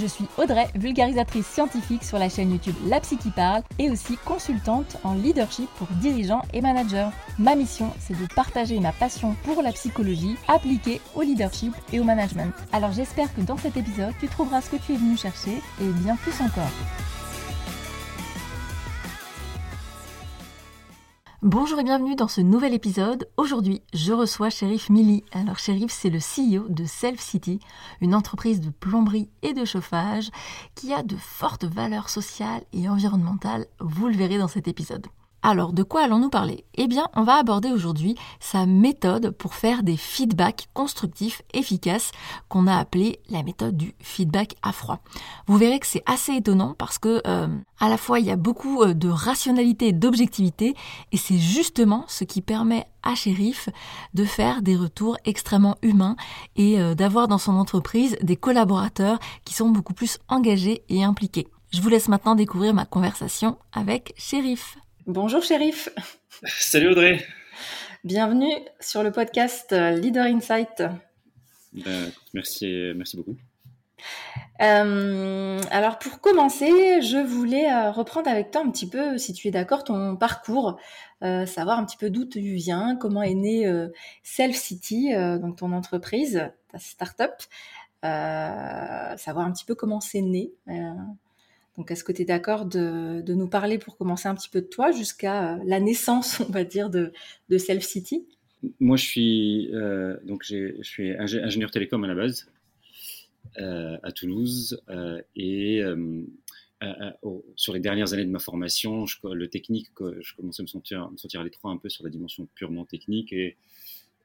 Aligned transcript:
Je 0.00 0.06
suis 0.06 0.24
Audrey, 0.38 0.66
vulgarisatrice 0.76 1.46
scientifique 1.46 2.04
sur 2.04 2.18
la 2.18 2.30
chaîne 2.30 2.52
YouTube 2.52 2.74
La 2.86 3.00
Psy 3.00 3.18
qui 3.18 3.30
parle 3.30 3.62
et 3.78 3.90
aussi 3.90 4.16
consultante 4.24 4.96
en 5.04 5.12
leadership 5.12 5.68
pour 5.76 5.88
dirigeants 6.00 6.40
et 6.54 6.62
managers. 6.62 7.10
Ma 7.38 7.54
mission, 7.54 7.92
c'est 7.98 8.18
de 8.18 8.26
partager 8.34 8.80
ma 8.80 8.92
passion 8.92 9.36
pour 9.44 9.62
la 9.62 9.72
psychologie 9.72 10.36
appliquée 10.48 11.02
au 11.14 11.20
leadership 11.20 11.74
et 11.92 12.00
au 12.00 12.04
management. 12.04 12.54
Alors 12.72 12.92
j'espère 12.92 13.34
que 13.34 13.42
dans 13.42 13.58
cet 13.58 13.76
épisode, 13.76 14.14
tu 14.18 14.28
trouveras 14.28 14.62
ce 14.62 14.70
que 14.70 14.76
tu 14.76 14.94
es 14.94 14.96
venu 14.96 15.18
chercher 15.18 15.60
et 15.82 15.88
bien 16.02 16.16
plus 16.16 16.40
encore. 16.40 16.70
Bonjour 21.42 21.80
et 21.80 21.84
bienvenue 21.84 22.16
dans 22.16 22.28
ce 22.28 22.42
nouvel 22.42 22.74
épisode. 22.74 23.26
Aujourd'hui, 23.38 23.80
je 23.94 24.12
reçois 24.12 24.50
Shérif 24.50 24.90
Mili. 24.90 25.24
Alors 25.32 25.58
Shérif, 25.58 25.90
c'est 25.90 26.10
le 26.10 26.18
CEO 26.18 26.68
de 26.68 26.84
Self 26.84 27.18
City, 27.18 27.60
une 28.02 28.14
entreprise 28.14 28.60
de 28.60 28.68
plomberie 28.68 29.30
et 29.40 29.54
de 29.54 29.64
chauffage 29.64 30.28
qui 30.74 30.92
a 30.92 31.02
de 31.02 31.16
fortes 31.16 31.64
valeurs 31.64 32.10
sociales 32.10 32.60
et 32.74 32.90
environnementales. 32.90 33.64
Vous 33.78 34.08
le 34.08 34.16
verrez 34.16 34.36
dans 34.36 34.48
cet 34.48 34.68
épisode. 34.68 35.06
Alors, 35.42 35.72
de 35.72 35.82
quoi 35.82 36.02
allons-nous 36.02 36.28
parler? 36.28 36.64
Eh 36.74 36.86
bien, 36.86 37.08
on 37.14 37.22
va 37.22 37.36
aborder 37.36 37.70
aujourd'hui 37.70 38.14
sa 38.40 38.66
méthode 38.66 39.30
pour 39.30 39.54
faire 39.54 39.82
des 39.82 39.96
feedbacks 39.96 40.68
constructifs 40.74 41.40
efficaces 41.54 42.12
qu'on 42.48 42.66
a 42.66 42.76
appelé 42.76 43.20
la 43.30 43.42
méthode 43.42 43.76
du 43.76 43.94
feedback 44.00 44.56
à 44.62 44.72
froid. 44.72 44.98
Vous 45.46 45.56
verrez 45.56 45.80
que 45.80 45.86
c'est 45.86 46.02
assez 46.04 46.34
étonnant 46.34 46.74
parce 46.76 46.98
que 46.98 47.22
euh, 47.26 47.48
à 47.78 47.88
la 47.88 47.96
fois 47.96 48.20
il 48.20 48.26
y 48.26 48.30
a 48.30 48.36
beaucoup 48.36 48.82
euh, 48.82 48.92
de 48.92 49.08
rationalité 49.08 49.88
et 49.88 49.92
d'objectivité 49.92 50.74
et 51.10 51.16
c'est 51.16 51.38
justement 51.38 52.04
ce 52.06 52.24
qui 52.24 52.42
permet 52.42 52.84
à 53.02 53.14
Shérif 53.14 53.70
de 54.12 54.24
faire 54.24 54.60
des 54.60 54.76
retours 54.76 55.16
extrêmement 55.24 55.76
humains 55.80 56.16
et 56.56 56.78
euh, 56.78 56.94
d'avoir 56.94 57.28
dans 57.28 57.38
son 57.38 57.56
entreprise 57.56 58.16
des 58.22 58.36
collaborateurs 58.36 59.18
qui 59.46 59.54
sont 59.54 59.70
beaucoup 59.70 59.94
plus 59.94 60.18
engagés 60.28 60.82
et 60.90 61.02
impliqués. 61.02 61.48
Je 61.72 61.80
vous 61.80 61.88
laisse 61.88 62.08
maintenant 62.08 62.34
découvrir 62.34 62.74
ma 62.74 62.84
conversation 62.84 63.56
avec 63.72 64.12
Shérif. 64.18 64.76
Bonjour 65.12 65.42
shérif. 65.42 65.88
Salut 66.44 66.90
Audrey. 66.90 67.26
Bienvenue 68.04 68.52
sur 68.78 69.02
le 69.02 69.10
podcast 69.10 69.72
euh, 69.72 69.90
Leader 69.90 70.24
Insight. 70.24 70.84
Ben, 71.72 72.12
merci, 72.32 72.92
merci 72.94 73.16
beaucoup. 73.16 73.34
Euh, 74.62 75.60
alors 75.72 75.98
pour 75.98 76.20
commencer, 76.20 77.02
je 77.02 77.26
voulais 77.26 77.68
euh, 77.72 77.90
reprendre 77.90 78.30
avec 78.30 78.52
toi 78.52 78.62
un 78.64 78.70
petit 78.70 78.88
peu, 78.88 79.18
si 79.18 79.32
tu 79.32 79.48
es 79.48 79.50
d'accord, 79.50 79.82
ton 79.82 80.14
parcours, 80.14 80.78
savoir 81.20 81.80
un 81.80 81.84
petit 81.84 81.96
peu 81.96 82.08
d'où 82.08 82.24
tu 82.24 82.40
viens, 82.54 82.94
comment 82.94 83.24
est 83.24 83.34
né 83.34 83.68
Self 84.22 84.54
City, 84.54 85.12
donc 85.40 85.56
ton 85.56 85.72
entreprise, 85.72 86.52
ta 86.70 86.78
startup, 86.78 87.34
savoir 88.04 89.44
un 89.44 89.50
petit 89.50 89.64
peu 89.64 89.74
comment 89.74 90.00
c'est 90.00 90.22
né. 90.22 90.52
Donc, 91.76 91.90
est-ce 91.90 92.04
que 92.04 92.12
tu 92.12 92.22
es 92.22 92.24
d'accord 92.24 92.66
de, 92.66 93.22
nous 93.32 93.48
parler 93.48 93.78
pour 93.78 93.96
commencer 93.96 94.28
un 94.28 94.34
petit 94.34 94.48
peu 94.48 94.60
de 94.60 94.66
toi 94.66 94.90
jusqu'à 94.90 95.54
euh, 95.54 95.62
la 95.64 95.80
naissance, 95.80 96.40
on 96.40 96.52
va 96.52 96.64
dire, 96.64 96.90
de, 96.90 97.12
Self 97.56 97.84
City 97.84 98.26
Moi, 98.80 98.96
je 98.96 99.04
suis, 99.04 99.74
euh, 99.74 100.16
donc 100.24 100.44
je 100.44 100.82
suis 100.82 101.12
ingénieur 101.12 101.70
télécom 101.70 102.02
à 102.04 102.08
la 102.08 102.14
base, 102.14 102.46
euh, 103.58 103.96
à 104.02 104.12
Toulouse. 104.12 104.82
et 105.36 105.82
sur 107.56 107.74
les 107.74 107.80
dernières 107.80 108.12
années 108.14 108.24
de 108.24 108.30
ma 108.30 108.38
formation, 108.38 109.04
le 109.24 109.48
technique, 109.48 109.88
je 110.20 110.34
commençais 110.34 110.62
à 110.62 110.64
me 110.64 110.68
sentir, 110.68 111.10
me 111.10 111.16
sentir 111.16 111.40
à 111.40 111.44
l'étroit 111.44 111.70
un 111.70 111.76
peu 111.76 111.88
sur 111.88 112.04
la 112.04 112.10
dimension 112.10 112.48
purement 112.54 112.84
technique. 112.84 113.32
Et, 113.32 113.56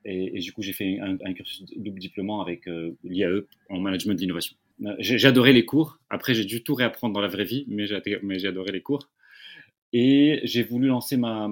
et, 0.03 0.39
du 0.39 0.53
coup, 0.53 0.61
j'ai 0.61 0.73
fait 0.73 0.99
un, 0.99 1.17
un, 1.25 1.33
cursus 1.33 1.63
double 1.75 1.99
diplôme 1.99 2.29
avec 2.31 2.65
l'IAE 3.03 3.41
en 3.69 3.79
management 3.79 4.15
de 4.15 4.21
l'innovation. 4.21 4.55
J'ai 4.99 5.27
adoré 5.27 5.53
les 5.53 5.65
cours. 5.65 5.99
Après, 6.09 6.33
j'ai 6.33 6.45
dû 6.45 6.63
tout 6.63 6.75
réapprendre 6.75 7.13
dans 7.13 7.21
la 7.21 7.27
vraie 7.27 7.45
vie, 7.45 7.65
mais 7.67 7.87
j'ai 7.87 8.47
adoré 8.47 8.71
les 8.71 8.81
cours. 8.81 9.09
Et 9.93 10.41
j'ai 10.43 10.63
voulu 10.63 10.87
lancer 10.87 11.15
ma, 11.15 11.47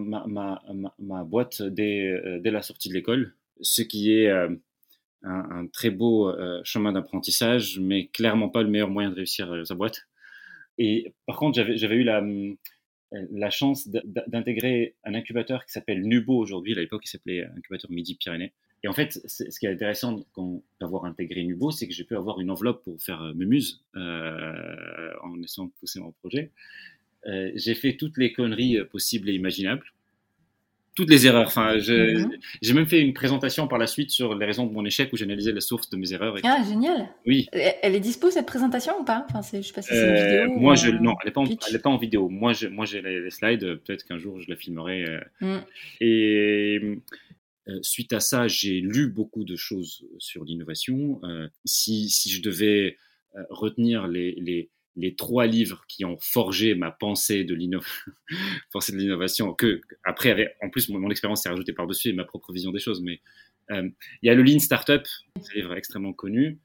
boîte 1.26 1.62
dès, 1.62 2.08
euh, 2.08 2.40
dès, 2.42 2.52
la 2.52 2.62
sortie 2.62 2.90
de 2.90 2.94
l'école, 2.94 3.36
ce 3.62 3.82
qui 3.82 4.14
est 4.14 4.28
euh, 4.28 4.50
un, 5.22 5.68
très 5.68 5.92
beau 5.92 6.30
euh, 6.30 6.60
chemin 6.66 6.92
d'apprentissage, 6.92 7.80
mais 7.80 8.08
clairement 8.08 8.50
pas 8.50 8.62
le 8.62 8.70
meilleur 8.70 8.90
moyen 8.90 9.12
de 9.12 9.16
réussir 9.16 9.66
sa 9.66 9.76
boîte. 9.76 10.08
Et 10.78 11.14
par 11.26 11.38
contre, 11.38 11.64
j'avais 11.76 11.96
eu 11.96 12.04
la, 12.04 12.22
la 13.12 13.50
chance 13.50 13.88
d'intégrer 14.28 14.96
un 15.06 15.14
incubateur 15.14 15.66
qui 15.66 15.72
s'appelle 15.72 16.02
Nubo 16.02 16.36
aujourd'hui. 16.38 16.74
À 16.74 16.82
l'époque, 16.82 17.04
il 17.06 17.10
s'appelait 17.10 17.46
Incubateur 17.56 17.92
Midi-Pyrénées. 17.92 18.54
Et 18.84 18.90
en 18.90 18.94
fait, 18.94 19.22
ce 19.26 19.60
qui 19.60 19.66
est 19.66 19.72
intéressant 19.72 20.20
d'avoir 20.82 21.06
intégré 21.06 21.44
Nubo, 21.44 21.72
c'est 21.72 21.88
que 21.88 21.94
j'ai 21.94 22.04
pu 22.04 22.18
avoir 22.18 22.42
une 22.42 22.52
enveloppe 22.52 22.84
pour 22.84 23.02
faire 23.02 23.22
euh, 23.22 23.34
mes 23.34 23.46
muses 23.46 23.82
euh, 23.96 25.12
en 25.24 25.42
essayant 25.42 25.68
de 25.68 25.72
pousser 25.80 26.02
mon 26.02 26.12
projet. 26.12 26.52
Euh, 27.26 27.52
j'ai 27.56 27.76
fait 27.76 27.96
toutes 27.96 28.18
les 28.18 28.34
conneries 28.34 28.84
possibles 28.92 29.30
et 29.30 29.34
imaginables, 29.34 29.86
toutes 30.96 31.10
les 31.10 31.26
erreurs. 31.26 31.48
Enfin, 31.48 31.76
mhm. 31.76 32.38
j'ai 32.62 32.74
même 32.74 32.86
fait 32.86 33.00
une 33.00 33.14
présentation 33.14 33.70
par 33.70 33.80
la 33.80 33.88
suite 33.88 34.12
sur 34.12 34.36
les 34.36 34.46
raisons 34.46 34.68
de 34.68 34.74
mon 34.74 34.84
échec 34.84 35.12
où 35.14 35.16
j'analysais 35.16 35.54
la 35.54 35.62
source 35.62 35.90
de 35.90 35.96
mes 35.96 36.12
erreurs. 36.12 36.36
Ah, 36.44 36.62
génial. 36.68 37.08
Oui. 37.26 37.48
Elle 37.54 37.96
est 37.96 38.02
dispo 38.02 38.32
cette 38.32 38.46
présentation 38.46 39.00
ou 39.00 39.06
pas? 39.06 39.26
Enfin, 39.30 39.40
je 39.42 39.62
sais 39.62 39.74
pas 39.74 39.82
si 39.82 39.94
c'est 39.94 40.10
une 40.10 40.46
vidéo. 40.46 40.60
Moi, 40.60 40.76
je 40.76 40.90
non, 40.90 41.16
elle 41.22 41.30
n'est 41.30 41.32
pas, 41.32 41.42
en, 41.42 41.80
pas 41.82 41.90
en 41.90 41.98
vidéo. 41.98 42.28
Moi, 42.28 42.52
j'ai 42.52 42.68
moi 42.68 42.86
j'ai 42.86 43.02
les, 43.02 43.30
slides. 43.32 43.80
Peut-être 43.86 44.04
qu'un 44.04 44.18
jour 44.18 44.42
je 44.42 44.50
la 44.50 44.58
filmerai. 44.58 45.22
Mm. 45.40 45.58
Et 46.02 46.80
euh, 46.84 47.02
suite 47.82 48.14
à 48.14 48.20
ça, 48.20 48.48
j'ai 48.48 48.82
lu 48.82 49.08
beaucoup 49.08 49.44
de 49.44 49.56
choses 49.56 50.06
sur 50.18 50.44
l'innovation. 50.44 51.20
Euh, 51.24 51.48
si, 51.66 52.10
si, 52.10 52.30
je 52.30 52.42
devais 52.42 52.98
euh, 53.36 53.44
retenir 53.50 54.08
les, 54.08 54.34
les, 54.34 54.70
les, 54.96 55.16
trois 55.16 55.48
livres 55.48 55.86
qui 55.88 56.04
ont 56.06 56.18
forgé 56.20 56.76
ma 56.76 56.92
pensée 56.92 57.44
de 57.44 57.56
l'innovation, 58.90 59.54
que 59.54 59.82
après, 60.04 60.56
en 60.62 60.70
plus, 60.70 60.90
mon, 60.90 61.10
expérience 61.10 61.44
s'est 61.44 61.50
rajoutée 61.50 61.74
par-dessus 61.74 62.10
et 62.10 62.14
ma 62.14 62.26
propre 62.26 62.52
vision 62.52 62.72
des 62.72 62.80
choses. 62.80 63.02
Mais 63.02 63.22
il 63.70 63.94
y 64.24 64.30
a 64.30 64.36
le 64.36 64.44
Lean 64.44 64.60
Startup, 64.60 65.08
un 65.38 65.56
livre 65.56 65.74
extrêmement 65.74 66.14
connu. 66.14 66.60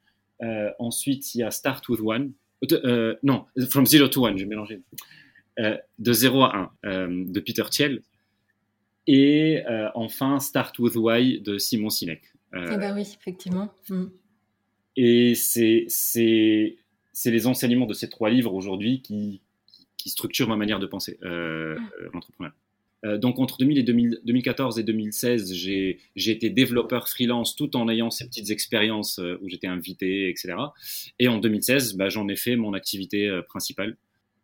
ensuite, 0.81 1.35
il 1.35 1.39
y 1.39 1.43
a 1.45 1.51
Start 1.51 1.89
with 1.89 2.01
One. 2.01 2.33
non, 3.23 3.47
From 3.71 3.87
Zero 3.87 4.09
to 4.09 4.27
One, 4.27 4.37
j'ai 4.37 4.47
mélangé. 4.47 4.83
de 5.57 6.13
0 6.13 6.43
à 6.43 6.75
1 6.83 7.09
de 7.27 7.41
Peter 7.41 7.65
Thiel 7.71 8.03
et 9.09 9.65
euh, 9.67 9.89
enfin, 9.95 10.39
Start 10.39 10.79
with 10.79 10.95
Why 10.95 11.41
de 11.41 11.57
Simon 11.57 11.89
Sinek. 11.89 12.21
Eh 12.53 12.77
ben 12.77 12.95
oui, 12.95 13.01
effectivement. 13.01 13.73
Mm. 13.89 14.05
Et 14.97 15.35
c'est 15.35 15.87
les 17.25 17.47
enseignements 17.47 17.87
de 17.87 17.95
ces 17.95 18.11
trois 18.11 18.29
livres 18.29 18.53
aujourd'hui 18.53 19.01
qui, 19.01 19.41
qui, 19.97 20.11
structurent 20.11 20.49
ma 20.49 20.57
manière 20.57 20.79
de 20.79 20.87
penser, 20.87 21.19
euh, 21.23 21.79
mm. 21.79 22.11
l'entrepreneur. 22.13 22.53
donc 23.17 23.39
entre 23.39 23.57
2000 23.57 23.79
et 23.79 23.83
2014 23.83 24.79
et 24.79 24.83
2016, 24.83 25.55
j'ai 25.55 25.99
été 26.15 26.51
développeur 26.51 27.09
freelance 27.09 27.57
tout 27.57 27.77
en 27.77 27.89
ayant 27.89 28.11
ces 28.11 28.27
petites 28.27 28.51
expériences 28.51 29.19
où 29.41 29.49
j'étais 29.49 29.69
invité, 29.69 30.29
etc. 30.29 30.55
Et 31.19 31.29
en 31.29 31.39
2016, 31.39 31.97
bah, 31.97 32.11
j'en 32.11 32.29
ai 32.29 32.37
fait 32.37 32.57
mon 32.57 32.75
activité 32.75 33.41
principale. 33.49 33.97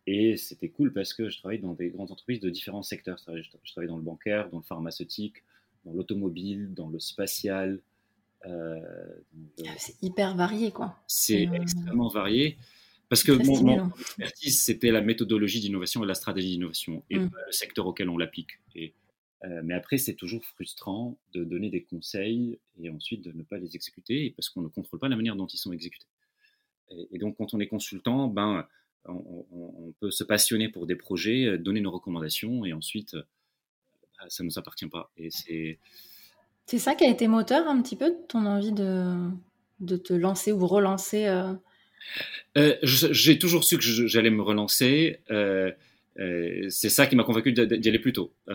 Et 0.07 0.37
c'était 0.37 0.69
cool 0.69 0.93
parce 0.93 1.15
que 1.15 1.31
je 1.31 1.39
travaille 1.39 1.61
dans 1.61 1.73
des 1.73 1.89
grandes 1.89 2.11
entreprises 2.11 2.41
de 2.41 2.51
différents 2.51 2.83
secteurs. 2.83 3.19
Je 3.19 3.71
travaille 3.73 3.89
dans 3.89 3.97
le 3.97 4.03
bancaire, 4.03 4.51
dans 4.51 4.59
le 4.59 4.65
pharmaceutique, 4.65 5.43
dans 5.85 5.93
l'automobile, 5.93 6.75
dans 6.75 6.89
le 6.89 6.99
spatial. 6.99 7.81
Euh, 8.47 8.81
ah, 9.67 9.71
c'est 9.79 10.03
hyper 10.03 10.37
varié, 10.37 10.71
quoi. 10.71 10.99
C'est 11.07 11.49
euh, 11.49 11.55
extrêmement 11.55 12.09
varié. 12.09 12.59
Parce 13.09 13.23
que 13.23 13.33
mon, 13.33 13.91
expertise, 13.99 14.63
c'était 14.63 14.91
la 14.91 15.01
méthodologie 15.01 15.61
d'innovation 15.61 16.03
et 16.05 16.07
la 16.07 16.15
stratégie 16.15 16.51
d'innovation, 16.51 17.05
et 17.11 17.19
mmh. 17.19 17.31
le 17.47 17.53
secteur 17.53 17.87
auquel 17.87 18.09
on 18.09 18.19
l'applique. 18.19 18.59
Et, 18.75 18.93
euh, 19.45 19.61
mais 19.63 19.75
après, 19.75 19.99
c'est 19.99 20.15
toujours 20.15 20.45
frustrant 20.45 21.17
de 21.33 21.45
donner 21.45 21.71
des 21.71 21.83
conseils 21.83 22.59
et 22.83 22.91
ensuite 22.91 23.23
de 23.23 23.31
ne 23.33 23.43
pas 23.43 23.59
les 23.59 23.77
exécuter, 23.77 24.35
parce 24.37 24.49
qu'on 24.49 24.63
ne 24.63 24.69
contrôle 24.69 24.99
pas 24.99 25.09
la 25.09 25.17
manière 25.17 25.37
dont 25.37 25.47
ils 25.47 25.59
sont 25.59 25.73
exécutés. 25.73 26.07
Et, 26.91 27.09
et 27.13 27.19
donc, 27.19 27.37
quand 27.37 27.55
on 27.55 27.61
est 27.61 27.69
consultant, 27.69 28.27
ben, 28.29 28.67
on, 29.07 29.93
peut 30.01 30.11
se 30.11 30.25
passionner 30.25 30.69
pour 30.69 30.87
des 30.87 30.97
projets, 30.97 31.47
euh, 31.47 31.59
donner 31.59 31.81
nos 31.81 31.91
recommandations 31.91 32.65
et 32.65 32.73
ensuite, 32.73 33.15
euh, 33.15 33.23
bah, 34.19 34.27
ça 34.29 34.43
ne 34.43 34.49
nous 34.49 34.59
appartient 34.59 34.89
pas. 34.89 35.11
Et 35.17 35.31
c'est. 35.31 35.79
C'est 36.67 36.79
ça 36.79 36.95
qui 36.95 37.05
a 37.05 37.11
été 37.11 37.29
moteur 37.29 37.69
un 37.69 37.83
petit 37.83 37.97
peu 37.97 38.11
de 38.11 38.17
ton 38.27 38.47
envie 38.47 38.73
de, 38.73 39.15
de 39.81 39.97
te 39.97 40.15
lancer 40.15 40.51
ou 40.51 40.67
relancer 40.67 41.27
euh? 41.27 41.53
J'ai 42.83 43.39
toujours 43.39 43.65
su 43.65 43.77
que 43.77 43.83
j'allais 43.83 44.31
me 44.31 44.41
relancer. 44.41 45.21
c'est 45.29 46.89
ça 46.89 47.07
qui 47.07 47.17
m'a 47.17 47.25
convaincu 47.25 47.53
d'y 47.53 47.89
aller 47.89 47.99
plus 47.99 48.15
tôt. 48.15 48.33
je 48.49 48.55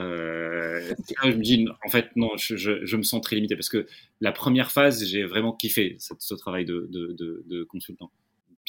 me 1.28 1.44
dis, 1.44 1.68
en 1.86 1.90
fait, 1.90 2.16
non, 2.16 2.32
je, 2.38 2.96
me 2.96 3.04
sens 3.04 3.22
très 3.22 3.36
limité 3.36 3.56
parce 3.56 3.70
que 3.70 3.86
la 4.22 4.32
première 4.32 4.72
phase, 4.72 5.06
j'ai 5.06 5.24
vraiment 5.24 5.54
kiffé 5.54 5.96
ce, 6.00 6.34
travail 6.34 6.66
de, 6.66 6.90
de 6.90 7.64
consultant 7.66 8.12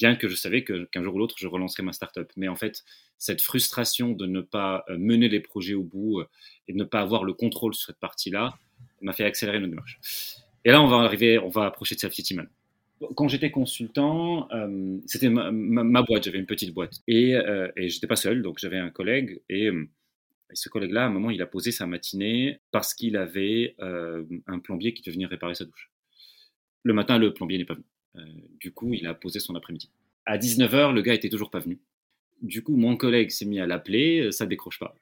bien 0.00 0.16
que 0.16 0.28
je 0.28 0.34
savais 0.34 0.64
qu'un 0.64 1.02
jour 1.02 1.14
ou 1.14 1.18
l'autre, 1.18 1.34
je 1.38 1.46
relancerais 1.46 1.82
ma 1.82 1.92
startup. 1.92 2.32
Mais 2.36 2.48
en 2.48 2.56
fait, 2.56 2.84
cette 3.18 3.42
frustration 3.42 4.12
de 4.12 4.26
ne 4.26 4.40
pas 4.40 4.84
euh, 4.88 4.96
mener 4.96 5.28
les 5.28 5.40
projets 5.40 5.74
au 5.74 5.82
bout 5.82 6.20
euh, 6.20 6.28
et 6.68 6.72
de 6.72 6.78
ne 6.78 6.84
pas 6.84 7.00
avoir 7.00 7.22
le 7.22 7.34
contrôle 7.34 7.74
sur 7.74 7.86
cette 7.86 8.00
partie-là 8.00 8.54
m'a 9.02 9.12
fait 9.12 9.24
accélérer 9.24 9.58
notre 9.60 9.70
démarche. 9.70 9.98
Et 10.64 10.70
là, 10.70 10.82
on 10.82 10.86
va 10.86 10.96
arriver, 10.98 11.38
on 11.38 11.50
va 11.50 11.66
approcher 11.66 11.94
de 11.94 12.00
Self-City 12.00 12.34
Man. 12.34 12.48
Quand 13.14 13.28
j'étais 13.28 13.50
consultant, 13.50 14.48
euh, 14.52 14.98
c'était 15.06 15.28
ma, 15.28 16.02
boîte, 16.02 16.24
j'avais 16.24 16.38
une 16.38 16.46
petite 16.46 16.72
boîte. 16.74 17.00
Et, 17.06 17.34
euh, 17.34 17.70
et 17.76 17.88
pas 18.06 18.16
seul, 18.16 18.42
donc 18.42 18.58
j'avais 18.58 18.78
un 18.78 18.90
collègue. 18.90 19.40
Et, 19.48 19.66
et 19.66 20.54
ce 20.54 20.68
collègue-là, 20.68 21.04
à 21.04 21.06
un 21.06 21.10
moment, 21.10 21.30
il 21.30 21.40
a 21.40 21.46
posé 21.46 21.72
sa 21.72 21.86
matinée 21.86 22.60
parce 22.72 22.92
qu'il 22.94 23.16
avait 23.16 23.74
un 23.78 24.58
plombier 24.58 24.92
qui 24.92 25.02
devait 25.02 25.14
venir 25.14 25.30
réparer 25.30 25.54
sa 25.54 25.64
douche. 25.64 25.90
Le 26.82 26.92
matin, 26.92 27.18
le 27.18 27.32
plombier 27.32 27.56
n'est 27.56 27.64
pas 27.64 27.74
venu. 27.74 27.86
Euh, 28.16 28.24
du 28.58 28.72
coup, 28.72 28.92
il 28.92 29.06
a 29.06 29.14
posé 29.14 29.40
son 29.40 29.54
après-midi. 29.54 29.90
À 30.26 30.38
19h, 30.38 30.92
le 30.92 31.02
gars 31.02 31.14
était 31.14 31.28
toujours 31.28 31.50
pas 31.50 31.60
venu. 31.60 31.78
Du 32.42 32.62
coup, 32.62 32.76
mon 32.76 32.96
collègue 32.96 33.30
s'est 33.30 33.44
mis 33.44 33.60
à 33.60 33.66
l'appeler, 33.66 34.20
euh, 34.20 34.30
ça 34.30 34.46
décroche 34.46 34.78
pas. 34.78 34.94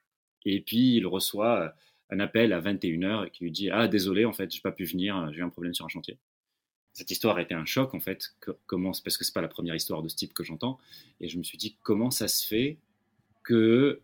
Et 0.44 0.60
puis, 0.60 0.96
il 0.96 1.06
reçoit 1.06 1.60
euh, 1.60 1.68
un 2.10 2.20
appel 2.20 2.52
à 2.52 2.60
21h 2.60 3.30
qui 3.30 3.44
lui 3.44 3.50
dit 3.50 3.70
Ah, 3.70 3.88
désolé, 3.88 4.24
en 4.24 4.32
fait, 4.32 4.52
j'ai 4.52 4.60
pas 4.60 4.72
pu 4.72 4.84
venir, 4.84 5.30
j'ai 5.32 5.40
eu 5.40 5.42
un 5.42 5.48
problème 5.48 5.74
sur 5.74 5.84
un 5.84 5.88
chantier. 5.88 6.18
Cette 6.92 7.10
histoire 7.10 7.36
a 7.36 7.42
été 7.42 7.54
un 7.54 7.64
choc, 7.64 7.94
en 7.94 8.00
fait, 8.00 8.34
parce 8.66 9.16
que 9.16 9.24
c'est 9.24 9.34
pas 9.34 9.40
la 9.40 9.48
première 9.48 9.74
histoire 9.74 10.02
de 10.02 10.08
ce 10.08 10.16
type 10.16 10.34
que 10.34 10.42
j'entends. 10.42 10.78
Et 11.20 11.28
je 11.28 11.38
me 11.38 11.42
suis 11.42 11.58
dit 11.58 11.76
Comment 11.82 12.10
ça 12.10 12.28
se 12.28 12.46
fait 12.46 12.76
que 13.44 14.00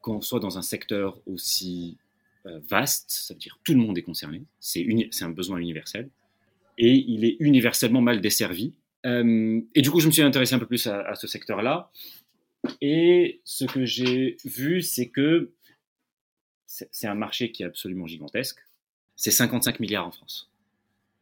qu'on 0.00 0.20
soit 0.20 0.40
dans 0.40 0.58
un 0.58 0.62
secteur 0.62 1.20
aussi 1.26 1.98
vaste, 2.44 3.10
ça 3.10 3.32
veut 3.32 3.38
dire 3.38 3.60
tout 3.62 3.72
le 3.72 3.78
monde 3.78 3.96
est 3.96 4.02
concerné, 4.02 4.42
c'est 4.58 4.84
un 5.20 5.30
besoin 5.30 5.58
universel, 5.58 6.10
et 6.78 6.92
il 6.92 7.24
est 7.24 7.36
universellement 7.40 8.00
mal 8.00 8.20
desservi. 8.20 8.74
Euh, 9.06 9.60
et 9.74 9.82
du 9.82 9.90
coup, 9.90 10.00
je 10.00 10.06
me 10.06 10.12
suis 10.12 10.22
intéressé 10.22 10.54
un 10.54 10.58
peu 10.58 10.66
plus 10.66 10.86
à, 10.86 11.14
ce 11.14 11.26
secteur-là. 11.26 11.90
Et 12.80 13.40
ce 13.44 13.64
que 13.64 13.84
j'ai 13.84 14.36
vu, 14.44 14.82
c'est 14.82 15.08
que 15.08 15.52
c'est 16.66 17.06
un 17.06 17.14
marché 17.14 17.52
qui 17.52 17.62
est 17.62 17.66
absolument 17.66 18.06
gigantesque. 18.06 18.58
C'est 19.16 19.30
55 19.30 19.80
milliards 19.80 20.06
en 20.06 20.10
France. 20.10 20.50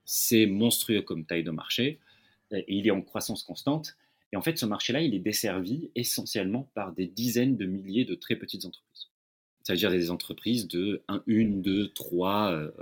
C'est 0.05 0.47
monstrueux 0.47 1.03
comme 1.03 1.27
taille 1.27 1.45
de 1.45 1.51
marché. 1.51 1.99
Et 2.53 2.65
il 2.69 2.87
est 2.87 2.91
en 2.91 3.03
croissance 3.03 3.43
constante. 3.43 3.97
Et 4.33 4.37
en 4.37 4.43
fait, 4.43 4.57
ce 4.59 4.65
marché-là, 4.65 5.03
il 5.03 5.15
est 5.15 5.19
desservi 5.19 5.91
essentiellement 5.95 6.71
par 6.75 6.93
des 6.93 7.07
dizaines 7.07 7.57
de 7.57 7.67
milliers 7.67 8.05
de 8.05 8.15
très 8.15 8.37
petites 8.37 8.65
entreprises. 8.65 9.09
Ça 9.65 9.75
veut 9.75 9.79
dire 9.79 9.91
des 9.91 10.11
entreprises 10.11 10.69
de 10.69 11.03
1, 11.09 11.23
1 11.29 11.45
2, 11.61 11.89
3 11.93 12.73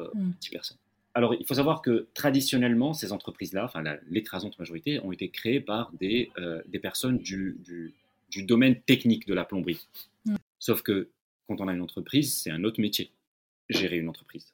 10 0.40 0.50
personnes. 0.50 0.78
Alors, 1.14 1.34
il 1.34 1.44
faut 1.44 1.54
savoir 1.54 1.82
que 1.82 2.06
traditionnellement, 2.14 2.92
ces 2.92 3.12
entreprises-là, 3.12 3.64
enfin 3.64 3.82
l'écrasante 4.08 4.58
majorité, 4.58 5.00
ont 5.00 5.10
été 5.10 5.28
créées 5.28 5.60
par 5.60 5.92
des, 5.92 6.30
euh, 6.38 6.62
des 6.68 6.78
personnes 6.78 7.18
du, 7.18 7.56
du, 8.30 8.42
domaine 8.44 8.80
technique 8.82 9.26
de 9.26 9.34
la 9.34 9.44
plomberie. 9.44 9.86
Mm. 10.24 10.36
Sauf 10.60 10.82
que 10.82 11.08
quand 11.48 11.60
on 11.60 11.66
a 11.66 11.72
une 11.72 11.82
entreprise, 11.82 12.34
c'est 12.34 12.50
un 12.50 12.62
autre 12.62 12.80
métier, 12.80 13.10
gérer 13.68 13.98
une 13.98 14.08
entreprise. 14.08 14.52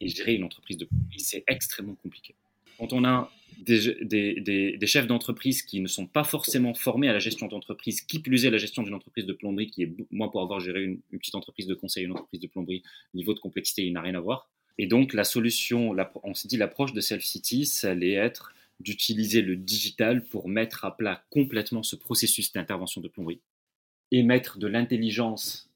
Et 0.00 0.08
gérer 0.08 0.34
une 0.34 0.44
entreprise 0.44 0.78
de 0.78 0.86
plomberie, 0.86 1.20
c'est 1.20 1.44
extrêmement 1.46 1.96
compliqué. 1.96 2.34
Quand 2.78 2.94
on 2.94 3.04
a 3.04 3.30
des, 3.58 3.94
des, 4.02 4.76
des, 4.78 4.86
chefs 4.86 5.06
d'entreprise 5.06 5.60
qui 5.60 5.80
ne 5.80 5.86
sont 5.86 6.06
pas 6.06 6.24
forcément 6.24 6.72
formés 6.72 7.10
à 7.10 7.12
la 7.12 7.18
gestion 7.18 7.46
d'entreprise, 7.46 8.00
qui 8.00 8.20
plus 8.20 8.46
est 8.46 8.50
la 8.50 8.56
gestion 8.56 8.82
d'une 8.82 8.94
entreprise 8.94 9.26
de 9.26 9.34
plomberie, 9.34 9.66
qui 9.66 9.82
est, 9.82 9.92
moi 10.10 10.30
pour 10.30 10.40
avoir 10.40 10.60
géré 10.60 10.82
une, 10.82 10.98
une 11.10 11.18
petite 11.18 11.34
entreprise 11.34 11.66
de 11.66 11.74
conseil, 11.74 12.04
une 12.04 12.12
entreprise 12.12 12.40
de 12.40 12.46
plomberie, 12.46 12.82
niveau 13.12 13.34
de 13.34 13.38
complexité, 13.38 13.84
il 13.84 13.92
n'a 13.92 14.00
rien 14.00 14.14
à 14.14 14.20
voir 14.20 14.48
et 14.80 14.86
donc, 14.86 15.12
la 15.12 15.24
solution, 15.24 15.94
on 16.22 16.32
s'est 16.32 16.48
dit, 16.48 16.56
l'approche 16.56 16.94
de 16.94 17.02
Self 17.02 17.22
City, 17.22 17.66
ça 17.66 17.90
allait 17.90 18.14
être 18.14 18.54
d'utiliser 18.80 19.42
le 19.42 19.54
digital 19.54 20.24
pour 20.24 20.48
mettre 20.48 20.86
à 20.86 20.96
plat 20.96 21.22
complètement 21.28 21.82
ce 21.82 21.96
processus 21.96 22.50
d'intervention 22.54 23.02
de 23.02 23.08
plomberie 23.08 23.42
et 24.10 24.22
mettre 24.22 24.58
de 24.58 24.66
l'intelligence 24.66 25.68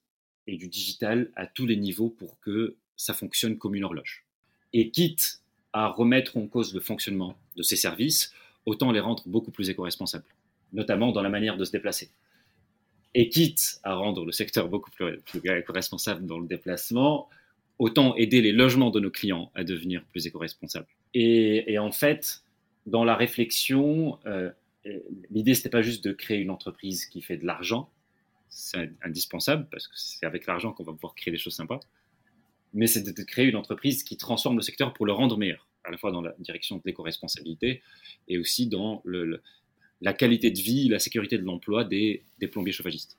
et 0.47 0.57
du 0.57 0.69
digital 0.69 1.31
à 1.37 1.47
tous 1.47 1.67
les 1.67 1.77
niveaux 1.77 2.09
pour 2.09 2.41
que 2.41 2.77
ça 2.97 3.13
fonctionne 3.13 3.59
comme 3.59 3.75
une 3.75 3.85
horloge. 3.85 4.25
Et 4.73 4.89
quitte 4.89 5.43
à 5.75 5.89
remettre 5.89 6.39
en 6.39 6.47
cause 6.47 6.73
le 6.73 6.81
fonctionnement 6.81 7.37
de 7.57 7.63
ces 7.63 7.77
services, 7.77 8.33
autant 8.65 8.91
les 8.91 9.01
rendre 9.01 9.23
beaucoup 9.27 9.51
plus 9.51 9.69
éco-responsables, 9.69 10.25
notamment 10.73 11.13
dans 11.13 11.21
la 11.21 11.29
manière 11.29 11.59
de 11.59 11.67
se 11.67 11.73
déplacer. 11.73 12.09
Et 13.13 13.29
quitte 13.29 13.81
à 13.83 13.97
rendre 13.97 14.25
le 14.25 14.33
secteur 14.33 14.71
beaucoup 14.71 14.91
plus, 14.91 15.21
éco-responsable 15.45 16.25
dans 16.25 16.39
le 16.39 16.47
déplacement, 16.47 17.29
autant 17.79 18.15
aider 18.17 18.41
les 18.41 18.53
logements 18.53 18.91
de 18.91 19.01
nos 19.01 19.11
clients 19.11 19.51
à 19.55 19.65
devenir 19.65 20.05
plus 20.05 20.27
éco-responsables. 20.27 20.87
Et, 21.13 21.79
en 21.79 21.93
fait, 21.93 22.43
dans 22.87 23.05
la 23.05 23.17
réflexion, 23.17 24.19
euh, 24.27 24.51
l'idée, 25.31 25.55
c'était 25.55 25.71
pas 25.71 25.83
juste 25.83 26.05
de 26.05 26.13
créer 26.13 26.39
une 26.39 26.51
entreprise 26.51 27.07
qui 27.07 27.23
fait 27.23 27.37
de 27.37 27.47
l'argent, 27.47 27.91
c'est 28.49 28.91
indispensable 29.03 29.67
parce 29.71 29.89
que 29.89 29.95
c'est 29.97 30.27
avec 30.27 30.47
l'argent 30.47 30.73
qu'on 30.73 30.85
va 30.85 30.93
pouvoir 30.93 31.15
créer 31.15 31.33
des 31.33 31.39
choses 31.39 31.55
sympas, 31.55 31.81
mais 32.73 32.87
c'est 32.87 33.03
de 33.03 33.23
créer 33.23 33.47
une 33.47 33.57
entreprise 33.57 34.05
qui 34.05 34.17
transforme 34.17 34.57
le 34.57 34.63
secteur 34.63 34.93
pour 34.93 35.07
le 35.07 35.13
rendre 35.13 35.37
meilleur, 35.37 35.69
à 35.85 35.91
la 35.91 35.97
fois 35.97 36.13
dans 36.13 36.21
la 36.21 36.35
direction 36.39 36.77
de 36.77 36.83
l'éco-responsabilité 36.85 37.83
et 38.29 38.39
aussi 38.39 38.69
dans 38.69 39.03
le, 39.05 39.43
la 40.01 40.13
qualité 40.13 40.51
de 40.51 40.59
vie, 40.59 40.89
la 40.89 40.99
sécurité 40.99 41.39
de 41.39 41.45
l'emploi 41.45 41.85
des, 41.85 42.23
des, 42.39 42.47
plombiers 42.47 42.73
chauffagistes. 42.73 43.17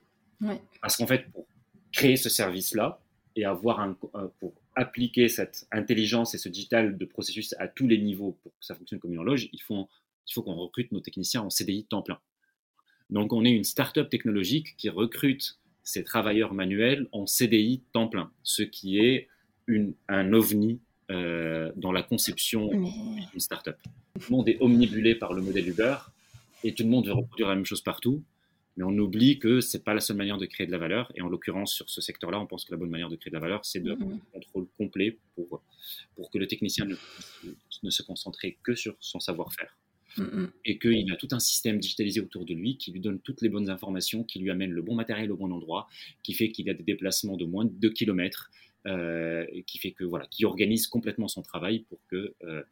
Parce 0.80 0.96
qu'en 0.96 1.06
fait, 1.06 1.30
pour 1.32 1.46
créer 1.92 2.16
ce 2.16 2.28
service-là, 2.28 3.00
et 3.36 3.44
avoir 3.44 3.80
un, 3.80 3.92
pour 4.40 4.54
appliquer 4.74 5.28
cette 5.28 5.66
intelligence 5.70 6.34
et 6.34 6.38
ce 6.38 6.48
digital 6.48 6.96
de 6.96 7.04
processus 7.04 7.54
à 7.58 7.68
tous 7.68 7.86
les 7.86 7.98
niveaux 7.98 8.36
pour 8.42 8.52
que 8.52 8.64
ça 8.64 8.74
fonctionne 8.74 8.98
comme 8.98 9.12
une 9.12 9.18
horloge, 9.18 9.48
il 9.52 9.60
faut, 9.60 9.88
il 10.28 10.32
faut 10.32 10.42
qu'on 10.42 10.54
recrute 10.54 10.90
nos 10.90 11.00
techniciens 11.00 11.42
en 11.42 11.50
CDI 11.50 11.84
temps 11.84 12.02
plein. 12.02 12.18
Donc 13.10 13.32
on 13.32 13.44
est 13.44 13.52
une 13.52 13.64
start-up 13.64 14.08
technologique 14.08 14.74
qui 14.76 14.88
recrute 14.88 15.58
ses 15.84 16.02
travailleurs 16.02 16.52
manuels 16.54 17.08
en 17.12 17.26
CDI 17.26 17.82
temps 17.92 18.08
plein, 18.08 18.32
ce 18.42 18.62
qui 18.62 18.98
est 18.98 19.28
une, 19.66 19.94
un 20.08 20.32
ovni 20.32 20.80
euh, 21.10 21.70
dans 21.76 21.92
la 21.92 22.02
conception 22.02 22.68
d'une 22.68 23.40
start-up. 23.40 23.78
Tout 24.18 24.30
le 24.30 24.36
monde 24.36 24.48
est 24.48 24.60
omnibulé 24.60 25.14
par 25.14 25.34
le 25.34 25.42
modèle 25.42 25.68
Uber 25.68 25.96
et 26.64 26.74
tout 26.74 26.82
le 26.82 26.88
monde 26.88 27.06
veut 27.06 27.12
reproduire 27.12 27.48
la 27.48 27.54
même 27.54 27.66
chose 27.66 27.82
partout 27.82 28.22
mais 28.76 28.84
on 28.84 28.96
oublie 28.98 29.38
que 29.38 29.60
c'est 29.60 29.84
pas 29.84 29.94
la 29.94 30.00
seule 30.00 30.16
manière 30.16 30.36
de 30.36 30.46
créer 30.46 30.66
de 30.66 30.72
la 30.72 30.78
valeur. 30.78 31.10
Et 31.14 31.22
en 31.22 31.28
l'occurrence, 31.28 31.72
sur 31.72 31.88
ce 31.88 32.00
secteur-là, 32.00 32.38
on 32.38 32.46
pense 32.46 32.64
que 32.64 32.72
la 32.72 32.76
bonne 32.76 32.90
manière 32.90 33.08
de 33.08 33.16
créer 33.16 33.30
de 33.30 33.36
la 33.36 33.40
valeur, 33.40 33.64
c'est 33.64 33.80
de 33.80 33.94
mm-hmm. 33.94 34.20
contrôle 34.32 34.66
complet 34.76 35.18
pour, 35.34 35.62
pour 36.14 36.30
que 36.30 36.38
le 36.38 36.46
technicien 36.46 36.84
ne, 36.84 36.94
ne 37.82 37.90
se 37.90 38.02
concentre 38.02 38.38
que 38.62 38.74
sur 38.74 38.96
son 39.00 39.18
savoir-faire. 39.18 39.76
Mm-hmm. 40.18 40.48
Et 40.66 40.78
qu'il 40.78 41.10
a 41.10 41.16
tout 41.16 41.28
un 41.32 41.38
système 41.38 41.78
digitalisé 41.78 42.20
autour 42.20 42.44
de 42.44 42.54
lui 42.54 42.76
qui 42.76 42.92
lui 42.92 43.00
donne 43.00 43.18
toutes 43.20 43.40
les 43.40 43.48
bonnes 43.48 43.70
informations, 43.70 44.24
qui 44.24 44.38
lui 44.40 44.50
amène 44.50 44.70
le 44.70 44.82
bon 44.82 44.94
matériel 44.94 45.32
au 45.32 45.36
bon 45.36 45.52
endroit, 45.52 45.88
qui 46.22 46.34
fait 46.34 46.50
qu'il 46.50 46.68
a 46.68 46.74
des 46.74 46.84
déplacements 46.84 47.36
de 47.36 47.46
moins 47.46 47.64
de 47.64 47.70
2 47.70 47.90
km, 47.90 48.50
euh, 48.86 49.46
qui 49.66 49.78
fait 49.78 49.92
que 49.92 50.04
voilà, 50.04 50.26
qui 50.26 50.44
organise 50.44 50.86
complètement 50.86 51.28
son 51.28 51.42
travail 51.42 51.80
pour 51.80 51.98
que 52.08 52.34
euh, 52.44 52.62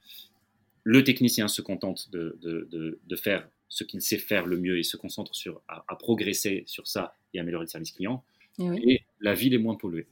le 0.82 1.02
technicien 1.02 1.48
se 1.48 1.62
contente 1.62 2.10
de, 2.12 2.38
de, 2.42 2.68
de, 2.70 3.00
de 3.04 3.16
faire 3.16 3.48
ce 3.74 3.82
qu'il 3.82 4.00
sait 4.00 4.18
faire 4.18 4.46
le 4.46 4.56
mieux 4.56 4.78
et 4.78 4.84
se 4.84 4.96
concentre 4.96 5.34
sur, 5.34 5.60
à, 5.66 5.96
progresser 5.96 6.62
sur 6.66 6.86
ça 6.86 7.16
et 7.32 7.40
améliorer 7.40 7.64
le 7.64 7.68
service 7.68 7.90
client. 7.90 8.22
Et, 8.60 9.02
la 9.18 9.34
ville 9.34 9.52
est 9.52 9.58
moins 9.58 9.74
polluée. 9.74 10.06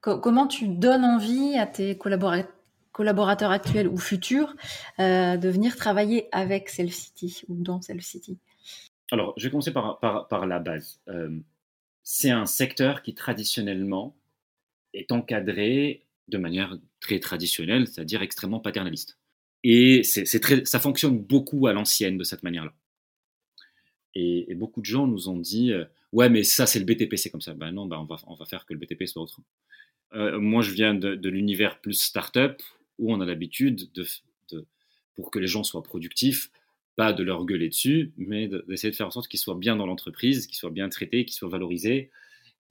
comment 0.00 0.46
tu 0.46 0.68
donnes 0.68 1.04
envie 1.04 1.56
à 1.56 1.66
tes 1.66 1.96
collaborateurs 1.96 3.50
actuels 3.50 3.88
ou 3.88 3.96
futurs 3.96 4.54
euh, 4.98 5.38
de 5.38 5.48
venir 5.48 5.76
travailler 5.76 6.28
avec 6.30 6.68
Self 6.68 6.92
City 6.92 7.40
ou 7.48 7.56
dans 7.56 7.80
Self 7.80 8.04
City 8.04 8.36
Alors, 9.10 9.32
je 9.38 9.44
vais 9.44 9.50
commencer 9.50 9.72
par, 9.72 9.98
par, 9.98 10.46
la 10.46 10.58
base. 10.58 11.00
Euh, 11.08 11.30
c'est 12.02 12.30
un 12.30 12.44
secteur 12.44 13.00
qui 13.00 13.14
traditionnellement 13.14 14.14
est 14.92 15.10
encadré 15.10 16.02
de 16.28 16.36
manière 16.36 16.76
très 17.00 17.18
traditionnelle, 17.18 17.86
c'est-à-dire 17.88 18.20
extrêmement 18.20 18.60
paternaliste. 18.60 19.16
Et 19.64 20.02
c'est 20.02 20.40
très, 20.40 20.66
ça 20.66 20.80
fonctionne 20.80 21.18
beaucoup 21.18 21.66
à 21.66 21.72
l'ancienne 21.72 22.18
de 22.18 22.24
cette 22.24 22.42
manière-là. 22.42 22.74
Et, 24.18 24.54
beaucoup 24.54 24.80
de 24.80 24.86
gens 24.86 25.06
nous 25.06 25.28
ont 25.28 25.38
dit 25.38 25.72
euh, 25.72 25.84
Ouais, 26.12 26.30
mais 26.30 26.42
ça, 26.42 26.64
c'est 26.66 26.78
le 26.78 26.86
BTP, 26.86 27.16
c'est 27.16 27.28
comme 27.28 27.42
ça. 27.42 27.52
Ben 27.52 27.70
non, 27.70 27.84
ben 27.84 27.98
on, 27.98 28.04
va, 28.04 28.16
on 28.26 28.34
va 28.34 28.46
faire 28.46 28.64
que 28.64 28.72
le 28.72 28.78
BTP 28.78 29.04
soit 29.04 29.22
autre. 29.22 29.40
Euh, 30.14 30.40
moi, 30.40 30.62
je 30.62 30.70
viens 30.72 30.94
de, 30.94 31.28
l'univers 31.28 31.80
plus 31.80 31.92
startup 31.92 32.62
où 32.98 33.12
on 33.12 33.20
a 33.20 33.26
l'habitude, 33.26 33.92
de, 33.92 34.06
pour 35.14 35.30
que 35.30 35.38
les 35.38 35.46
gens 35.46 35.64
soient 35.64 35.82
productifs, 35.82 36.50
pas 36.96 37.12
de 37.12 37.22
leur 37.22 37.44
gueuler 37.44 37.68
dessus, 37.68 38.14
mais 38.16 38.48
d'essayer 38.48 38.90
de, 38.90 38.96
faire 38.96 39.08
en 39.08 39.10
sorte 39.10 39.28
qu'ils 39.28 39.40
soient 39.40 39.54
bien 39.54 39.76
dans 39.76 39.86
l'entreprise, 39.86 40.46
qu'ils 40.46 40.56
soient 40.56 40.70
bien 40.70 40.88
traités, 40.88 41.26
qu'ils 41.26 41.36
soient 41.36 41.50
valorisés. 41.50 42.10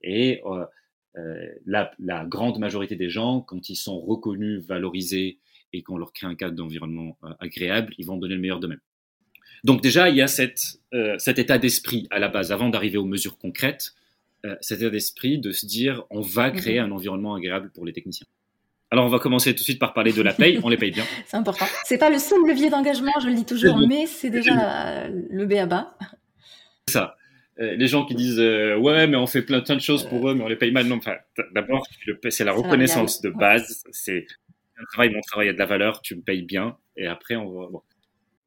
Et 0.02 0.42
euh, 0.46 1.46
la, 1.64 1.92
la, 2.00 2.24
grande 2.24 2.58
majorité 2.58 2.96
des 2.96 3.08
gens, 3.08 3.40
quand 3.40 3.68
ils 3.68 3.76
sont 3.76 4.00
reconnus, 4.00 4.64
valorisés 4.66 5.38
et 5.72 5.82
qu'on 5.84 5.96
leur 5.96 6.12
crée 6.12 6.26
un 6.26 6.34
cadre 6.34 6.56
d'environnement 6.56 7.16
agréable, 7.38 7.94
ils 7.98 8.06
vont 8.06 8.16
donner 8.16 8.34
le 8.34 8.40
meilleur 8.40 8.58
d'eux-mêmes. 8.58 8.80
Donc 9.66 9.82
déjà, 9.82 10.08
il 10.08 10.14
y 10.14 10.22
a 10.22 10.26
euh, 10.94 11.18
cet 11.18 11.38
état 11.40 11.58
d'esprit 11.58 12.06
à 12.12 12.20
la 12.20 12.28
base, 12.28 12.52
avant 12.52 12.68
d'arriver 12.68 12.98
aux 12.98 13.04
mesures 13.04 13.36
concrètes, 13.36 13.94
euh, 14.44 14.54
cet 14.60 14.80
état 14.80 14.90
d'esprit 14.90 15.38
de 15.38 15.50
se 15.50 15.66
dire 15.66 16.04
on 16.10 16.20
va 16.20 16.50
mhm. 16.50 16.56
créer 16.56 16.78
un 16.78 16.92
environnement 16.92 17.34
agréable 17.34 17.72
pour 17.74 17.84
les 17.84 17.92
techniciens. 17.92 18.28
Alors, 18.92 19.04
on 19.04 19.08
va 19.08 19.18
commencer 19.18 19.52
tout 19.52 19.58
de 19.58 19.64
suite 19.64 19.80
par 19.80 19.92
parler 19.92 20.12
de 20.12 20.22
la 20.22 20.32
paye. 20.32 20.60
On 20.62 20.68
les 20.68 20.76
paye 20.76 20.92
bien. 20.92 21.02
c'est 21.26 21.36
important. 21.36 21.66
C'est 21.84 21.98
pas 21.98 22.10
le 22.10 22.20
seul 22.20 22.38
levier 22.46 22.70
d'engagement, 22.70 23.10
je 23.20 23.26
le 23.26 23.34
dis 23.34 23.44
toujours, 23.44 23.76
mais 23.88 24.06
c'est 24.06 24.30
déjà 24.30 25.08
le 25.08 25.44
B 25.46 25.54
à 25.54 25.66
bas. 25.66 25.98
C'est 26.86 26.92
ça. 26.92 27.16
Euh, 27.58 27.74
les 27.74 27.88
gens 27.88 28.04
qui 28.04 28.14
disent 28.14 28.38
euh, 28.38 28.76
ouais, 28.76 29.08
mais 29.08 29.16
on 29.16 29.26
fait 29.26 29.42
plein, 29.42 29.58
de 29.58 29.80
choses 29.80 30.04
pour 30.04 30.30
eux, 30.30 30.34
mais 30.34 30.44
on 30.44 30.48
les 30.48 30.54
paye 30.54 30.70
mal. 30.70 30.86
Non, 30.86 30.98
enfin, 30.98 31.16
d'abord, 31.52 31.84
c'est 32.30 32.44
la 32.44 32.52
reconnaissance 32.52 33.20
de 33.20 33.30
base. 33.30 33.82
C'est 33.90 34.28
un 34.78 34.84
travail, 34.92 35.12
mon 35.12 35.22
travail 35.22 35.48
a 35.48 35.52
de 35.52 35.58
la 35.58 35.66
valeur, 35.66 36.02
tu 36.02 36.14
me 36.14 36.20
payes 36.20 36.42
bien, 36.42 36.76
et 36.96 37.08
après, 37.08 37.34
on 37.34 37.50
va. 37.50 37.66
Bon, 37.68 37.82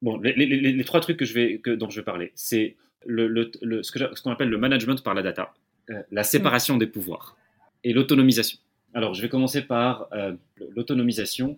bon 0.02 0.18
les, 0.18 0.84
trois 0.84 1.00
trucs 1.00 1.18
que 1.18 1.26
je 1.26 1.34
vais, 1.34 1.58
que, 1.60 1.72
dont 1.72 1.90
je 1.90 2.00
vais 2.00 2.06
parler, 2.06 2.32
c'est 2.36 2.76
le, 3.06 3.28
le, 3.28 3.84
ce 3.84 4.22
qu'on 4.22 4.32
appelle 4.32 4.50
le 4.50 4.58
management 4.58 5.04
par 5.04 5.14
la 5.14 5.22
data, 5.22 5.54
euh, 5.90 6.02
la 6.12 6.24
séparation 6.24 6.78
des 6.78 6.88
pouvoirs 6.88 7.38
et 7.84 7.94
l'autonomisation. 7.94 8.60
Alors, 8.94 9.14
je 9.14 9.22
vais 9.22 9.30
commencer 9.30 9.62
par 9.62 10.08
euh, 10.14 10.34
l'autonomisation. 10.76 11.58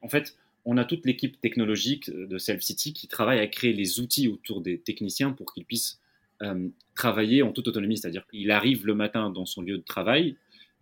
En 0.00 0.08
fait, 0.08 0.36
on 0.64 0.76
a 0.76 0.84
toute 0.84 1.06
l'équipe 1.06 1.40
technologique 1.40 2.10
de 2.10 2.38
Self-City 2.38 2.92
qui 2.92 3.08
travaille 3.08 3.38
à 3.38 3.46
créer 3.46 3.72
les 3.72 4.00
outils 4.00 4.28
autour 4.28 4.60
des 4.60 4.78
techniciens 4.78 5.32
pour 5.32 5.52
qu'ils 5.52 5.64
puissent 5.64 6.00
euh, 6.42 6.68
travailler 6.94 7.42
en 7.42 7.52
toute 7.52 7.68
autonomie. 7.68 7.98
C'est-à-dire 7.98 8.26
qu'il 8.26 8.50
arrive 8.50 8.86
le 8.86 8.94
matin 8.94 9.30
dans 9.30 9.46
son 9.46 9.62
lieu 9.62 9.78
de 9.78 9.84
travail, 9.84 10.36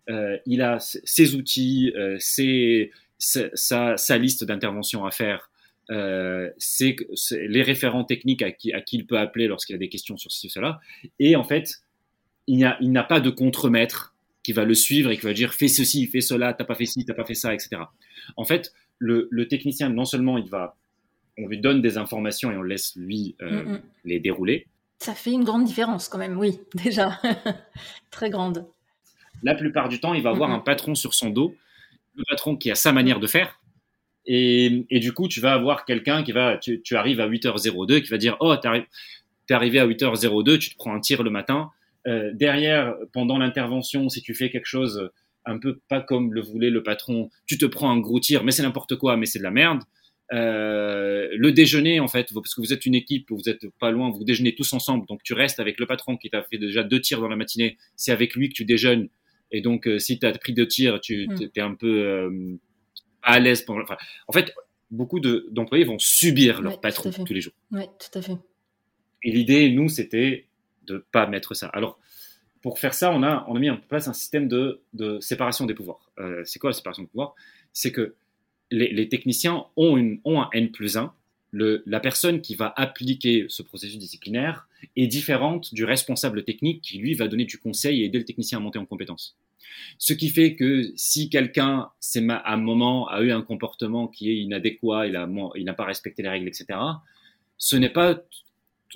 euh, 0.09 0.37
il 0.47 0.61
a 0.61 0.79
ses 0.79 1.35
outils, 1.35 1.93
ses, 2.17 2.91
sa, 3.19 3.97
sa, 3.97 4.17
liste 4.17 4.43
d'interventions 4.43 5.05
à 5.05 5.11
faire, 5.11 5.50
c'est 6.57 6.95
les 7.47 7.61
référents 7.61 8.03
techniques 8.03 8.41
à 8.41 8.51
qui, 8.51 8.71
à 8.73 8.81
qui 8.81 8.97
il 8.97 9.05
peut 9.05 9.17
appeler 9.17 9.47
lorsqu'il 9.47 9.75
a 9.75 9.79
des 9.79 9.89
questions 9.89 10.17
sur 10.17 10.31
ceci 10.31 10.47
ou 10.47 10.49
cela. 10.49 10.79
Et 11.19 11.35
en 11.35 11.43
fait, 11.43 11.81
il 12.47 12.59
n'a 12.59 13.03
pas 13.03 13.19
de 13.19 13.29
contremaître 13.29 14.11
qui 14.43 14.53
va 14.53 14.65
le 14.65 14.73
suivre 14.73 15.11
et 15.11 15.17
qui 15.17 15.25
va 15.25 15.33
dire 15.33 15.53
fais 15.53 15.67
ceci, 15.67 16.07
fais 16.07 16.21
cela, 16.21 16.53
t'as 16.53 16.63
pas 16.63 16.75
fait 16.75 16.85
ci, 16.85 17.05
t'as 17.05 17.13
pas 17.13 17.25
fait 17.25 17.35
ça, 17.35 17.53
etc. 17.53 17.83
En 18.37 18.45
fait, 18.45 18.73
le, 18.97 19.47
technicien, 19.47 19.89
non 19.89 20.05
seulement 20.05 20.37
il 20.37 20.49
va, 20.49 20.75
on 21.37 21.47
lui 21.47 21.59
donne 21.59 21.81
des 21.81 21.97
informations 21.97 22.51
et 22.51 22.57
on 22.57 22.63
laisse 22.63 22.95
lui 22.95 23.35
euh, 23.41 23.63
mm, 23.63 23.81
les 24.05 24.19
dérouler. 24.19 24.67
Ça 24.99 25.13
fait 25.13 25.31
une 25.31 25.43
grande 25.43 25.65
différence 25.65 26.07
quand 26.07 26.17
même, 26.17 26.37
oui, 26.37 26.59
déjà. 26.75 27.19
Très 28.11 28.29
grande. 28.29 28.65
La 29.43 29.55
plupart 29.55 29.89
du 29.89 29.99
temps, 29.99 30.13
il 30.13 30.21
va 30.21 30.31
avoir 30.31 30.49
mm, 30.49 30.53
un 30.53 30.59
patron 30.59 30.95
sur 30.95 31.13
son 31.13 31.29
dos, 31.29 31.55
le 32.15 32.23
patron 32.29 32.55
qui 32.55 32.71
a 32.71 32.75
sa 32.75 32.91
manière 32.91 33.19
de 33.19 33.27
faire. 33.27 33.60
Et, 34.25 34.85
du 34.91 35.13
coup, 35.13 35.27
tu 35.27 35.39
vas 35.39 35.53
avoir 35.53 35.85
quelqu'un 35.85 36.23
qui 36.23 36.31
va, 36.31 36.57
tu, 36.57 36.95
arrives 36.95 37.19
à 37.19 37.27
8h02, 37.27 38.01
qui 38.01 38.09
va 38.09 38.17
dire, 38.17 38.37
oh, 38.39 38.55
t'es 38.55 39.53
arrivé 39.53 39.79
à 39.79 39.87
8h02, 39.87 40.59
tu 40.59 40.69
te 40.71 40.75
prends 40.75 40.93
un 40.93 40.99
tir 40.99 41.23
le 41.23 41.31
matin, 41.31 41.71
euh, 42.07 42.31
derrière, 42.33 42.95
pendant 43.13 43.37
l'intervention, 43.37 44.09
si 44.09 44.21
tu 44.21 44.33
fais 44.33 44.49
quelque 44.49 44.65
chose 44.65 45.11
un 45.45 45.57
peu 45.57 45.79
pas 45.89 46.01
comme 46.01 46.33
le 46.33 46.41
voulait 46.41 46.69
le 46.69 46.83
patron, 46.83 47.29
tu 47.47 47.57
te 47.57 47.65
prends 47.65 47.89
un 47.89 47.99
gros 47.99 48.19
tir, 48.19 48.43
mais 48.43 48.51
c'est 48.51 48.63
n'importe 48.63 48.95
quoi, 48.95 49.17
mais 49.17 49.25
c'est 49.25 49.39
de 49.39 49.43
la 49.43 49.51
merde. 49.51 49.81
Euh, 50.33 51.27
le 51.35 51.51
déjeuner, 51.51 51.99
en 51.99 52.07
fait, 52.07 52.31
parce 52.33 52.55
que 52.55 52.61
vous 52.61 52.73
êtes 52.73 52.85
une 52.85 52.95
équipe, 52.95 53.31
vous 53.31 53.49
êtes 53.49 53.67
pas 53.79 53.91
loin, 53.91 54.09
vous 54.11 54.23
déjeunez 54.23 54.55
tous 54.55 54.71
ensemble, 54.73 55.05
donc 55.07 55.21
tu 55.23 55.33
restes 55.33 55.59
avec 55.59 55.79
le 55.79 55.85
patron 55.85 56.15
qui 56.15 56.29
t'a 56.29 56.43
fait 56.43 56.57
déjà 56.57 56.83
deux 56.83 57.01
tirs 57.01 57.19
dans 57.19 57.27
la 57.27 57.35
matinée, 57.35 57.77
c'est 57.95 58.11
avec 58.11 58.35
lui 58.35 58.49
que 58.49 58.53
tu 58.53 58.65
déjeunes, 58.65 59.09
et 59.51 59.61
donc 59.61 59.87
euh, 59.87 59.99
si 59.99 60.19
tu 60.19 60.25
as 60.25 60.31
pris 60.31 60.53
deux 60.53 60.67
tirs, 60.67 61.01
tu 61.01 61.27
hmm. 61.27 61.49
es 61.53 61.61
un 61.61 61.75
peu 61.75 62.59
à 63.23 63.39
l'aise. 63.39 63.65
en 63.69 64.33
fait, 64.33 64.53
beaucoup 64.89 65.19
d'employés 65.19 65.85
vont 65.85 65.99
subir 65.99 66.61
leur 66.61 66.81
patron 66.81 67.11
tous 67.11 67.33
les 67.33 67.41
jours. 67.41 67.53
Oui, 67.71 67.83
tout 67.99 68.19
à 68.19 68.21
fait. 68.21 68.37
Et 69.23 69.31
l'idée, 69.31 69.69
nous, 69.69 69.89
c'était 69.89 70.47
de 70.87 71.05
pas 71.11 71.27
mettre 71.27 71.53
ça. 71.53 71.67
Alors, 71.67 71.99
pour 72.61 72.79
faire 72.79 72.93
ça, 72.93 73.11
on 73.11 73.23
a, 73.23 73.45
on 73.47 73.55
a 73.55 73.59
mis 73.59 73.69
en 73.69 73.77
place 73.77 74.07
un 74.07 74.13
système 74.13 74.47
de, 74.47 74.81
de 74.93 75.19
séparation 75.19 75.65
des 75.65 75.73
pouvoirs. 75.73 76.11
Euh, 76.19 76.43
c'est 76.45 76.59
quoi 76.59 76.69
la 76.69 76.75
séparation 76.75 77.03
des 77.03 77.09
pouvoirs? 77.09 77.35
C'est 77.73 77.91
que 77.91 78.15
les, 78.69 79.09
techniciens 79.09 79.65
ont, 79.75 79.97
une, 79.97 80.21
ont 80.23 80.41
un 80.41 80.49
N 80.53 80.71
plus 80.71 80.97
1. 80.97 81.13
Le, 81.51 81.83
la 81.85 81.99
personne 81.99 82.41
qui 82.41 82.55
va 82.55 82.73
appliquer 82.77 83.45
ce 83.49 83.63
processus 83.63 83.97
disciplinaire 83.97 84.67
est 84.95 85.07
différente 85.07 85.73
du 85.73 85.83
responsable 85.85 86.43
technique 86.43 86.81
qui, 86.81 86.97
lui, 86.97 87.13
va 87.13 87.27
donner 87.27 87.45
du 87.45 87.57
conseil 87.57 88.01
et 88.01 88.05
aider 88.05 88.17
le 88.17 88.25
technicien 88.25 88.57
à 88.57 88.61
monter 88.61 88.79
en 88.79 88.85
compétence. 88.85 89.37
Ce 89.97 90.13
qui 90.13 90.29
fait 90.29 90.55
que 90.55 90.91
si 90.95 91.29
quelqu'un, 91.29 91.89
à 92.29 92.53
un 92.53 92.57
moment, 92.57 93.07
a 93.07 93.21
eu 93.21 93.31
un 93.31 93.41
comportement 93.41 94.07
qui 94.07 94.29
est 94.29 94.35
inadéquat, 94.35 95.07
il 95.07 95.63
n'a 95.63 95.73
pas 95.73 95.85
respecté 95.85 96.23
les 96.23 96.29
règles, 96.29 96.47
etc., 96.47 96.79
ce 97.57 97.75
n'est 97.75 97.89
pas 97.89 98.19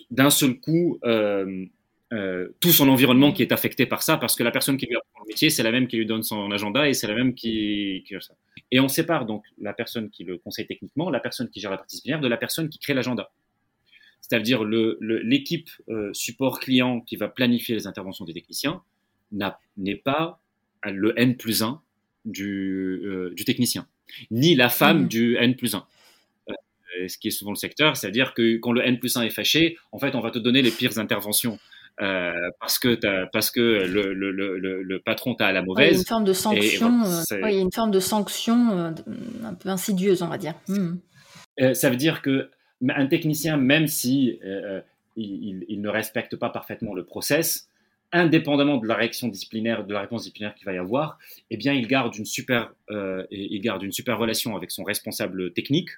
d'un 0.09 0.29
seul 0.29 0.59
coup 0.59 0.99
euh, 1.05 1.65
euh, 2.13 2.49
tout 2.59 2.71
son 2.71 2.87
environnement 2.89 3.31
qui 3.31 3.41
est 3.41 3.51
affecté 3.51 3.85
par 3.85 4.03
ça, 4.03 4.17
parce 4.17 4.35
que 4.35 4.43
la 4.43 4.51
personne 4.51 4.77
qui 4.77 4.85
lui 4.85 4.95
apprend 4.95 5.21
le 5.23 5.27
métier, 5.27 5.49
c'est 5.49 5.63
la 5.63 5.71
même 5.71 5.87
qui 5.87 5.97
lui 5.97 6.05
donne 6.05 6.23
son 6.23 6.51
agenda 6.51 6.87
et 6.87 6.93
c'est 6.93 7.07
la 7.07 7.15
même 7.15 7.33
qui, 7.33 8.03
qui. 8.07 8.15
Et 8.71 8.79
on 8.79 8.87
sépare 8.87 9.25
donc 9.25 9.43
la 9.59 9.73
personne 9.73 10.09
qui 10.09 10.23
le 10.23 10.37
conseille 10.37 10.67
techniquement, 10.67 11.09
la 11.09 11.19
personne 11.19 11.49
qui 11.49 11.59
gère 11.59 11.71
la 11.71 11.77
partie 11.77 11.95
disciplinaire, 11.95 12.21
de 12.21 12.27
la 12.27 12.37
personne 12.37 12.69
qui 12.69 12.79
crée 12.79 12.93
l'agenda. 12.93 13.31
C'est-à-dire 14.27 14.63
l'équipe 14.63 15.69
le, 15.87 15.93
euh, 15.93 16.13
support 16.13 16.59
client 16.59 17.01
qui 17.01 17.15
va 17.15 17.27
planifier 17.27 17.75
les 17.75 17.87
interventions 17.87 18.25
des 18.25 18.33
techniciens 18.33 18.81
n'est 19.77 19.95
pas 19.95 20.39
le 20.83 21.13
N 21.19 21.35
plus 21.35 21.61
1 21.61 21.81
du, 22.25 23.01
du 23.35 23.45
technicien, 23.45 23.87
ni 24.31 24.55
la 24.55 24.69
femme 24.69 25.03
mmh. 25.03 25.07
du 25.07 25.35
N 25.35 25.55
plus 25.55 25.75
1 25.75 25.85
ce 27.07 27.17
qui 27.17 27.27
est 27.27 27.31
souvent 27.31 27.51
le 27.51 27.57
secteur, 27.57 27.97
c'est-à-dire 27.97 28.33
que 28.33 28.57
quand 28.57 28.71
le 28.71 28.81
N 28.81 28.99
plus 28.99 29.17
1 29.17 29.23
est 29.23 29.29
fâché, 29.29 29.77
en 29.91 29.99
fait, 29.99 30.15
on 30.15 30.21
va 30.21 30.31
te 30.31 30.39
donner 30.39 30.61
les 30.61 30.71
pires 30.71 30.97
interventions. 30.97 31.59
Euh, 32.01 32.33
parce 32.59 32.77
que 32.77 32.99
parce 33.31 33.51
que 33.51 33.61
le, 33.61 34.13
le, 34.13 34.31
le, 34.31 34.83
le 34.83 34.99
patron 34.99 35.33
t'a 35.33 35.47
à 35.47 35.51
la 35.53 35.61
mauvaise. 35.61 35.91
il 35.91 35.93
y 35.93 35.95
a 35.95 35.99
une 35.99 36.05
forme 36.05 36.23
de 36.25 36.33
sanction. 36.33 37.03
Euh, 37.05 37.49
il 37.49 37.55
y 37.55 37.57
a 37.57 37.61
une 37.61 37.71
forme 37.71 37.91
de 37.91 38.01
sanction 38.01 38.77
euh, 38.77 38.91
un 39.45 39.53
peu 39.53 39.69
insidieuse, 39.69 40.21
on 40.21 40.27
va 40.27 40.37
dire. 40.37 40.55
Hmm. 40.67 40.95
ça 41.73 41.89
veut 41.89 41.95
dire 41.95 42.21
que 42.21 42.49
un 42.87 43.07
technicien, 43.07 43.57
même 43.57 43.87
si 43.87 44.39
il, 45.15 45.65
il, 45.67 45.81
ne 45.81 45.89
respecte 45.89 46.35
pas 46.35 46.49
parfaitement 46.49 46.93
le 46.93 47.03
process, 47.03 47.69
indépendamment 48.11 48.77
de 48.77 48.87
la 48.87 48.95
réaction 48.95 49.27
disciplinaire, 49.27 49.85
de 49.85 49.93
la 49.93 50.01
réponse 50.01 50.21
disciplinaire 50.21 50.55
qu'il 50.55 50.65
va 50.65 50.73
y 50.73 50.77
avoir, 50.77 51.19
eh 51.49 51.57
bien, 51.57 51.73
il 51.73 51.87
garde 51.87 52.15
une 52.15 52.25
super, 52.25 52.73
il 53.31 53.59
garde 53.61 53.83
une 53.83 53.91
super 53.91 54.17
relation 54.17 54.55
avec 54.55 54.71
son 54.71 54.83
responsable 54.83 55.53
technique 55.53 55.89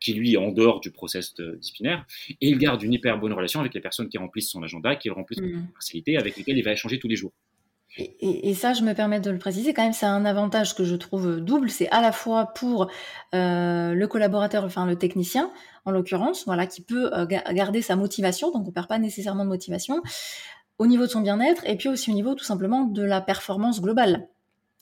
qui 0.00 0.12
lui 0.12 0.34
est 0.34 0.36
en 0.36 0.52
dehors 0.52 0.80
du 0.80 0.90
process 0.90 1.34
disciplinaire, 1.34 2.04
et 2.28 2.48
il 2.48 2.58
garde 2.58 2.82
une 2.82 2.92
hyper 2.92 3.18
bonne 3.18 3.32
relation 3.32 3.60
avec 3.60 3.72
les 3.72 3.80
personnes 3.80 4.08
qui 4.08 4.18
remplissent 4.18 4.50
son 4.50 4.62
agenda, 4.62 4.96
qui 4.96 5.08
remplissent 5.08 5.38
son 5.38 5.46
mmh. 5.46 5.68
facilité, 5.74 6.16
avec 6.18 6.36
lesquelles 6.36 6.58
il 6.58 6.64
va 6.64 6.72
échanger 6.72 6.98
tous 6.98 7.08
les 7.08 7.16
jours. 7.16 7.32
Et, 7.96 8.54
ça, 8.54 8.72
je 8.72 8.82
me 8.82 8.92
permets 8.92 9.20
de 9.20 9.30
le 9.30 9.38
préciser, 9.38 9.72
quand 9.72 9.84
même, 9.84 9.92
c'est 9.92 10.06
un 10.06 10.24
avantage 10.24 10.74
que 10.74 10.84
je 10.84 10.96
trouve 10.96 11.40
double. 11.40 11.70
C'est 11.70 11.88
à 11.90 12.00
la 12.00 12.10
fois 12.10 12.46
pour 12.46 12.90
euh, 13.34 13.94
le 13.94 14.06
collaborateur, 14.08 14.64
enfin 14.64 14.84
le 14.84 14.96
technicien, 14.96 15.52
en 15.84 15.92
l'occurrence, 15.92 16.44
voilà, 16.44 16.66
qui 16.66 16.80
peut 16.82 17.14
euh, 17.14 17.24
garder 17.26 17.82
sa 17.82 17.94
motivation, 17.94 18.50
donc 18.50 18.66
on 18.66 18.72
perd 18.72 18.88
pas 18.88 18.98
nécessairement 18.98 19.44
de 19.44 19.48
motivation, 19.48 20.02
au 20.78 20.88
niveau 20.88 21.04
de 21.04 21.10
son 21.10 21.20
bien-être, 21.20 21.64
et 21.66 21.76
puis 21.76 21.88
aussi 21.88 22.10
au 22.10 22.14
niveau 22.14 22.34
tout 22.34 22.44
simplement 22.44 22.84
de 22.84 23.02
la 23.02 23.20
performance 23.20 23.80
globale. 23.80 24.28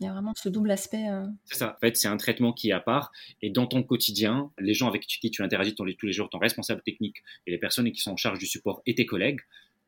Il 0.00 0.06
y 0.06 0.08
a 0.08 0.12
vraiment 0.12 0.32
ce 0.34 0.48
double 0.48 0.70
aspect. 0.70 1.08
Euh. 1.10 1.26
C'est 1.44 1.58
ça. 1.58 1.76
En 1.76 1.80
fait, 1.80 1.96
c'est 1.96 2.08
un 2.08 2.16
traitement 2.16 2.52
qui 2.52 2.70
est 2.70 2.72
à 2.72 2.80
part. 2.80 3.12
Et 3.40 3.50
dans 3.50 3.66
ton 3.66 3.82
quotidien, 3.82 4.50
les 4.58 4.74
gens 4.74 4.88
avec 4.88 5.06
qui 5.06 5.30
tu 5.30 5.42
interagis 5.42 5.74
tous 5.74 5.84
les 5.84 6.12
jours, 6.12 6.28
ton 6.28 6.38
responsable 6.38 6.82
technique 6.82 7.22
et 7.46 7.50
les 7.50 7.58
personnes 7.58 7.90
qui 7.92 8.00
sont 8.00 8.12
en 8.12 8.16
charge 8.16 8.38
du 8.38 8.46
support 8.46 8.82
et 8.86 8.94
tes 8.94 9.06
collègues, 9.06 9.40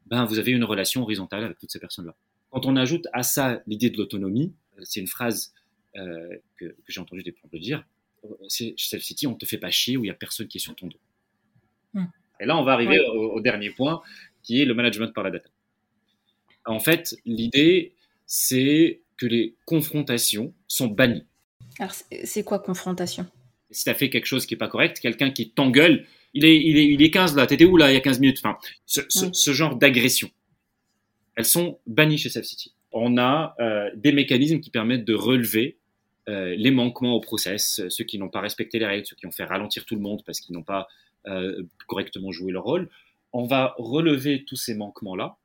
ben, 0.06 0.24
vous 0.24 0.38
avez 0.38 0.52
une 0.52 0.62
relation 0.62 1.02
horizontale 1.02 1.42
avec 1.42 1.58
toutes 1.58 1.72
ces 1.72 1.80
personnes-là. 1.80 2.14
Quand 2.54 2.66
on 2.66 2.76
ajoute 2.76 3.08
à 3.12 3.24
ça 3.24 3.62
l'idée 3.66 3.90
de 3.90 3.98
l'autonomie, 3.98 4.54
c'est 4.84 5.00
une 5.00 5.08
phrase 5.08 5.52
euh, 5.96 6.36
que, 6.56 6.76
j'ai 6.86 7.00
entendu 7.00 7.24
des 7.24 7.34
le 7.52 7.58
dire. 7.58 7.84
Chez 8.48 8.74
Self-City, 8.78 9.26
on 9.26 9.34
te 9.34 9.44
fait 9.44 9.58
pas 9.58 9.72
chier 9.72 9.96
où 9.96 10.04
il 10.04 10.06
y 10.06 10.10
a 10.10 10.14
personne 10.14 10.46
qui 10.46 10.58
est 10.58 10.60
sur 10.60 10.76
ton 10.76 10.86
dos. 10.86 11.00
Hmm. 11.94 12.06
Et 12.38 12.46
là, 12.46 12.56
on 12.56 12.62
va 12.62 12.72
arriver 12.72 13.00
au, 13.00 13.40
dernier 13.40 13.70
point, 13.70 14.02
qui 14.44 14.62
est 14.62 14.64
le 14.66 14.72
management 14.72 15.12
par 15.12 15.24
la 15.24 15.32
data. 15.32 15.48
En 16.64 16.78
fait, 16.78 17.16
l'idée, 17.26 17.92
c'est 18.24 19.00
que 19.16 19.26
les 19.26 19.56
confrontations 19.64 20.54
sont 20.68 20.86
bannies. 20.86 21.26
Alors, 21.80 21.94
c'est 22.22 22.44
quoi 22.44 22.60
confrontation? 22.60 23.26
Si 23.72 23.82
tu 23.82 23.90
as 23.90 23.94
fait 23.94 24.10
quelque 24.10 24.26
chose 24.26 24.46
qui 24.46 24.54
n'est 24.54 24.58
pas 24.58 24.68
correct, 24.68 25.00
quelqu'un 25.00 25.32
qui 25.32 25.50
t'engueule, 25.50 26.06
il 26.34 26.44
est, 26.44 26.56
il, 26.56 26.78
est, 26.78 26.86
il 26.86 27.02
est 27.02 27.10
15 27.10 27.34
là, 27.34 27.48
t'étais 27.48 27.64
où 27.64 27.76
là 27.76 27.90
il 27.90 27.94
y 27.94 27.96
a 27.96 28.00
15 28.00 28.20
minutes? 28.20 28.38
Enfin, 28.44 28.58
ce, 28.86 29.52
genre 29.52 29.76
d'agression, 29.76 30.30
elles 31.36 31.44
sont 31.44 31.78
bannies 31.86 32.18
chez 32.18 32.30
City. 32.30 32.74
On 32.92 33.18
a 33.18 33.54
euh, 33.60 33.90
des 33.96 34.12
mécanismes 34.12 34.60
qui 34.60 34.70
permettent 34.70 35.04
de 35.04 35.14
relever 35.14 35.78
euh, 36.28 36.54
les 36.56 36.70
manquements 36.70 37.14
au 37.14 37.20
process, 37.20 37.82
ceux 37.88 38.04
qui 38.04 38.18
n'ont 38.18 38.28
pas 38.28 38.40
respecté 38.40 38.78
les 38.78 38.86
règles, 38.86 39.06
ceux 39.06 39.16
qui 39.16 39.26
ont 39.26 39.32
fait 39.32 39.44
ralentir 39.44 39.84
tout 39.84 39.94
le 39.94 40.00
monde 40.00 40.22
parce 40.24 40.40
qu'ils 40.40 40.54
n'ont 40.54 40.62
pas 40.62 40.86
euh, 41.26 41.62
correctement 41.86 42.30
joué 42.30 42.52
leur 42.52 42.64
rôle. 42.64 42.88
On 43.32 43.44
va 43.44 43.74
relever 43.78 44.44
tous 44.44 44.56
ces 44.56 44.74
manquements-là, 44.74 45.36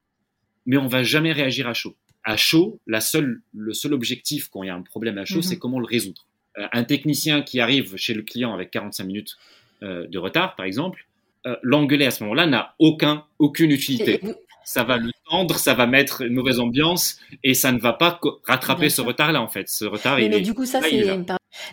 mais 0.65 0.77
on 0.77 0.87
va 0.87 1.03
jamais 1.03 1.31
réagir 1.31 1.67
à 1.67 1.73
chaud 1.73 1.95
à 2.23 2.37
chaud, 2.37 2.79
la 2.85 3.01
seule, 3.01 3.41
le 3.55 3.73
seul 3.73 3.93
objectif 3.93 4.49
quand 4.49 4.63
il 4.63 4.67
y 4.67 4.69
a 4.69 4.75
un 4.75 4.81
problème 4.81 5.17
à 5.17 5.25
chaud, 5.25 5.37
mhm. 5.37 5.43
c'est 5.43 5.57
comment 5.57 5.79
le 5.79 5.85
résoudre. 5.85 6.25
Euh, 6.57 6.67
un 6.71 6.83
technicien 6.83 7.41
qui 7.41 7.59
arrive 7.59 7.95
chez 7.97 8.13
le 8.13 8.21
client 8.21 8.53
avec 8.53 8.71
45 8.71 9.03
minutes 9.03 9.37
euh, 9.81 10.07
de 10.07 10.17
retard, 10.17 10.55
par 10.55 10.65
exemple, 10.65 11.07
euh, 11.45 11.55
l'engueuler 11.63 12.05
à 12.05 12.11
ce 12.11 12.23
moment-là 12.23 12.47
n'a 12.47 12.75
aucun, 12.79 13.25
aucune 13.39 13.71
utilité. 13.71 14.19
Ça 14.63 14.83
va 14.83 14.97
le 14.97 15.11
tendre, 15.29 15.55
ça 15.57 15.73
va 15.73 15.87
mettre 15.87 16.21
une 16.21 16.33
mauvaise 16.33 16.59
ambiance 16.59 17.19
et 17.43 17.53
ça 17.53 17.71
ne 17.71 17.79
va 17.79 17.93
pas 17.93 18.19
rattraper 18.45 18.89
ce 18.89 19.01
retard-là, 19.01 19.41
en 19.41 19.47
fait. 19.47 19.69
Ce 19.69 19.85
retard, 19.85 20.17
mais, 20.17 20.41
du 20.41 20.53
coup, 20.53 20.65
ça, 20.65 20.81
c'est 20.81 21.05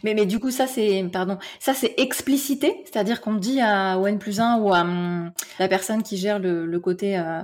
Mais, 0.02 0.14
mais 0.14 0.26
du 0.26 0.38
coup, 0.38 0.50
ça 0.50 0.66
c'est, 0.66 1.04
pardon, 1.12 1.38
ça 1.58 1.74
c'est 1.74 1.94
explicité, 1.98 2.74
c'est-à-dire 2.84 3.20
qu'on 3.20 3.34
dit 3.34 3.60
à, 3.60 3.98
au 3.98 4.06
N 4.06 4.18
plus 4.18 4.40
1 4.40 4.58
ou 4.58 4.72
à 4.72 4.80
hum, 4.80 5.32
la 5.58 5.68
personne 5.68 6.02
qui 6.02 6.16
gère 6.16 6.38
le, 6.38 6.66
le 6.66 6.80
côté 6.80 7.18
euh, 7.18 7.42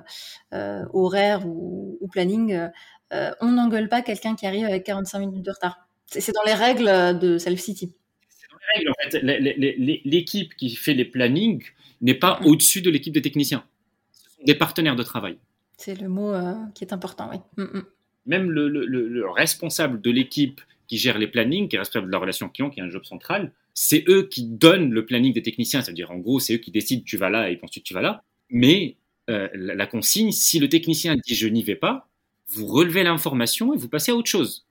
euh, 0.55 0.85
horaire 0.93 1.47
ou, 1.47 1.99
ou 2.01 2.09
planning, 2.09 2.69
euh, 3.13 3.31
on 3.41 3.53
n'engueule 3.53 3.89
pas 3.89 4.03
quelqu'un 4.03 4.35
qui 4.35 4.47
arrive 4.47 4.65
avec 4.65 4.85
45 4.85 5.19
minutes 5.19 5.45
de 5.45 5.51
retard. 5.51 5.89
C'est 6.07 6.33
dans 6.33 6.43
les 6.45 6.55
règles 6.55 7.19
de 7.19 7.39
Self-City. 7.39 7.95
C'est 8.29 8.49
dans 8.51 8.59
les 8.69 8.79
règles, 8.79 8.91
en 8.91 8.95
fait. 9.11 10.03
L'équipe 10.05 10.55
qui 10.57 10.75
fait 10.75 10.95
les 10.95 11.05
plannings 11.05 11.65
n'est 12.01 12.15
pas 12.15 12.39
mmh. 12.41 12.47
au-dessus 12.47 12.83
de 12.83 12.91
l'équipe 12.91 13.15
des 13.15 13.23
techniciens. 13.23 13.65
Ce 14.13 14.37
sont 14.37 14.45
des 14.45 14.55
partenaires 14.55 14.97
de 14.97 15.03
travail. 15.03 15.39
C'est 15.77 16.01
le 16.01 16.09
mot 16.09 16.33
euh, 16.33 16.55
qui 16.75 16.85
est 16.85 16.93
important, 16.93 17.31
oui. 17.31 17.39
Mmh, 17.57 17.81
Même 18.27 18.51
le, 18.51 18.69
le, 18.69 18.85
le 18.87 19.31
responsable 19.31 20.01
de 20.01 20.11
l'équipe 20.11 20.61
qui 20.87 20.99
gère 20.99 21.19
les 21.19 21.27
plannings, 21.27 21.69
qui 21.69 21.77
est 21.77 21.79
responsable 21.79 22.07
de 22.07 22.13
la 22.13 22.19
relation 22.19 22.49
client, 22.49 22.71
qui 22.71 22.81
est 22.81 22.83
un 22.83 22.91
job 22.91 23.05
central, 23.05 23.53
c'est 23.75 24.05
eux 24.09 24.29
qui 24.29 24.45
donnent 24.45 24.91
le 24.91 25.07
planning 25.07 25.33
des 25.33 25.43
techniciens. 25.43 25.83
C'est-à-dire, 25.83 26.11
en 26.11 26.19
gros, 26.19 26.41
c'est 26.41 26.55
eux 26.55 26.59
qui 26.59 26.71
décident 26.71 27.03
tu 27.05 27.17
vas 27.17 27.31
là 27.31 27.51
et 27.51 27.59
ensuite 27.63 27.85
tu 27.85 27.95
vas 27.95 28.03
là. 28.03 28.23
Mais 28.51 28.97
euh, 29.31 29.49
la, 29.55 29.87
consigne, 29.87 30.33
si 30.33 30.59
le 30.59 30.69
technicien 30.69 31.17
dit 31.17 31.35
je 31.35 31.47
n'y 31.49 31.63
vais 31.63 31.77
pas, 31.77 32.09
vous 32.49 32.67
relevez 32.67 33.03
l'information 33.03 33.73
et 33.73 33.77
vous 33.77 33.89
passez 33.89 34.13
à 34.13 34.17
autre 34.17 34.29
chose. 34.29 34.67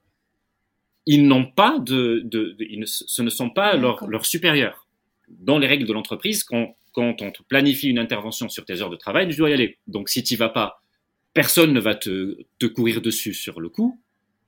Ils 1.08 1.25
n'ont 1.27 1.46
pas 1.46 1.79
de, 1.79 2.22
de, 2.24 2.55
ce 2.86 3.22
ne 3.22 3.29
sont 3.29 3.50
pas 3.50 3.75
leurs 3.75 4.08
leur 4.08 4.25
supérieurs. 4.25 4.88
Dans 5.29 5.58
les 5.58 5.65
règles 5.65 5.88
de 5.88 5.93
l'entreprise, 5.93 6.43
quand, 6.43 6.75
quand 6.91 7.22
on 7.22 7.31
te 7.31 7.41
planifie 7.43 7.89
une 7.89 7.98
intervention 7.98 8.50
sur 8.50 8.65
tes 8.65 8.81
heures 8.81 8.89
de 8.91 8.98
travail, 8.98 9.27
tu 9.29 9.38
dois 9.38 9.50
y 9.50 9.53
aller. 9.53 9.79
Donc 9.88 10.10
si 10.10 10.24
tu 10.24 10.34
n'y 10.34 10.38
vas 10.38 10.50
pas, 10.50 10.81
personne 11.34 11.74
ne 11.74 11.80
va 11.80 11.96
te, 11.96 12.38
courir 12.74 13.02
dessus 13.02 13.34
sur 13.34 13.62
le 13.62 13.70
coup. 13.70 14.00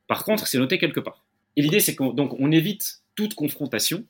Par 0.08 0.24
contre, 0.24 0.48
c'est 0.48 0.58
noté 0.58 0.78
quelque 0.78 1.00
part. 1.00 1.26
Et 1.56 1.62
l'idée, 1.62 1.80
c'est 1.80 1.96
qu'on 1.96 2.16
on 2.18 2.52
évite 2.52 3.02
toute 3.16 3.36
confrontation. 3.36 4.06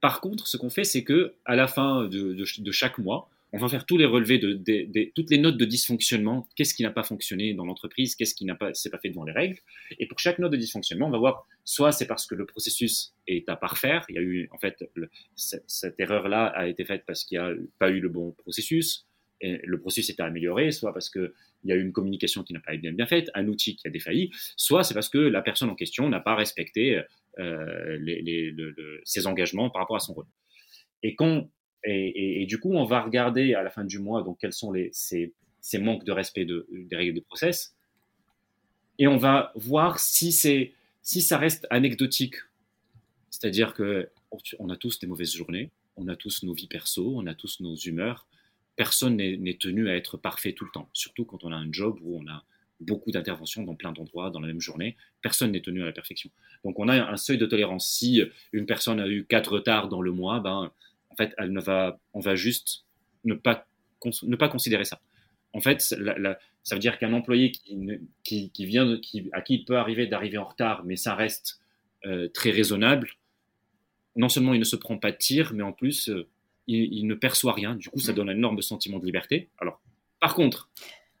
Par 0.00 0.20
contre, 0.20 0.46
ce 0.46 0.56
qu'on 0.56 0.70
fait, 0.70 0.84
c'est 0.84 1.04
que 1.04 1.34
à 1.44 1.56
la 1.56 1.66
fin 1.66 2.06
de, 2.06 2.44
chaque 2.70 2.98
mois, 2.98 3.28
on 3.52 3.58
va 3.58 3.68
faire 3.68 3.86
tous 3.86 3.96
les 3.96 4.04
relevés 4.04 4.38
de, 4.38 5.10
toutes 5.14 5.30
les 5.30 5.38
notes 5.38 5.56
de 5.56 5.64
dysfonctionnement. 5.64 6.46
Qu'est-ce 6.54 6.74
qui 6.74 6.82
n'a 6.82 6.90
pas 6.90 7.02
fonctionné 7.02 7.54
dans 7.54 7.64
l'entreprise? 7.64 8.14
Qu'est-ce 8.14 8.34
qui 8.34 8.44
n'a 8.44 8.54
pas 8.54 8.74
s'est 8.74 8.90
pas 8.90 8.98
fait 8.98 9.08
devant 9.08 9.24
les 9.24 9.32
règles? 9.32 9.58
Et 9.98 10.06
pour 10.06 10.18
chaque 10.18 10.38
note 10.38 10.52
de 10.52 10.56
dysfonctionnement, 10.56 11.08
on 11.08 11.10
va 11.10 11.18
voir 11.18 11.46
soit 11.64 11.92
c'est 11.92 12.06
parce 12.06 12.26
que 12.26 12.34
le 12.34 12.46
processus 12.46 13.14
est 13.26 13.48
à 13.48 13.56
parfaire. 13.56 14.04
Il 14.08 14.14
y 14.14 14.18
a 14.18 14.22
eu 14.22 14.48
en 14.52 14.58
fait 14.58 14.84
le, 14.94 15.10
cette 15.34 15.98
erreur-là 15.98 16.46
a 16.46 16.68
été 16.68 16.84
faite 16.84 17.04
parce 17.06 17.24
qu'il 17.24 17.38
n'y 17.38 17.44
a 17.44 17.52
pas 17.78 17.90
eu 17.90 18.00
le 18.00 18.08
bon 18.08 18.32
processus. 18.32 19.06
Le 19.40 19.78
processus 19.78 20.10
était 20.10 20.22
amélioré, 20.22 20.72
soit 20.72 20.92
parce 20.92 21.10
que 21.10 21.34
il 21.64 21.70
y 21.70 21.72
a 21.72 21.76
eu 21.76 21.82
une 21.82 21.92
communication 21.92 22.44
qui 22.44 22.52
n'a 22.52 22.60
pas 22.60 22.74
été 22.74 22.90
bien, 22.90 23.06
faite, 23.06 23.30
un 23.34 23.48
outil 23.48 23.76
qui 23.76 23.86
a 23.88 23.90
défailli, 23.90 24.30
soit 24.56 24.84
c'est 24.84 24.94
parce 24.94 25.08
que 25.08 25.18
la 25.18 25.42
personne 25.42 25.70
en 25.70 25.74
question 25.74 26.08
n'a 26.08 26.20
pas 26.20 26.36
respecté 26.36 27.02
euh, 27.38 27.98
ses 29.04 29.26
engagements 29.26 29.70
par 29.70 29.82
rapport 29.82 29.96
à 29.96 30.00
son 30.00 30.14
rôle. 30.14 30.26
Et, 31.02 31.14
quand, 31.14 31.50
et, 31.84 32.46
du 32.46 32.58
coup, 32.58 32.72
on 32.74 32.84
va 32.84 33.00
regarder 33.00 33.54
à 33.54 33.62
la 33.62 33.70
fin 33.70 33.84
du 33.84 33.98
mois 33.98 34.22
donc 34.22 34.38
quels 34.40 34.52
sont 34.52 34.72
les, 34.72 34.90
ces, 34.92 35.32
ces 35.60 35.78
manques 35.78 36.04
de 36.04 36.12
respect 36.12 36.44
de, 36.44 36.66
des 36.70 36.96
règles 36.96 37.14
de 37.14 37.20
process, 37.20 37.74
et 38.98 39.06
on 39.06 39.16
va 39.16 39.52
voir 39.54 40.00
si, 40.00 40.32
si 40.32 41.22
ça 41.22 41.38
reste 41.38 41.66
anecdotique, 41.70 42.36
c'est-à-dire 43.30 43.74
que 43.74 44.10
on 44.58 44.68
a 44.68 44.76
tous 44.76 44.98
des 44.98 45.06
mauvaises 45.06 45.34
journées, 45.34 45.70
on 45.96 46.08
a 46.08 46.16
tous 46.16 46.42
nos 46.42 46.52
vies 46.52 46.66
perso, 46.66 47.14
on 47.16 47.26
a 47.26 47.34
tous 47.34 47.60
nos 47.60 47.74
humeurs, 47.74 48.26
personne 48.78 49.16
n'est 49.16 49.58
tenu 49.58 49.90
à 49.90 49.96
être 49.96 50.16
parfait 50.16 50.52
tout 50.52 50.64
le 50.64 50.70
temps, 50.70 50.88
surtout 50.92 51.24
quand 51.24 51.42
on 51.42 51.50
a 51.50 51.56
un 51.56 51.70
job 51.72 51.98
où 52.00 52.16
on 52.16 52.26
a 52.28 52.44
beaucoup 52.80 53.10
d'interventions 53.10 53.64
dans 53.64 53.74
plein 53.74 53.90
d'endroits 53.90 54.30
dans 54.30 54.38
la 54.38 54.46
même 54.46 54.60
journée. 54.60 54.96
Personne 55.20 55.50
n'est 55.50 55.60
tenu 55.60 55.82
à 55.82 55.86
la 55.86 55.92
perfection. 55.92 56.30
Donc 56.64 56.78
on 56.78 56.86
a 56.86 56.94
un 56.94 57.16
seuil 57.16 57.38
de 57.38 57.46
tolérance. 57.46 57.90
Si 57.90 58.22
une 58.52 58.66
personne 58.66 59.00
a 59.00 59.08
eu 59.08 59.24
quatre 59.24 59.54
retards 59.54 59.88
dans 59.88 60.00
le 60.00 60.12
mois, 60.12 60.38
ben 60.38 60.70
en 61.10 61.16
fait, 61.16 61.34
elle 61.38 61.52
ne 61.52 61.60
va, 61.60 61.98
on 62.14 62.20
va 62.20 62.36
juste 62.36 62.84
ne 63.24 63.34
pas 63.34 63.66
ne 64.22 64.36
pas 64.36 64.48
considérer 64.48 64.84
ça. 64.84 65.00
En 65.52 65.60
fait, 65.60 65.80
ça 65.80 66.74
veut 66.76 66.78
dire 66.78 66.98
qu'un 66.98 67.12
employé 67.12 67.50
qui, 67.50 68.50
vient 68.58 68.96
à 69.32 69.40
qui 69.40 69.54
il 69.54 69.64
peut 69.64 69.76
arriver 69.76 70.06
d'arriver 70.06 70.38
en 70.38 70.44
retard, 70.44 70.84
mais 70.84 70.94
ça 70.94 71.16
reste 71.16 71.60
euh, 72.06 72.28
très 72.28 72.50
raisonnable. 72.50 73.10
Non 74.14 74.28
seulement 74.28 74.54
il 74.54 74.60
ne 74.60 74.64
se 74.64 74.76
prend 74.76 74.98
pas 74.98 75.10
de 75.10 75.16
tir, 75.16 75.52
mais 75.52 75.64
en 75.64 75.72
plus 75.72 76.10
euh, 76.10 76.28
il, 76.68 77.06
ne 77.06 77.14
perçoit 77.14 77.52
rien. 77.52 77.74
Du 77.74 77.88
coup, 77.88 77.98
ça 77.98 78.12
mm. 78.12 78.14
donne 78.14 78.28
un 78.30 78.36
énorme 78.36 78.62
sentiment 78.62 78.98
de 78.98 79.06
liberté. 79.06 79.48
Alors, 79.58 79.80
par 80.20 80.34
contre, 80.34 80.70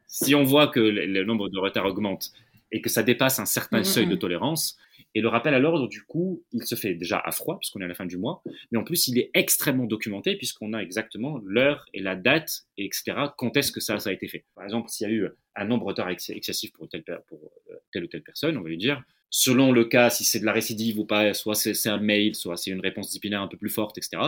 si 0.06 0.34
on 0.34 0.44
voit 0.44 0.68
que 0.68 0.80
le, 0.80 1.24
nombre 1.24 1.48
de 1.48 1.58
retards 1.58 1.86
augmente 1.86 2.32
et 2.70 2.80
que 2.80 2.90
ça 2.90 3.02
dépasse 3.02 3.38
un 3.38 3.46
certain 3.46 3.80
mm, 3.80 3.84
seuil 3.84 4.06
de 4.06 4.14
mm. 4.14 4.18
tolérance, 4.18 4.78
et 5.14 5.20
le 5.22 5.28
rappel 5.28 5.54
à 5.54 5.58
l'ordre, 5.58 5.88
du 5.88 6.02
coup, 6.02 6.42
il 6.52 6.64
se 6.64 6.74
fait 6.74 6.94
déjà 6.94 7.18
à 7.24 7.32
froid, 7.32 7.58
puisqu'on 7.58 7.80
est 7.80 7.84
à 7.84 7.88
la 7.88 7.94
fin 7.94 8.04
du 8.04 8.18
mois, 8.18 8.42
mais 8.70 8.78
en 8.78 8.84
plus, 8.84 9.08
il 9.08 9.18
est 9.18 9.30
extrêmement 9.32 9.86
documenté, 9.86 10.36
puisqu'on 10.36 10.74
a 10.74 10.80
exactement 10.80 11.40
l'heure 11.44 11.86
et 11.94 12.00
la 12.00 12.14
date, 12.14 12.66
et 12.76 12.84
etc., 12.84 13.16
quand 13.36 13.56
est-ce 13.56 13.72
que 13.72 13.80
ça, 13.80 13.98
ça 13.98 14.10
a 14.10 14.12
été 14.12 14.28
fait. 14.28 14.44
Par 14.54 14.64
exemple, 14.64 14.90
s'il 14.90 15.08
y 15.08 15.10
a 15.10 15.14
eu 15.14 15.28
un 15.56 15.64
nombre 15.64 15.84
de 15.84 15.88
retards 15.88 16.10
excessif 16.10 16.72
pour 16.72 16.88
telle, 16.88 17.04
pour 17.26 17.40
euh, 17.70 17.74
telle 17.90 18.04
ou 18.04 18.06
telle 18.06 18.22
personne, 18.22 18.58
on 18.58 18.60
va 18.60 18.68
lui 18.68 18.76
dire, 18.76 19.02
selon 19.30 19.72
le 19.72 19.86
cas, 19.86 20.10
si 20.10 20.24
c'est 20.24 20.40
de 20.40 20.44
la 20.44 20.52
récidive 20.52 20.98
ou 20.98 21.06
pas, 21.06 21.32
soit 21.32 21.54
c'est 21.54 21.88
un 21.88 21.98
mail, 21.98 22.34
soit 22.34 22.56
c'est 22.58 22.70
une 22.70 22.80
réponse 22.80 23.06
disciplinaire 23.06 23.40
un 23.40 23.48
peu 23.48 23.56
plus 23.56 23.70
forte, 23.70 23.96
etc., 23.96 24.22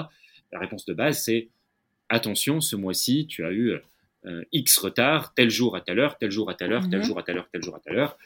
la 0.53 0.59
réponse 0.59 0.85
de 0.85 0.95
base, 0.95 1.23
c'est 1.23 1.49
attention, 2.09 2.61
ce 2.61 2.77
mois-ci, 2.77 3.27
tu 3.27 3.45
as 3.45 3.53
eu 3.53 3.79
euh, 4.27 4.45
X 4.53 4.79
retard, 4.79 5.33
tel 5.35 5.51
jour 5.51 5.77
à 5.77 5.81
telle 5.81 5.99
heure, 5.99 6.19
tel 6.19 6.31
jour 6.31 6.51
à 6.51 6.55
telle 6.55 6.73
heure, 6.73 6.89
tel 6.91 7.01
mhm. 7.01 7.07
jour 7.07 7.19
à 7.19 7.23
telle 7.23 7.39
heure, 7.39 7.49
tel 7.51 7.63
jour 7.63 7.75
à 7.75 7.81
telle 7.81 7.99
heure. 7.99 8.19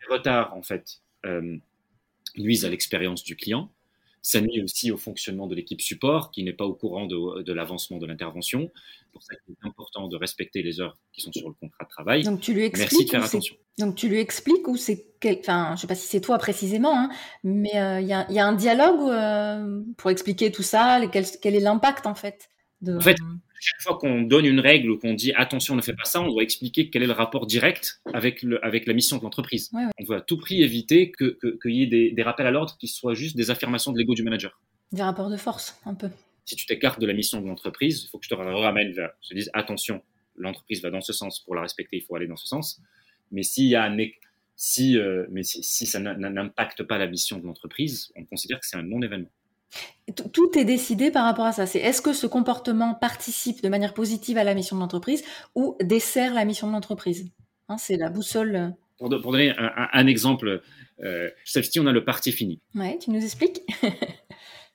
Les 0.00 0.14
retards, 0.14 0.56
en 0.56 0.62
fait, 0.62 1.00
euh, 1.26 1.56
nuisent 2.36 2.64
à 2.64 2.70
l'expérience 2.70 3.22
du 3.22 3.36
client. 3.36 3.70
Ça 4.22 4.40
nuit 4.40 4.62
aussi 4.62 4.92
au 4.92 4.96
fonctionnement 4.96 5.48
de 5.48 5.56
l'équipe 5.56 5.80
support 5.80 6.30
qui 6.30 6.44
n'est 6.44 6.52
pas 6.52 6.64
au 6.64 6.74
courant 6.74 7.06
de, 7.06 7.52
l'avancement 7.52 7.98
de 7.98 8.06
l'intervention. 8.06 8.70
C'est 8.74 9.12
pour 9.12 9.22
ça 9.22 9.34
qu'il 9.34 9.54
est 9.54 9.66
important 9.66 10.06
de 10.06 10.16
respecter 10.16 10.62
les 10.62 10.80
heures 10.80 10.96
qui 11.12 11.20
sont 11.20 11.32
sur 11.32 11.48
le 11.48 11.54
contrat 11.54 11.84
de 11.84 11.88
travail. 11.88 12.22
Donc 12.22 12.40
tu 12.40 12.54
lui 12.54 12.62
expliques. 12.62 12.92
Merci 12.92 13.04
de 13.04 13.10
faire 13.10 13.24
attention. 13.24 13.56
Donc 13.78 13.96
tu 13.96 14.08
lui 14.08 14.20
expliques 14.20 14.68
ou 14.68 14.76
c'est 14.76 15.06
quel... 15.18 15.38
enfin 15.40 15.74
je 15.74 15.80
sais 15.80 15.86
pas 15.88 15.96
si 15.96 16.06
c'est 16.06 16.20
toi 16.20 16.38
précisément, 16.38 16.96
hein, 16.96 17.10
mais 17.42 17.76
euh, 17.76 18.00
il 18.00 18.06
y, 18.06 18.12
a, 18.12 18.46
un 18.46 18.52
dialogue 18.52 19.10
euh, 19.10 19.82
pour 19.96 20.10
expliquer 20.10 20.52
tout 20.52 20.62
ça, 20.62 21.00
quel, 21.10 21.24
quel 21.40 21.56
est 21.56 21.60
l'impact 21.60 22.06
en 22.06 22.14
fait? 22.14 22.48
De... 22.82 22.96
En 22.96 23.00
fait, 23.00 23.16
chaque 23.60 23.80
fois 23.80 23.96
qu'on 23.96 24.22
donne 24.22 24.44
une 24.44 24.60
règle 24.60 24.90
ou 24.90 24.98
qu'on 24.98 25.14
dit 25.14 25.32
attention, 25.32 25.76
ne 25.76 25.82
fais 25.82 25.94
pas 25.94 26.04
ça, 26.04 26.20
on 26.20 26.28
doit 26.28 26.42
expliquer 26.42 26.90
quel 26.90 27.04
est 27.04 27.06
le 27.06 27.12
rapport 27.12 27.46
direct 27.46 28.00
avec, 28.12 28.42
le, 28.42 28.64
avec 28.64 28.86
la 28.86 28.92
mission 28.92 29.18
de 29.18 29.22
l'entreprise. 29.22 29.70
On 29.72 30.04
veut 30.04 30.16
à 30.16 30.20
tout 30.20 30.36
prix 30.36 30.62
éviter 30.62 31.12
qu'il 31.12 31.36
que, 31.40 31.68
y 31.68 31.84
ait 31.84 31.86
des, 31.86 32.10
des, 32.10 32.22
rappels 32.22 32.46
à 32.46 32.50
l'ordre 32.50 32.76
qui 32.78 32.88
soient 32.88 33.14
juste 33.14 33.36
des 33.36 33.50
affirmations 33.50 33.92
de 33.92 33.98
l'ego 33.98 34.14
du 34.14 34.24
manager. 34.24 34.60
Des 34.90 35.02
rapports 35.02 35.30
de 35.30 35.36
force, 35.36 35.80
un 35.86 35.94
peu. 35.94 36.10
Si 36.44 36.56
tu 36.56 36.66
t'écartes 36.66 37.00
de 37.00 37.06
la 37.06 37.14
mission 37.14 37.40
de 37.40 37.46
l'entreprise, 37.46 38.02
il 38.02 38.08
faut 38.08 38.18
que 38.18 38.24
je 38.24 38.30
te 38.30 38.34
ramène 38.34 38.92
vers, 38.92 39.12
je 39.22 39.28
te 39.28 39.34
dise 39.34 39.50
attention, 39.54 40.02
l'entreprise 40.36 40.82
va 40.82 40.90
dans 40.90 41.00
ce 41.00 41.12
sens, 41.12 41.40
pour 41.40 41.54
la 41.54 41.62
respecter, 41.62 41.98
il 41.98 42.02
faut 42.02 42.16
aller 42.16 42.26
dans 42.26 42.36
ce 42.36 42.48
sens. 42.48 42.80
Mais 43.30 43.44
s'il 43.44 43.68
y 43.68 43.76
a 43.76 43.84
un, 43.84 43.96
si, 44.56 44.98
euh, 44.98 45.26
mais 45.30 45.44
si, 45.44 45.62
si 45.62 45.86
ça 45.86 46.00
n'impacte 46.00 46.82
pas 46.82 46.98
la 46.98 47.06
mission 47.06 47.38
de 47.38 47.46
l'entreprise, 47.46 48.12
on 48.16 48.24
considère 48.24 48.58
que 48.58 48.66
c'est 48.66 48.76
un 48.76 48.82
non-événement. 48.82 49.30
Tout 50.32 50.58
est 50.58 50.64
décidé 50.64 51.10
par 51.10 51.24
rapport 51.24 51.46
à 51.46 51.52
ça. 51.52 51.66
C'est 51.66 51.78
est-ce 51.78 52.02
que 52.02 52.12
ce 52.12 52.26
comportement 52.26 52.94
participe 52.94 53.62
de 53.62 53.68
manière 53.68 53.94
positive 53.94 54.36
à 54.36 54.44
la 54.44 54.54
mission 54.54 54.76
de 54.76 54.80
l'entreprise 54.80 55.22
ou 55.54 55.76
dessert 55.80 56.34
la 56.34 56.44
mission 56.44 56.66
de 56.66 56.72
l'entreprise? 56.72 57.30
Hein, 57.68 57.78
C'est 57.78 57.96
la 57.96 58.10
boussole. 58.10 58.56
Euh. 58.56 58.68
Pour, 58.98 59.08
donner 59.08 59.52
un, 59.56 60.06
exemple, 60.06 60.62
euh, 61.02 61.30
celle-ci, 61.44 61.80
on 61.80 61.86
a 61.86 61.92
le 61.92 62.04
parti 62.04 62.30
fini. 62.30 62.60
Ouais, 62.74 62.98
tu 63.00 63.10
nous 63.10 63.22
expliques? 63.22 63.62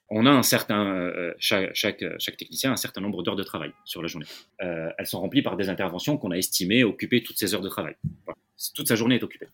On 0.09 0.25
a 0.25 0.29
un 0.29 0.43
certain, 0.43 0.85
euh, 0.85 1.33
chaque, 1.37 1.73
chaque, 1.73 2.37
technicien 2.37 2.69
a 2.69 2.73
un 2.73 2.77
certain 2.77 3.01
nombre 3.01 3.23
d'heures 3.23 3.35
de 3.35 3.43
travail 3.43 3.73
sur 3.83 4.01
la 4.01 4.07
journée. 4.07 4.25
elles 4.59 5.05
sont 5.05 5.19
remplies 5.19 5.41
par 5.41 5.57
des 5.57 5.67
interventions 5.67 6.17
qu'on 6.17 6.31
a 6.31 6.37
estimées 6.37 6.85
occuper 6.85 7.23
toutes 7.23 7.37
ces 7.37 7.53
heures 7.53 7.61
de 7.61 7.67
travail. 7.67 7.95
Toute 8.73 8.87
sa 8.87 8.95
journée 8.95 9.15
est 9.15 9.23
occupée. 9.23 9.47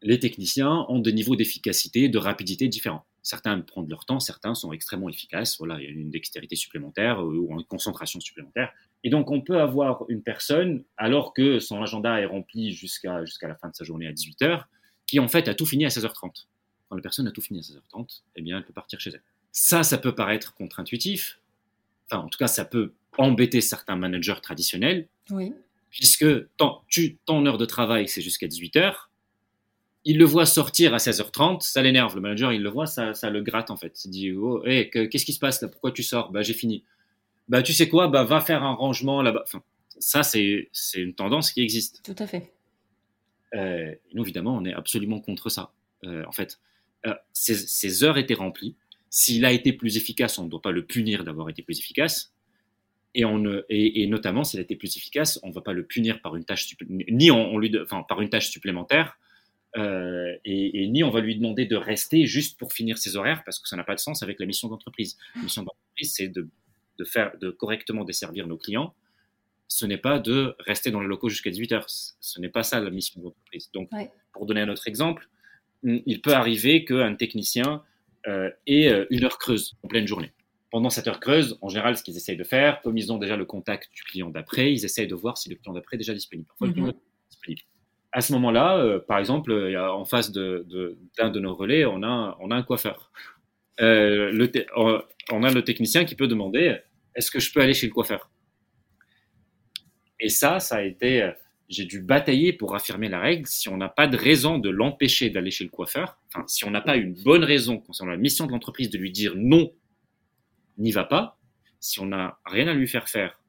Les 0.00 0.18
techniciens 0.18 0.86
ont 0.88 1.00
des 1.00 1.12
niveaux 1.12 1.36
d'efficacité, 1.36 2.08
de 2.08 2.16
rapidité 2.16 2.68
différents. 2.68 3.04
Certains 3.22 3.60
prennent 3.60 3.88
leur 3.88 4.04
temps, 4.04 4.18
certains 4.18 4.54
sont 4.54 4.72
extrêmement 4.72 5.08
efficaces. 5.08 5.58
Voilà, 5.58 5.78
il 5.80 5.84
y 5.84 5.86
a 5.86 5.90
une 5.90 6.10
dextérité 6.10 6.56
supplémentaire 6.56 7.20
euh, 7.20 7.36
ou 7.36 7.58
une 7.58 7.64
concentration 7.64 8.18
supplémentaire. 8.20 8.72
Et 9.04 9.10
donc, 9.10 9.30
on 9.30 9.40
peut 9.40 9.60
avoir 9.60 10.04
une 10.08 10.22
personne, 10.22 10.84
alors 10.96 11.32
que 11.32 11.60
son 11.60 11.80
agenda 11.82 12.20
est 12.20 12.26
rempli 12.26 12.72
jusqu'à 12.72 13.24
jusqu'à 13.24 13.48
la 13.48 13.54
fin 13.54 13.68
de 13.68 13.74
sa 13.74 13.84
journée 13.84 14.06
à 14.06 14.12
18h, 14.12 14.64
qui 15.06 15.20
en 15.20 15.28
fait 15.28 15.48
a 15.48 15.54
tout 15.54 15.66
fini 15.66 15.84
à 15.84 15.88
16h30. 15.88 16.46
Quand 16.88 16.96
la 16.96 17.02
personne 17.02 17.26
a 17.26 17.30
tout 17.30 17.40
fini 17.40 17.60
à 17.60 17.62
16h30, 17.62 18.22
eh 18.36 18.42
bien, 18.42 18.58
elle 18.58 18.64
peut 18.64 18.72
partir 18.72 19.00
chez 19.00 19.10
elle. 19.10 19.22
Ça, 19.52 19.82
ça 19.82 19.98
peut 19.98 20.14
paraître 20.14 20.54
contre-intuitif. 20.54 21.38
Enfin, 22.10 22.24
en 22.24 22.28
tout 22.28 22.38
cas, 22.38 22.48
ça 22.48 22.64
peut 22.64 22.92
embêter 23.18 23.60
certains 23.60 23.96
managers 23.96 24.40
traditionnels. 24.42 25.08
Oui. 25.30 25.52
Puisque 25.90 26.26
ton, 26.56 26.78
tu, 26.88 27.18
ton 27.24 27.44
heure 27.46 27.58
de 27.58 27.66
travail, 27.66 28.08
c'est 28.08 28.22
jusqu'à 28.22 28.46
18h 28.46 28.94
il 30.04 30.18
le 30.18 30.24
voit 30.24 30.46
sortir 30.46 30.94
à 30.94 30.96
16h30, 30.96 31.60
ça 31.60 31.82
l'énerve. 31.82 32.14
Le 32.14 32.20
manager, 32.20 32.52
il 32.52 32.62
le 32.62 32.68
voit, 32.68 32.86
ça, 32.86 33.14
ça 33.14 33.30
le 33.30 33.40
gratte 33.40 33.70
en 33.70 33.76
fait. 33.76 34.04
Il 34.04 34.10
dit 34.10 34.32
oh, 34.32 34.62
qu'est-ce 34.64 35.24
qui 35.24 35.32
se 35.32 35.38
passe 35.38 35.62
là? 35.62 35.68
Pourquoi 35.68 35.92
tu 35.92 36.02
sors? 36.02 36.30
Bah 36.30 36.42
j'ai 36.42 36.54
fini. 36.54 36.84
Bah 37.48 37.62
tu 37.62 37.72
sais 37.72 37.88
quoi? 37.88 38.08
Bah 38.08 38.24
va 38.24 38.40
faire 38.40 38.62
un 38.62 38.74
rangement 38.74 39.22
là-bas. 39.22 39.44
Enfin, 39.46 39.62
ça 39.98 40.22
c'est 40.22 40.68
c'est 40.72 41.00
une 41.00 41.14
tendance 41.14 41.52
qui 41.52 41.62
existe. 41.62 42.02
Tout 42.04 42.20
à 42.22 42.26
fait. 42.26 42.52
Euh, 43.54 43.94
nous 44.14 44.22
évidemment, 44.22 44.56
on 44.56 44.64
est 44.64 44.74
absolument 44.74 45.20
contre 45.20 45.48
ça. 45.50 45.72
Euh, 46.04 46.24
en 46.26 46.32
fait, 46.32 46.58
ses, 47.32 48.04
heures 48.04 48.18
étaient 48.18 48.34
remplies. 48.34 48.76
S'il 49.10 49.44
a 49.44 49.52
été 49.52 49.72
plus 49.72 49.96
efficace, 49.96 50.38
on 50.38 50.44
ne 50.44 50.48
doit 50.48 50.62
pas 50.62 50.70
le 50.70 50.84
punir 50.84 51.22
d'avoir 51.22 51.48
été 51.50 51.62
plus 51.62 51.78
efficace. 51.78 52.32
Et, 53.14 53.26
on, 53.26 53.44
et, 53.68 54.02
et 54.02 54.06
notamment, 54.06 54.42
s'il 54.42 54.58
a 54.58 54.62
été 54.62 54.74
plus 54.74 54.96
efficace, 54.96 55.38
on 55.42 55.48
ne 55.48 55.52
va 55.52 55.60
pas 55.60 55.74
le 55.74 55.84
punir 55.84 56.22
par 56.22 56.34
une 56.34 56.44
tâche, 56.44 56.74
ni 56.88 57.30
on, 57.30 57.58
lui, 57.58 57.70
enfin, 57.78 58.04
par 58.08 58.22
une 58.22 58.30
tâche 58.30 58.48
supplémentaire, 58.48 59.18
euh, 59.78 60.36
et, 60.44 60.82
et, 60.82 60.88
ni 60.88 61.02
on 61.02 61.10
va 61.10 61.20
lui 61.20 61.36
demander 61.36 61.64
de 61.64 61.76
rester 61.76 62.26
juste 62.26 62.58
pour 62.58 62.72
finir 62.72 62.98
ses 62.98 63.16
horaires 63.16 63.42
parce 63.44 63.58
que 63.58 63.68
ça 63.68 63.76
n'a 63.76 63.84
pas 63.84 63.94
de 63.94 64.00
sens 64.00 64.22
avec 64.22 64.38
la 64.38 64.46
mission 64.46 64.68
d'entreprise. 64.68 65.16
La 65.34 65.42
mission 65.42 65.62
d'entreprise, 65.62 66.12
c'est 66.14 66.28
de, 66.28 66.48
de, 66.98 67.04
faire, 67.04 67.32
de 67.38 67.50
correctement 67.50 68.04
desservir 68.04 68.46
nos 68.46 68.58
clients. 68.58 68.94
Ce 69.68 69.86
n'est 69.86 69.98
pas 69.98 70.18
de 70.18 70.54
rester 70.58 70.90
dans 70.90 71.00
les 71.00 71.06
locaux 71.06 71.30
jusqu'à 71.30 71.50
18 71.50 71.72
heures. 71.72 71.86
Ce 71.88 72.40
n'est 72.40 72.50
pas 72.50 72.62
ça 72.62 72.80
la 72.80 72.90
mission 72.90 73.22
d'entreprise. 73.22 73.70
Donc, 73.72 73.88
pour 74.32 74.44
donner 74.44 74.60
un 74.60 74.68
autre 74.68 74.86
exemple, 74.86 75.28
il 75.82 76.20
peut 76.20 76.34
arriver 76.34 76.84
qu'un 76.84 77.14
technicien 77.14 77.82
euh, 78.28 78.50
ait 78.66 78.88
euh, 78.88 79.06
une 79.08 79.24
heure 79.24 79.38
creuse 79.38 79.76
en 79.82 79.88
pleine 79.88 80.06
journée. 80.06 80.32
Pendant 80.70 80.90
cette 80.90 81.08
heure 81.08 81.20
creuse, 81.20 81.58
en 81.62 81.68
général, 81.68 81.96
ce 81.96 82.02
qu'ils 82.02 82.16
essayent 82.16 82.36
de 82.36 82.44
faire, 82.44 82.82
comme 82.82 82.96
ils 82.98 83.12
ont 83.12 83.18
déjà 83.18 83.36
le 83.36 83.46
contact 83.46 83.90
du 83.94 84.02
client 84.04 84.28
d'après, 84.28 84.72
ils 84.72 84.84
essayent 84.84 85.08
de 85.08 85.14
voir 85.14 85.38
si 85.38 85.48
le 85.48 85.56
client 85.56 85.72
d'après 85.72 85.96
est 85.96 85.98
déjà 85.98 86.14
disponible. 86.14 86.46
Parfois, 86.46 86.66
le 86.66 86.72
client 86.74 86.86
mhm. 86.86 86.92
est 86.92 87.30
disponible 87.30 87.62
à 88.12 88.20
ce 88.20 88.32
moment-là, 88.34 88.76
euh, 88.76 89.00
par 89.00 89.18
exemple, 89.18 89.52
en 89.76 90.04
face 90.04 90.30
d'un 90.30 90.60
de, 90.62 91.40
nos 91.40 91.54
relais, 91.54 91.84
on 91.84 92.02
a, 92.02 92.38
un 92.40 92.62
coiffeur. 92.62 93.10
Euh, 93.80 94.48
on 95.30 95.42
a 95.42 95.50
le 95.50 95.62
technicien 95.64 96.04
qui 96.04 96.14
peut 96.14 96.28
demander 96.28 96.78
est-ce 97.14 97.30
que 97.30 97.40
je 97.40 97.52
peux 97.52 97.60
aller 97.60 97.74
chez 97.74 97.86
le 97.86 97.92
coiffeur? 97.92 98.30
Et 100.20 100.28
ça, 100.28 100.60
ça 100.60 100.76
a 100.76 100.82
été. 100.82 101.32
J'ai 101.68 101.86
dû 101.86 102.02
batailler 102.02 102.52
pour 102.52 102.74
affirmer 102.74 103.08
la 103.08 103.18
règle. 103.18 103.46
Si 103.46 103.70
on 103.70 103.78
n'a 103.78 103.88
pas 103.88 104.06
de 104.06 104.16
raison 104.16 104.58
de 104.58 104.68
l'empêcher 104.68 105.30
d'aller 105.30 105.50
chez 105.50 105.64
le 105.64 105.70
coiffeur, 105.70 106.18
enfin, 106.28 106.44
si 106.46 106.66
on 106.66 106.70
n'a 106.70 106.82
pas 106.82 106.96
une 106.96 107.14
bonne 107.14 107.44
raison 107.44 107.78
concernant 107.78 108.12
la 108.12 108.18
mission 108.18 108.46
de 108.46 108.52
l'entreprise 108.52 108.90
de 108.90 108.98
lui 108.98 109.10
dire 109.10 109.32
non, 109.36 109.72
n'y 110.76 110.92
va 110.92 111.04
pas, 111.04 111.38
si 111.80 111.98
on 112.00 112.06
n'a 112.06 112.38
rien 112.44 112.68
à 112.68 112.74
lui 112.74 112.86
faire 112.86 113.08
faire 113.08 113.40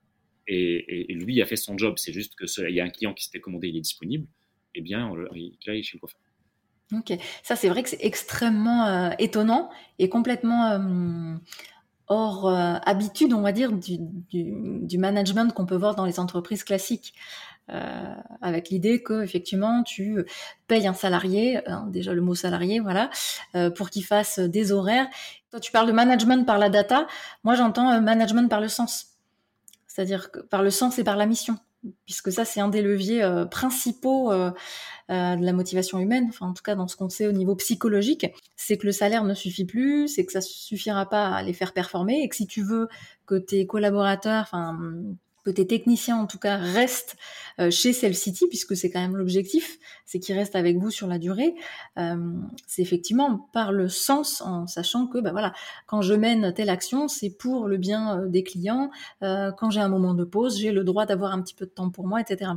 et, 0.48 1.06
lui 1.10 1.42
a 1.42 1.46
fait 1.46 1.56
son 1.56 1.78
job, 1.78 1.96
c'est 1.98 2.14
juste 2.14 2.34
qu'il 2.36 2.74
y 2.74 2.80
a 2.80 2.84
un 2.84 2.90
client 2.90 3.14
qui 3.14 3.24
s'était 3.26 3.40
commandé, 3.40 3.70
il 3.70 3.78
est 3.78 3.82
disponible, 3.82 4.28
eh 4.76 4.82
bien, 4.82 5.08
on, 5.08 5.16
il 5.36 5.58
aille 5.68 5.84
chez 5.84 6.00
le. 6.02 6.08
Ok, 6.98 7.18
ça 7.42 7.56
c'est 7.56 7.70
vrai 7.70 7.82
que 7.82 7.90
c'est 7.90 8.04
extrêmement 8.04 8.86
euh, 8.86 9.10
étonnant 9.18 9.70
et 10.00 10.10
complètement 10.10 10.68
euh, 10.68 11.36
hors 12.08 12.48
euh, 12.48 12.76
habitude, 12.86 13.34
on 13.34 13.42
va 13.42 13.52
dire, 13.52 13.72
du, 13.72 14.98
management 14.98 15.54
qu'on 15.54 15.66
peut 15.66 15.76
voir 15.76 15.96
dans 15.96 16.06
les 16.06 16.20
entreprises 16.20 16.64
classiques. 16.64 17.14
avec 18.42 18.70
l'idée 18.70 19.02
que 19.02 19.24
effectivement 19.24 19.84
tu 19.84 20.26
payes 20.68 20.86
un 20.86 20.94
salarié, 20.94 21.62
déjà 21.88 22.14
le 22.14 22.22
mot 22.22 22.36
salarié, 22.36 22.80
voilà, 22.82 23.10
pour 23.76 23.90
qu'il 23.90 24.04
fasse 24.04 24.40
des 24.40 24.72
horaires. 24.72 25.08
Toi, 25.50 25.60
tu 25.62 25.72
parles 25.72 25.88
de 25.88 25.94
management 25.94 26.46
par 26.46 26.58
la 26.60 26.70
data. 26.70 27.08
Moi, 27.44 27.56
j'entends 27.56 28.02
management 28.02 28.50
par 28.50 28.60
le 28.60 28.68
sens, 28.68 29.18
c'est-à-dire 29.88 30.30
par 30.50 30.62
le 30.62 30.72
sens 30.72 31.00
et 31.00 31.04
par 31.06 31.16
la 31.16 31.26
mission 31.26 31.58
puisque 32.06 32.32
ça, 32.32 32.46
c'est 32.46 32.60
un 32.60 32.70
des 32.70 32.82
leviers 32.82 33.24
euh, 33.24 33.46
principaux 33.46 34.32
euh, 34.32 34.52
euh, 35.12 35.36
de 35.36 35.46
la 35.46 35.54
motivation 35.54 36.00
humaine, 36.00 36.28
enfin 36.30 36.48
en 36.48 36.54
tout 36.54 36.64
cas 36.64 36.76
dans 36.76 36.88
ce 36.88 36.96
qu'on 36.96 37.10
sait 37.10 37.28
au 37.28 37.32
niveau 37.32 37.56
psychologique, 37.56 38.28
c'est 38.56 38.78
que 38.78 38.86
le 38.86 38.92
salaire 38.92 39.24
ne 39.24 39.34
suffit 39.34 39.66
plus, 39.66 40.08
c'est 40.08 40.26
que 40.26 40.32
ça 40.32 40.42
suffira 40.42 41.08
pas 41.10 41.28
à 41.30 41.44
les 41.44 41.54
faire 41.54 41.74
performer, 41.74 42.22
et 42.22 42.30
que 42.30 42.36
si 42.36 42.48
tu 42.48 42.64
veux 42.64 42.88
que 43.26 43.36
tes 43.36 43.68
collaborateurs, 43.68 44.44
enfin 44.44 44.80
que 45.44 45.52
tes 45.52 45.68
techniciens 45.68 46.18
en 46.18 46.26
tout 46.26 46.40
cas 46.40 46.58
restent 46.58 47.18
euh, 47.60 47.70
chez 47.70 47.94
Cell 47.94 48.16
City, 48.16 48.48
puisque 48.48 48.76
c'est 48.76 48.90
quand 48.90 49.00
même 49.00 49.18
l'objectif, 49.18 49.78
c'est 50.06 50.20
qu'ils 50.20 50.36
restent 50.36 50.56
avec 50.56 50.78
vous 50.78 50.90
sur 50.90 51.08
la 51.08 51.20
durée. 51.20 51.54
Euh, 51.98 52.16
c'est 52.68 52.82
effectivement 52.82 53.50
par 53.54 53.72
le 53.72 53.90
sens, 53.90 54.42
en 54.42 54.68
sachant 54.68 55.08
que 55.08 55.20
bah 55.20 55.32
voilà, 55.32 55.54
quand 55.86 56.02
je 56.02 56.14
mène 56.14 56.54
telle 56.54 56.70
action, 56.70 57.08
c'est 57.08 57.30
pour 57.30 57.68
le 57.68 57.78
bien 57.78 58.20
euh, 58.20 58.28
des 58.28 58.44
clients. 58.44 58.90
quand 59.22 59.70
j'ai 59.70 59.80
un 59.80 59.90
moment 59.90 60.14
de 60.14 60.24
pause, 60.24 60.60
j'ai 60.60 60.72
le 60.72 60.84
droit 60.84 61.06
d'avoir 61.06 61.34
un 61.34 61.42
petit 61.42 61.54
peu 61.54 61.66
de 61.66 61.72
temps 61.72 61.90
pour 61.90 62.08
moi, 62.08 62.22
etc. 62.22 62.52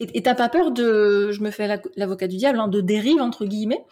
Et 0.00 0.22
t'as 0.22 0.34
pas 0.34 0.48
peur 0.48 0.72
de, 0.72 1.30
je 1.30 1.40
me 1.40 1.50
fais 1.50 1.80
l'avocat 1.96 2.26
du 2.26 2.36
diable, 2.36 2.58
hein, 2.58 2.68
de 2.68 2.80
dérive 2.80 3.20
entre 3.20 3.46
guillemets, 3.46 3.84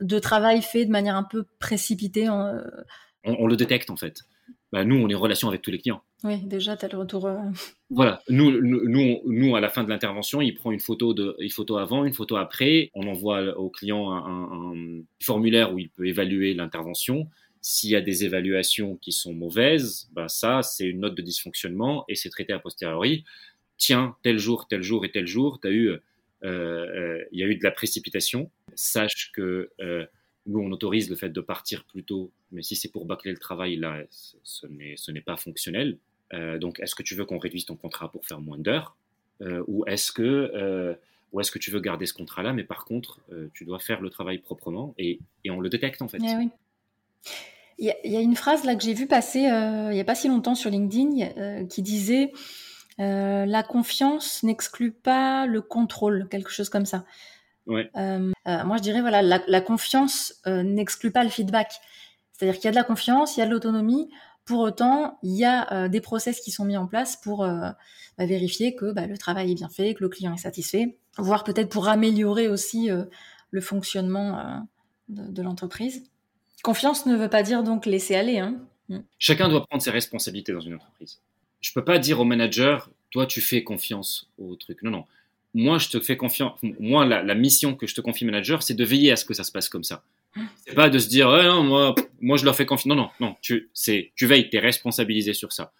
de 0.00 0.18
travail 0.18 0.62
fait 0.62 0.86
de 0.86 0.90
manière 0.90 1.14
un 1.14 1.22
peu 1.22 1.44
précipitée. 1.58 2.28
En, 2.28 2.58
on, 3.24 3.46
le 3.46 3.56
détecte 3.56 3.90
en 3.90 3.96
fait. 3.96 4.22
Bah, 4.72 4.86
nous, 4.86 4.96
on 4.96 5.08
est 5.10 5.14
en 5.14 5.20
relation 5.20 5.48
avec 5.48 5.60
tous 5.60 5.70
les 5.70 5.78
clients. 5.78 6.02
Oui, 6.24 6.38
déjà, 6.38 6.78
tu 6.78 6.86
as 6.86 6.88
le 6.88 6.96
retour. 6.98 7.26
Euh. 7.26 7.36
Voilà, 7.90 8.22
nous, 8.30 8.50
nous, 8.62 9.20
nous, 9.26 9.54
à 9.54 9.60
la 9.60 9.68
fin 9.68 9.84
de 9.84 9.90
l'intervention, 9.90 10.40
il 10.40 10.54
prend 10.54 10.72
une 10.72 10.80
photo, 10.80 11.12
de, 11.12 11.36
une 11.40 11.50
photo 11.50 11.76
avant, 11.76 12.06
une 12.06 12.14
photo 12.14 12.36
après. 12.36 12.90
On 12.94 13.06
envoie 13.06 13.58
au 13.58 13.68
client 13.68 14.10
un, 14.10 15.02
formulaire 15.20 15.74
où 15.74 15.78
il 15.78 15.90
peut 15.90 16.06
évaluer 16.06 16.54
l'intervention. 16.54 17.28
S'il 17.60 17.90
y 17.90 17.96
a 17.96 18.00
des 18.00 18.24
évaluations 18.24 18.96
qui 18.96 19.12
sont 19.12 19.34
mauvaises, 19.34 20.08
bah 20.14 20.28
ça, 20.28 20.62
c'est 20.62 20.86
une 20.86 21.00
note 21.00 21.14
de 21.14 21.20
dysfonctionnement 21.20 22.06
et 22.08 22.14
c'est 22.14 22.30
traité 22.30 22.54
a 22.54 22.58
posteriori. 22.58 23.24
Tiens, 23.76 24.16
tel 24.22 24.38
jour, 24.38 24.66
tel 24.68 24.82
jour 24.82 25.04
et 25.04 25.10
tel 25.10 25.26
jour, 25.26 25.60
tu 25.60 25.68
as 25.68 25.70
eu, 25.70 25.88
euh, 25.88 25.98
euh, 26.44 27.22
il 27.30 27.40
y 27.40 27.42
a 27.42 27.46
eu 27.46 27.56
de 27.56 27.62
la 27.62 27.72
précipitation. 27.72 28.50
Sache 28.74 29.32
que 29.34 29.68
nous, 30.46 30.60
on 30.60 30.70
autorise 30.72 31.08
le 31.08 31.16
fait 31.16 31.30
de 31.30 31.40
partir 31.40 31.84
plus 31.84 32.02
tôt, 32.02 32.32
mais 32.50 32.62
si 32.62 32.74
c'est 32.74 32.90
pour 32.90 33.04
bâcler 33.04 33.30
le 33.30 33.38
travail, 33.38 33.76
là, 33.76 34.02
ce 34.10 34.66
n'est 34.66 35.20
pas 35.20 35.36
fonctionnel. 35.36 35.98
Euh, 36.34 36.58
donc, 36.58 36.80
est-ce 36.80 36.94
que 36.94 37.02
tu 37.02 37.14
veux 37.14 37.24
qu'on 37.24 37.38
réduise 37.38 37.66
ton 37.66 37.76
contrat 37.76 38.10
pour 38.10 38.26
faire 38.26 38.40
moins 38.40 38.58
d'heures 38.58 38.96
euh, 39.40 39.62
Ou 39.68 39.84
est-ce 39.86 40.12
que, 40.12 40.22
euh, 40.22 40.94
tu 41.60 41.70
veux 41.70 41.80
garder 41.80 42.06
ce 42.06 42.14
contrat-là, 42.14 42.52
mais 42.52 42.64
par 42.64 42.84
contre, 42.84 43.20
tu 43.54 43.64
dois 43.64 43.78
faire 43.78 44.00
le 44.00 44.10
travail 44.10 44.38
proprement 44.38 44.94
et, 44.98 45.18
et 45.44 45.50
on 45.50 45.60
le 45.60 45.68
détecte 45.68 46.02
en 46.02 46.08
fait. 46.08 46.18
Eh 46.20 46.36
oui. 46.36 46.48
Il 47.78 47.94
y, 48.04 48.16
a, 48.16 48.20
une 48.20 48.36
phrase 48.36 48.64
là 48.64 48.76
que 48.76 48.82
j'ai 48.82 48.94
vue 48.94 49.06
passer 49.08 49.40
il 49.40 49.94
n'y 49.94 50.00
a 50.00 50.04
pas 50.04 50.14
si 50.14 50.28
longtemps 50.28 50.54
sur 50.54 50.70
LinkedIn 50.70 51.66
qui 51.66 51.82
disait 51.82 52.32
La 52.98 53.62
confiance 53.62 54.42
n'exclut 54.42 54.92
pas 54.92 55.46
le 55.46 55.62
contrôle, 55.62 56.28
quelque 56.28 56.50
chose 56.50 56.68
comme 56.68 56.86
ça. 56.86 57.04
Ouais. 57.66 57.90
moi, 57.94 58.76
je 58.76 58.82
dirais 58.82 59.00
voilà, 59.00 59.22
la, 59.22 59.40
la 59.46 59.60
confiance 59.60 60.34
n'exclut 60.46 61.12
pas 61.12 61.24
le 61.24 61.30
feedback. 61.30 61.80
C'est-à-dire 62.32 62.56
qu'il 62.56 62.64
y 62.64 62.68
a 62.68 62.72
de 62.72 62.76
la 62.76 62.84
confiance, 62.84 63.36
il 63.36 63.40
y 63.40 63.42
a 63.44 63.46
de 63.46 63.52
l'autonomie. 63.52 64.10
Pour 64.44 64.60
autant, 64.60 65.18
il 65.22 65.36
y 65.36 65.44
a 65.44 65.72
euh, 65.72 65.88
des 65.88 66.00
process 66.00 66.40
qui 66.40 66.50
sont 66.50 66.64
mis 66.64 66.76
en 66.76 66.86
place 66.86 67.16
pour 67.16 67.44
euh, 67.44 67.70
bah, 68.18 68.26
vérifier 68.26 68.74
que 68.74 68.92
bah, 68.92 69.06
le 69.06 69.16
travail 69.16 69.52
est 69.52 69.54
bien 69.54 69.68
fait, 69.68 69.94
que 69.94 70.02
le 70.02 70.08
client 70.08 70.34
est 70.34 70.38
satisfait, 70.38 70.96
voire 71.18 71.44
peut-être 71.44 71.68
pour 71.68 71.86
améliorer 71.88 72.48
aussi 72.48 72.90
euh, 72.90 73.04
le 73.52 73.60
fonctionnement 73.60 74.66
de, 75.08 75.42
l'entreprise. 75.42 76.02
Confiance 76.64 77.06
ne 77.06 77.16
veut 77.16 77.28
pas 77.28 77.42
dire 77.42 77.62
donc 77.62 77.86
laisser 77.86 78.16
aller. 78.16 78.38
Hein. 78.38 78.56
Mm. 78.88 78.98
Chacun 79.18 79.48
doit 79.48 79.64
prendre 79.66 79.82
ses 79.82 79.90
responsabilités 79.90 80.52
dans 80.52 80.60
une 80.60 80.74
entreprise. 80.74 81.20
Je 81.60 81.70
ne 81.70 81.74
peux 81.74 81.84
pas 81.84 81.98
dire 81.98 82.18
au 82.18 82.24
manager, 82.24 82.90
toi 83.10 83.26
tu 83.26 83.40
fais 83.40 83.62
confiance 83.62 84.28
au 84.38 84.56
truc. 84.56 84.82
Non, 84.82 84.90
non. 84.90 85.04
Moi, 85.54 85.78
je 85.78 85.88
te 85.88 86.00
fais 86.00 86.16
confiance. 86.16 86.58
Moi, 86.62 87.04
la, 87.04 87.22
la 87.22 87.34
mission 87.34 87.74
que 87.74 87.86
je 87.86 87.94
te 87.94 88.00
confie 88.00 88.24
manager, 88.24 88.62
c'est 88.62 88.74
de 88.74 88.84
veiller 88.84 89.12
à 89.12 89.16
ce 89.16 89.24
que 89.24 89.34
ça 89.34 89.44
se 89.44 89.52
passe 89.52 89.68
comme 89.68 89.84
ça. 89.84 90.04
C'est 90.64 90.74
pas 90.74 90.88
de 90.88 90.98
se 90.98 91.08
dire, 91.08 91.28
non, 91.28 91.62
moi, 91.62 91.94
moi, 92.20 92.36
je 92.38 92.44
leur 92.44 92.56
fais 92.56 92.64
confiance. 92.64 92.86
Non, 92.86 92.96
non, 92.96 93.10
non. 93.20 93.36
Tu, 93.42 93.70
c'est, 93.74 94.12
tu 94.16 94.26
veilles, 94.26 94.48
t'es 94.48 94.60
responsabilisé 94.60 95.34
sur 95.34 95.52
ça. 95.52 95.72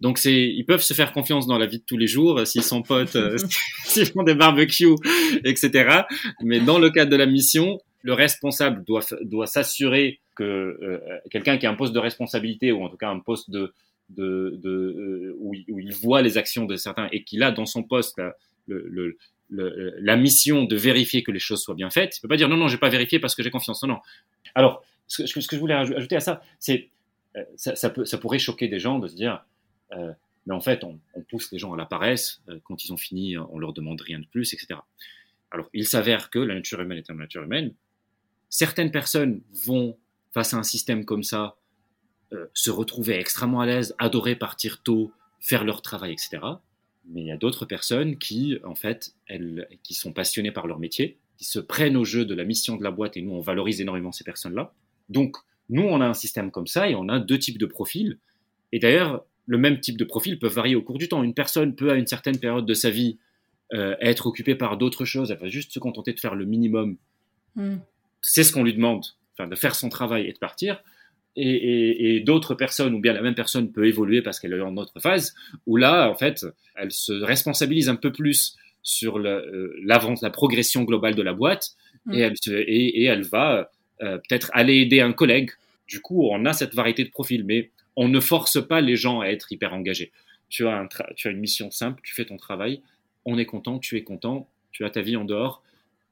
Donc 0.00 0.16
c'est, 0.16 0.48
ils 0.48 0.64
peuvent 0.64 0.82
se 0.82 0.94
faire 0.94 1.12
confiance 1.12 1.46
dans 1.46 1.58
la 1.58 1.66
vie 1.66 1.78
de 1.78 1.84
tous 1.84 1.98
les 1.98 2.06
jours, 2.06 2.38
euh, 2.38 2.44
s'ils 2.44 2.62
sont 2.62 2.82
potes, 2.82 3.16
euh, 3.16 3.36
s'ils 3.84 4.06
font 4.06 4.22
des 4.22 4.34
barbecues, 4.34 4.96
etc. 5.44 6.02
Mais 6.42 6.60
dans 6.60 6.78
le 6.78 6.90
cadre 6.90 7.10
de 7.10 7.16
la 7.16 7.26
mission, 7.26 7.78
le 8.02 8.14
responsable 8.14 8.82
doit, 8.84 9.04
doit 9.22 9.46
s'assurer 9.46 10.20
que 10.36 10.44
euh, 10.44 10.98
quelqu'un 11.30 11.58
qui 11.58 11.66
a 11.66 11.70
un 11.70 11.74
poste 11.74 11.92
de 11.92 11.98
responsabilité 11.98 12.72
ou 12.72 12.82
en 12.82 12.88
tout 12.88 12.96
cas 12.96 13.10
un 13.10 13.18
poste 13.18 13.50
de, 13.50 13.74
de, 14.08 14.58
de 14.62 15.36
où, 15.38 15.52
il, 15.52 15.64
où, 15.68 15.78
il, 15.78 15.92
voit 15.92 16.22
les 16.22 16.38
actions 16.38 16.64
de 16.64 16.76
certains 16.76 17.08
et 17.12 17.22
qu'il 17.22 17.42
a 17.42 17.50
dans 17.50 17.66
son 17.66 17.82
poste 17.82 18.18
la 19.50 20.16
mission 20.16 20.64
de 20.64 20.76
vérifier 20.76 21.22
que 21.22 21.32
les 21.32 21.38
choses 21.38 21.62
soient 21.62 21.74
bien 21.74 21.90
faites. 21.90 22.16
Il 22.16 22.20
peut 22.20 22.28
pas 22.28 22.36
dire 22.36 22.48
non, 22.48 22.56
non, 22.56 22.68
j'ai 22.68 22.78
pas 22.78 22.88
vérifié 22.88 23.18
parce 23.18 23.34
que 23.34 23.42
j'ai 23.42 23.50
confiance. 23.50 23.82
Non, 23.82 23.88
non. 23.88 24.00
Alors, 24.54 24.84
ce 25.06 25.22
que, 25.22 25.40
je 25.40 25.56
voulais 25.56 25.74
ajouter 25.74 26.16
à 26.16 26.20
ça, 26.20 26.42
c'est 26.58 26.90
euh, 27.36 27.44
ça, 27.56 27.90
peut, 27.90 28.04
ça 28.04 28.18
pourrait 28.18 28.38
choquer 28.38 28.68
des 28.68 28.78
gens 28.78 28.98
de 28.98 29.08
se 29.08 29.14
dire, 29.14 29.44
euh, 29.92 30.12
mais 30.46 30.54
en 30.54 30.60
fait, 30.60 30.84
on, 30.84 31.00
on, 31.14 31.22
pousse 31.22 31.50
les 31.52 31.58
gens 31.58 31.72
à 31.72 31.76
la 31.76 31.86
paresse. 31.86 32.42
Euh, 32.48 32.58
quand 32.64 32.84
ils 32.84 32.92
ont 32.92 32.96
fini, 32.96 33.36
on 33.36 33.58
leur 33.58 33.72
demande 33.72 34.00
rien 34.00 34.18
de 34.18 34.26
plus, 34.26 34.52
etc. 34.54 34.80
Alors, 35.50 35.68
il 35.72 35.86
s'avère 35.86 36.30
que 36.30 36.38
la 36.38 36.54
nature 36.54 36.80
humaine 36.80 36.98
est 36.98 37.08
une 37.08 37.18
nature 37.18 37.42
humaine. 37.42 37.74
Certaines 38.48 38.90
personnes 38.90 39.42
vont, 39.64 39.96
face 40.32 40.54
à 40.54 40.58
un 40.58 40.62
système 40.62 41.04
comme 41.04 41.24
ça, 41.24 41.56
euh, 42.32 42.46
se 42.54 42.70
retrouver 42.70 43.18
extrêmement 43.18 43.60
à 43.60 43.66
l'aise, 43.66 43.94
adorer 43.98 44.36
partir 44.36 44.82
tôt, 44.82 45.12
faire 45.40 45.64
leur 45.64 45.82
travail, 45.82 46.12
etc 46.12 46.40
mais 47.08 47.22
il 47.22 47.26
y 47.26 47.32
a 47.32 47.36
d'autres 47.36 47.64
personnes 47.64 48.16
qui, 48.18 48.58
en 48.64 48.74
fait, 48.74 49.14
elles, 49.26 49.68
qui 49.82 49.94
sont 49.94 50.12
passionnées 50.12 50.52
par 50.52 50.66
leur 50.66 50.78
métier, 50.78 51.18
qui 51.38 51.44
se 51.44 51.58
prennent 51.58 51.96
au 51.96 52.04
jeu 52.04 52.24
de 52.24 52.34
la 52.34 52.44
mission 52.44 52.76
de 52.76 52.84
la 52.84 52.90
boîte 52.90 53.16
et 53.16 53.22
nous, 53.22 53.32
on 53.32 53.40
valorise 53.40 53.80
énormément 53.80 54.12
ces 54.12 54.24
personnes-là. 54.24 54.74
Donc, 55.08 55.36
nous, 55.68 55.82
on 55.82 56.00
a 56.00 56.06
un 56.06 56.14
système 56.14 56.50
comme 56.50 56.66
ça 56.66 56.88
et 56.88 56.94
on 56.94 57.08
a 57.08 57.18
deux 57.18 57.38
types 57.38 57.58
de 57.58 57.66
profils. 57.66 58.18
Et 58.72 58.78
d'ailleurs, 58.78 59.24
le 59.46 59.58
même 59.58 59.80
type 59.80 59.96
de 59.96 60.04
profil 60.04 60.38
peut 60.38 60.48
varier 60.48 60.76
au 60.76 60.82
cours 60.82 60.98
du 60.98 61.08
temps. 61.08 61.22
Une 61.22 61.34
personne 61.34 61.74
peut, 61.74 61.90
à 61.90 61.94
une 61.94 62.06
certaine 62.06 62.38
période 62.38 62.66
de 62.66 62.74
sa 62.74 62.90
vie, 62.90 63.18
euh, 63.72 63.96
être 64.00 64.26
occupée 64.26 64.54
par 64.54 64.76
d'autres 64.76 65.04
choses. 65.04 65.30
Elle 65.30 65.38
va 65.38 65.48
juste 65.48 65.72
se 65.72 65.78
contenter 65.78 66.12
de 66.12 66.20
faire 66.20 66.34
le 66.34 66.44
minimum. 66.44 66.96
Hmm. 67.54 67.78
C'est 68.20 68.44
ce 68.44 68.52
qu'on 68.52 68.62
lui 68.62 68.74
demande. 68.74 69.04
de 69.38 69.54
faire 69.56 69.74
son 69.74 69.88
travail 69.88 70.26
et 70.26 70.32
de 70.32 70.38
partir. 70.38 70.82
Et, 71.36 72.20
d'autres 72.20 72.54
personnes, 72.54 72.94
ou 72.94 73.00
bien 73.00 73.12
la 73.12 73.22
même 73.22 73.34
personne 73.34 73.72
peut 73.72 73.86
évoluer 73.86 74.20
parce 74.20 74.40
qu'elle 74.40 74.52
est 74.52 74.60
en 74.60 74.76
autre 74.76 75.00
phase, 75.00 75.34
où 75.66 75.76
là, 75.76 76.10
en 76.10 76.14
fait, 76.14 76.44
elle 76.76 76.90
se 76.90 77.12
responsabilise 77.12 77.88
un 77.88 77.96
peu 77.96 78.12
plus 78.12 78.56
sur 78.82 79.18
euh, 79.18 79.74
l'avance, 79.84 80.22
la 80.22 80.30
progression 80.30 80.82
globale 80.82 81.14
de 81.14 81.22
la 81.22 81.32
boîte, 81.32 81.70
mm. 82.06 82.14
et, 82.14 82.18
elle 82.18 82.34
et, 82.46 83.04
elle 83.04 83.22
va 83.22 83.70
euh, 84.02 84.18
peut-être 84.18 84.50
aller 84.54 84.78
aider 84.78 85.00
un 85.00 85.12
collègue. 85.12 85.50
Du 85.86 86.00
coup, 86.00 86.28
on 86.30 86.44
a 86.46 86.52
cette 86.52 86.74
variété 86.74 87.04
de 87.04 87.10
profils, 87.10 87.44
mais 87.44 87.70
on 87.96 88.08
ne 88.08 88.20
force 88.20 88.66
pas 88.66 88.80
les 88.80 88.96
gens 88.96 89.20
à 89.20 89.26
être 89.26 89.52
hyper 89.52 89.74
engagés. 89.74 90.12
Tu 90.48 90.66
as, 90.66 90.76
un 90.76 90.88
tu 91.16 91.28
as 91.28 91.30
une 91.30 91.38
mission 91.38 91.70
simple, 91.70 92.00
tu 92.02 92.14
fais 92.14 92.24
ton 92.24 92.36
travail, 92.36 92.82
on 93.24 93.38
est 93.38 93.46
content, 93.46 93.78
tu 93.78 93.96
es 93.96 94.02
content, 94.02 94.48
tu 94.72 94.84
as 94.84 94.90
ta 94.90 95.00
vie 95.00 95.16
en 95.16 95.24
dehors. 95.24 95.62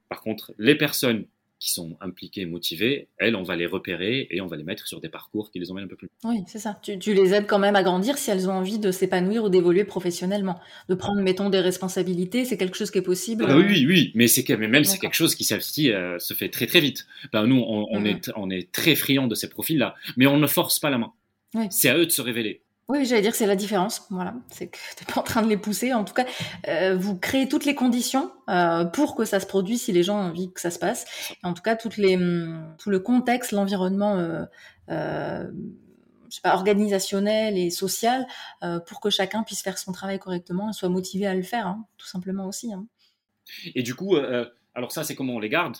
Par 0.07 0.21
contre, 0.21 0.53
les 0.57 0.75
personnes 0.75 1.25
qui 1.59 1.71
sont 1.71 1.97
impliquées, 1.99 2.45
motivées, 2.45 3.09
elles, 3.17 3.35
on 3.35 3.43
va 3.43 3.57
les 3.57 3.65
repérer 3.65 4.27
et 4.31 4.39
on 4.39 4.47
va 4.47 4.55
les 4.55 4.63
mettre 4.63 4.87
sur 4.87 5.01
des 5.01 5.09
parcours 5.09 5.51
qui 5.51 5.59
les 5.59 5.69
emmènent 5.71 5.85
un 5.85 5.89
peu 5.89 5.97
plus. 5.97 6.09
Oui, 6.23 6.43
c'est 6.47 6.59
ça. 6.59 6.79
Tu, 6.81 7.13
les 7.13 7.33
aides 7.33 7.47
quand 7.47 7.59
même 7.59 7.75
à 7.75 7.83
grandir 7.83 8.17
si 8.17 8.31
elles 8.31 8.49
ont 8.49 8.53
envie 8.53 8.79
de 8.79 8.91
s'épanouir 8.91 9.43
ou 9.43 9.49
d'évoluer 9.49 9.83
professionnellement. 9.83 10.59
De 10.87 10.95
prendre, 10.95 11.21
mettons, 11.21 11.49
des 11.49 11.59
responsabilités, 11.59 12.45
c'est 12.45 12.57
quelque 12.57 12.77
chose 12.77 12.91
qui 12.91 12.99
est 12.99 13.03
possible. 13.03 13.45
Ah 13.47 13.57
oui, 13.57 13.85
oui, 13.85 14.11
mais 14.15 14.27
c'est 14.27 14.47
même 14.57 14.85
c'est 14.85 14.99
quelque 14.99 15.15
chose 15.15 15.35
qui 15.35 15.45
euh, 15.91 16.17
se 16.19 16.33
fait 16.33 16.49
très 16.49 16.65
très 16.65 16.79
vite. 16.79 17.05
Ben, 17.33 17.45
nous, 17.45 17.61
on, 17.67 18.05
est, 18.05 18.31
on 18.35 18.49
est 18.49 18.71
très 18.71 18.95
friands 18.95 19.27
de 19.27 19.35
ces 19.35 19.49
profils-là, 19.49 19.95
mais 20.15 20.27
on 20.27 20.37
ne 20.37 20.47
force 20.47 20.79
pas 20.79 20.89
la 20.89 20.97
main. 20.97 21.13
C'est 21.69 21.89
à 21.89 21.97
eux 21.97 22.05
de 22.05 22.11
se 22.11 22.21
révéler. 22.21 22.61
Oui, 22.89 23.05
j'allais 23.05 23.21
dire 23.21 23.31
que 23.31 23.37
c'est 23.37 23.45
la 23.45 23.55
différence. 23.55 24.07
Voilà, 24.09 24.33
c'est 24.49 24.67
que 24.67 24.77
tu 24.97 25.03
n'es 25.03 25.13
pas 25.13 25.21
en 25.21 25.23
train 25.23 25.43
de 25.43 25.47
les 25.47 25.57
pousser. 25.57 25.93
En 25.93 26.03
tout 26.03 26.15
cas, 26.15 26.25
euh, 26.67 26.97
vous 26.97 27.15
créez 27.15 27.47
toutes 27.47 27.65
les 27.65 27.75
conditions 27.75 28.31
euh, 28.49 28.83
pour 28.83 29.15
que 29.15 29.25
ça 29.25 29.39
se 29.39 29.45
produise 29.45 29.83
si 29.83 29.91
les 29.91 30.01
gens 30.01 30.17
ont 30.17 30.29
envie 30.29 30.51
que 30.51 30.59
ça 30.59 30.71
se 30.71 30.79
passe. 30.79 31.05
en 31.43 31.53
tout 31.53 31.61
cas, 31.61 31.77
hum, 31.85 32.75
tout 32.79 32.89
le 32.89 32.99
contexte, 32.99 33.51
l'environnement, 33.51 34.17
euh, 34.17 35.45
je 36.29 36.35
sais 36.35 36.41
pas, 36.41 36.55
organisationnel 36.55 37.59
et 37.59 37.69
social, 37.69 38.25
pour 38.87 38.99
que 39.01 39.11
chacun 39.11 39.43
puisse 39.43 39.61
faire 39.61 39.77
son 39.77 39.91
travail 39.91 40.17
correctement 40.17 40.71
et 40.71 40.73
soit 40.73 40.89
motivé 40.89 41.27
à 41.27 41.35
le 41.35 41.43
faire, 41.43 41.67
hein, 41.67 41.85
tout 41.97 42.07
simplement 42.07 42.47
aussi. 42.47 42.73
Hein. 42.73 42.87
Et 43.75 43.83
du 43.83 43.93
coup, 43.93 44.15
alors 44.79 44.93
ça, 44.93 45.03
c'est 45.03 45.13
comment 45.13 45.35
on 45.35 45.39
les 45.39 45.49
garde? 45.49 45.75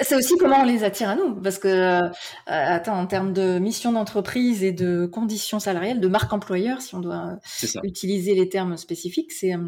C'est 0.00 0.16
aussi 0.16 0.36
comment 0.36 0.62
on 0.62 0.64
les 0.64 0.82
attire 0.82 1.08
à 1.08 1.14
nous, 1.14 1.36
parce 1.36 1.60
que 1.60 1.68
euh, 1.68 2.10
attends, 2.46 2.98
en 2.98 3.06
termes 3.06 3.32
de 3.32 3.60
mission 3.60 3.92
d'entreprise 3.92 4.64
et 4.64 4.72
de 4.72 5.06
conditions 5.06 5.60
salariales, 5.60 6.00
de 6.00 6.08
marque 6.08 6.32
employeur, 6.32 6.82
si 6.82 6.96
on 6.96 6.98
doit 6.98 7.38
utiliser 7.84 8.34
les 8.34 8.48
termes 8.48 8.76
spécifiques, 8.76 9.30
c'est. 9.30 9.54
Euh, 9.54 9.60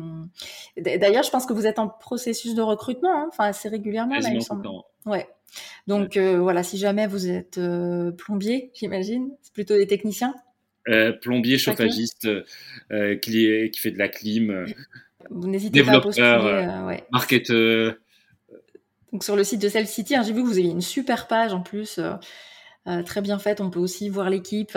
d'ailleurs, 0.77 1.23
je 1.23 1.31
pense 1.31 1.47
que 1.47 1.53
vous 1.53 1.69
êtes 1.69 1.79
en 1.79 1.87
processus 1.87 2.57
de 2.57 2.63
recrutement, 2.63 3.17
hein, 3.17 3.27
enfin 3.29 3.45
assez 3.45 3.69
régulièrement, 3.69 4.19
là, 4.19 4.29
il 4.29 4.35
me 4.35 4.41
semble. 4.41 4.67
Ouais. 5.07 5.29
Donc 5.87 6.17
euh, 6.17 6.41
voilà, 6.41 6.65
si 6.65 6.77
jamais 6.77 7.07
vous 7.07 7.31
êtes 7.31 7.61
plombier, 8.19 8.73
j'imagine, 8.75 9.31
c'est 9.41 9.53
plutôt 9.53 9.77
des 9.77 9.87
techniciens? 9.87 10.35
plombier, 11.23 11.59
chauffagiste, 11.59 12.29
qui, 13.23 13.71
qui, 13.71 13.81
fait 13.81 13.93
de 13.93 13.99
la 13.99 14.09
clim. 14.09 14.67
Vous 15.31 15.47
n'hésitez 15.47 15.85
pas 15.85 15.93
à 15.93 16.01
postuler. 16.01 16.67
Ouais. 16.87 17.05
marketeur 17.13 17.95
sur 19.23 19.37
le 19.37 19.45
site 19.45 19.63
de 19.63 19.69
Self 19.69 19.89
City, 19.89 20.17
hein, 20.17 20.23
j'ai 20.23 20.33
vu 20.33 20.43
que 20.43 20.49
vous 20.49 20.59
aviez 20.59 20.71
une 20.71 20.81
super 20.81 21.27
page 21.27 21.53
en 21.53 21.61
plus. 21.61 21.99
Euh, 21.99 22.15
euh, 22.87 23.03
très 23.03 23.23
bien 23.23 23.39
faite, 23.39 23.61
on 23.61 23.71
peut 23.71 23.81
aussi 23.81 24.11
voir 24.11 24.29
l'équipe. 24.29 24.77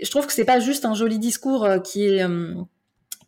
je 0.00 0.10
trouve 0.10 0.26
que 0.26 0.32
c'est 0.32 0.46
pas 0.46 0.58
juste 0.58 0.84
un 0.86 0.94
joli 0.94 1.18
discours 1.18 1.64
euh, 1.64 1.80
qui 1.80 2.06
est 2.06 2.24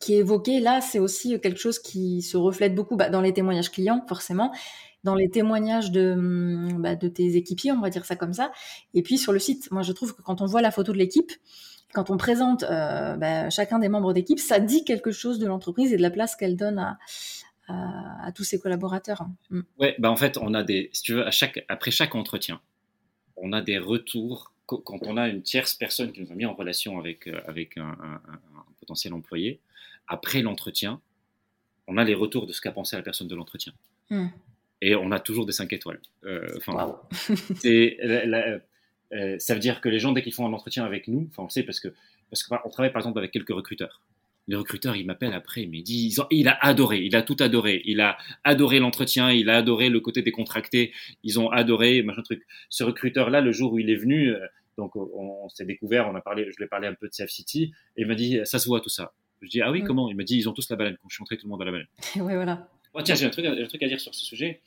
évoqué 0.08 0.60
là, 0.60 0.80
c'est 0.80 0.98
aussi 0.98 1.38
quelque 1.40 1.58
chose 1.58 1.78
qui 1.78 2.22
se 2.22 2.36
reflète 2.36 2.74
beaucoup 2.74 2.96
bah, 2.96 3.10
dans 3.10 3.20
les 3.20 3.34
témoignages 3.34 3.70
clients, 3.70 4.02
forcément, 4.08 4.50
dans 5.04 5.14
les 5.14 5.28
témoignages 5.28 5.90
de, 5.90 6.12
hum, 6.12 6.80
bah, 6.80 6.94
de 6.94 7.08
tes 7.08 7.36
équipiers, 7.36 7.72
on 7.72 7.80
va 7.80 7.90
dire 7.90 8.06
ça 8.06 8.16
comme 8.16 8.32
ça. 8.32 8.50
Et 8.94 9.02
puis 9.02 9.18
sur 9.18 9.32
le 9.32 9.38
site, 9.38 9.70
moi 9.70 9.82
je 9.82 9.92
trouve 9.92 10.14
que 10.14 10.22
quand 10.22 10.40
on 10.40 10.46
voit 10.46 10.62
la 10.62 10.70
photo 10.70 10.92
de 10.92 10.98
l'équipe, 10.98 11.32
quand 11.92 12.10
on 12.10 12.16
présente 12.16 12.64
bah, 12.64 13.50
chacun 13.50 13.78
des 13.78 13.88
membres 13.88 14.12
d'équipe, 14.12 14.38
ça 14.38 14.60
dit 14.60 14.84
quelque 14.84 15.10
chose 15.10 15.38
de 15.38 15.46
l'entreprise 15.46 15.92
et 15.92 15.96
de 15.96 16.02
la 16.02 16.10
place 16.10 16.36
qu'elle 16.36 16.56
donne 16.56 16.78
à, 16.78 16.98
à, 17.68 18.32
tous 18.34 18.44
ses 18.44 18.58
collaborateurs. 18.58 19.26
Mm. 19.50 19.60
Ouais, 19.78 19.94
bah 19.98 20.10
en 20.10 20.16
fait, 20.16 20.38
on 20.38 20.54
a 20.54 20.62
des, 20.62 20.90
si 20.92 21.02
tu 21.02 21.14
veux, 21.14 21.26
à 21.26 21.30
chaque, 21.30 21.64
après 21.68 21.90
chaque 21.90 22.14
entretien, 22.14 22.60
on 23.36 23.52
a 23.52 23.60
des 23.60 23.78
retours. 23.78 24.52
Quand 24.66 24.98
on 25.06 25.16
a 25.16 25.28
une 25.28 25.42
tierce 25.42 25.72
personne 25.72 26.12
qui 26.12 26.20
nous 26.20 26.30
a 26.30 26.34
mis 26.34 26.44
en 26.44 26.52
relation 26.54 26.98
avec, 26.98 27.26
euh, 27.26 27.40
avec 27.46 27.78
un, 27.78 27.96
potentiel 28.80 29.14
employé, 29.14 29.60
après 30.06 30.42
l'entretien, 30.42 31.00
on 31.86 31.96
a 31.96 32.04
les 32.04 32.14
retours 32.14 32.46
de 32.46 32.52
ce 32.52 32.60
qu'a 32.60 32.72
pensé 32.72 32.96
la 32.96 33.02
personne 33.02 33.28
de 33.28 33.34
l'entretien. 33.34 33.72
Mm. 34.10 34.26
Et 34.80 34.94
on 34.94 35.10
a 35.10 35.20
toujours 35.20 35.46
des 35.46 35.52
5 35.52 35.72
étoiles. 35.72 36.00
Euh, 36.24 36.46
enfin, 36.58 37.00
euh, 37.64 39.38
ça 39.38 39.54
veut 39.54 39.60
dire 39.60 39.80
que 39.80 39.88
les 39.88 39.98
gens, 39.98 40.12
dès 40.12 40.22
qu'ils 40.22 40.34
font 40.34 40.46
un 40.46 40.52
entretien 40.52 40.84
avec 40.84 41.08
nous, 41.08 41.28
enfin, 41.30 41.44
on 41.44 41.46
le 41.46 41.50
sait 41.50 41.62
parce 41.62 41.80
que 41.80 41.88
parce 42.30 42.42
qu'on 42.42 42.68
travaille 42.68 42.92
par 42.92 43.00
exemple 43.00 43.18
avec 43.18 43.30
quelques 43.30 43.48
recruteurs 43.54 44.02
les 44.48 44.56
recruteurs, 44.56 44.96
ils 44.96 45.04
m'appellent 45.04 45.34
après, 45.34 45.62
ils 45.62 45.70
me 45.70 45.82
disent, 45.82 46.20
il 46.30 46.48
a 46.48 46.58
adoré, 46.64 47.00
il 47.04 47.14
a 47.14 47.22
tout 47.22 47.36
adoré, 47.38 47.82
il 47.84 48.00
a 48.00 48.16
adoré 48.44 48.78
l'entretien, 48.78 49.30
il 49.30 49.50
a 49.50 49.58
adoré 49.58 49.90
le 49.90 50.00
côté 50.00 50.22
décontracté, 50.22 50.92
ils 51.22 51.38
ont 51.38 51.50
adoré 51.50 52.02
machin 52.02 52.22
truc. 52.22 52.46
Ce 52.70 52.82
recruteur-là, 52.82 53.42
le 53.42 53.52
jour 53.52 53.74
où 53.74 53.78
il 53.78 53.90
est 53.90 53.96
venu, 53.96 54.30
euh, 54.30 54.38
donc 54.78 54.96
on, 54.96 55.48
s'est 55.50 55.66
découvert, 55.66 56.08
on 56.08 56.14
a 56.14 56.22
parlé, 56.22 56.44
je 56.50 56.56
lui 56.56 56.64
ai 56.64 56.66
parlé 56.68 56.88
un 56.88 56.94
peu 56.94 57.08
de 57.08 57.12
Safe 57.12 57.28
City, 57.28 57.72
et 57.96 58.02
il 58.02 58.06
m'a 58.06 58.14
dit, 58.14 58.40
ça 58.44 58.58
se 58.58 58.66
voit 58.68 58.80
tout 58.80 58.88
ça. 58.88 59.12
Je 59.42 59.48
dis, 59.48 59.60
ah 59.60 59.70
oui, 59.70 59.82
mm. 59.82 59.86
comment? 59.86 60.08
Il 60.08 60.16
m'a 60.16 60.24
dit, 60.24 60.36
ils 60.36 60.48
ont 60.48 60.52
tous 60.52 60.68
la 60.70 60.76
baleine. 60.76 60.96
Quand 61.00 61.08
je 61.08 61.14
suis 61.14 61.22
entré, 61.22 61.36
tout 61.36 61.46
le 61.46 61.50
monde 61.50 61.62
a 61.62 61.66
la 61.66 61.72
baleine. 61.72 61.86
oui, 62.16 62.34
voilà. 62.34 62.68
Oh, 62.94 63.02
tiens, 63.02 63.14
j'ai 63.14 63.26
un 63.26 63.30
truc, 63.30 63.44
un 63.44 63.66
truc 63.66 63.82
à 63.82 63.86
dire 63.86 64.00
sur 64.00 64.14
ce 64.14 64.24
sujet. 64.24 64.60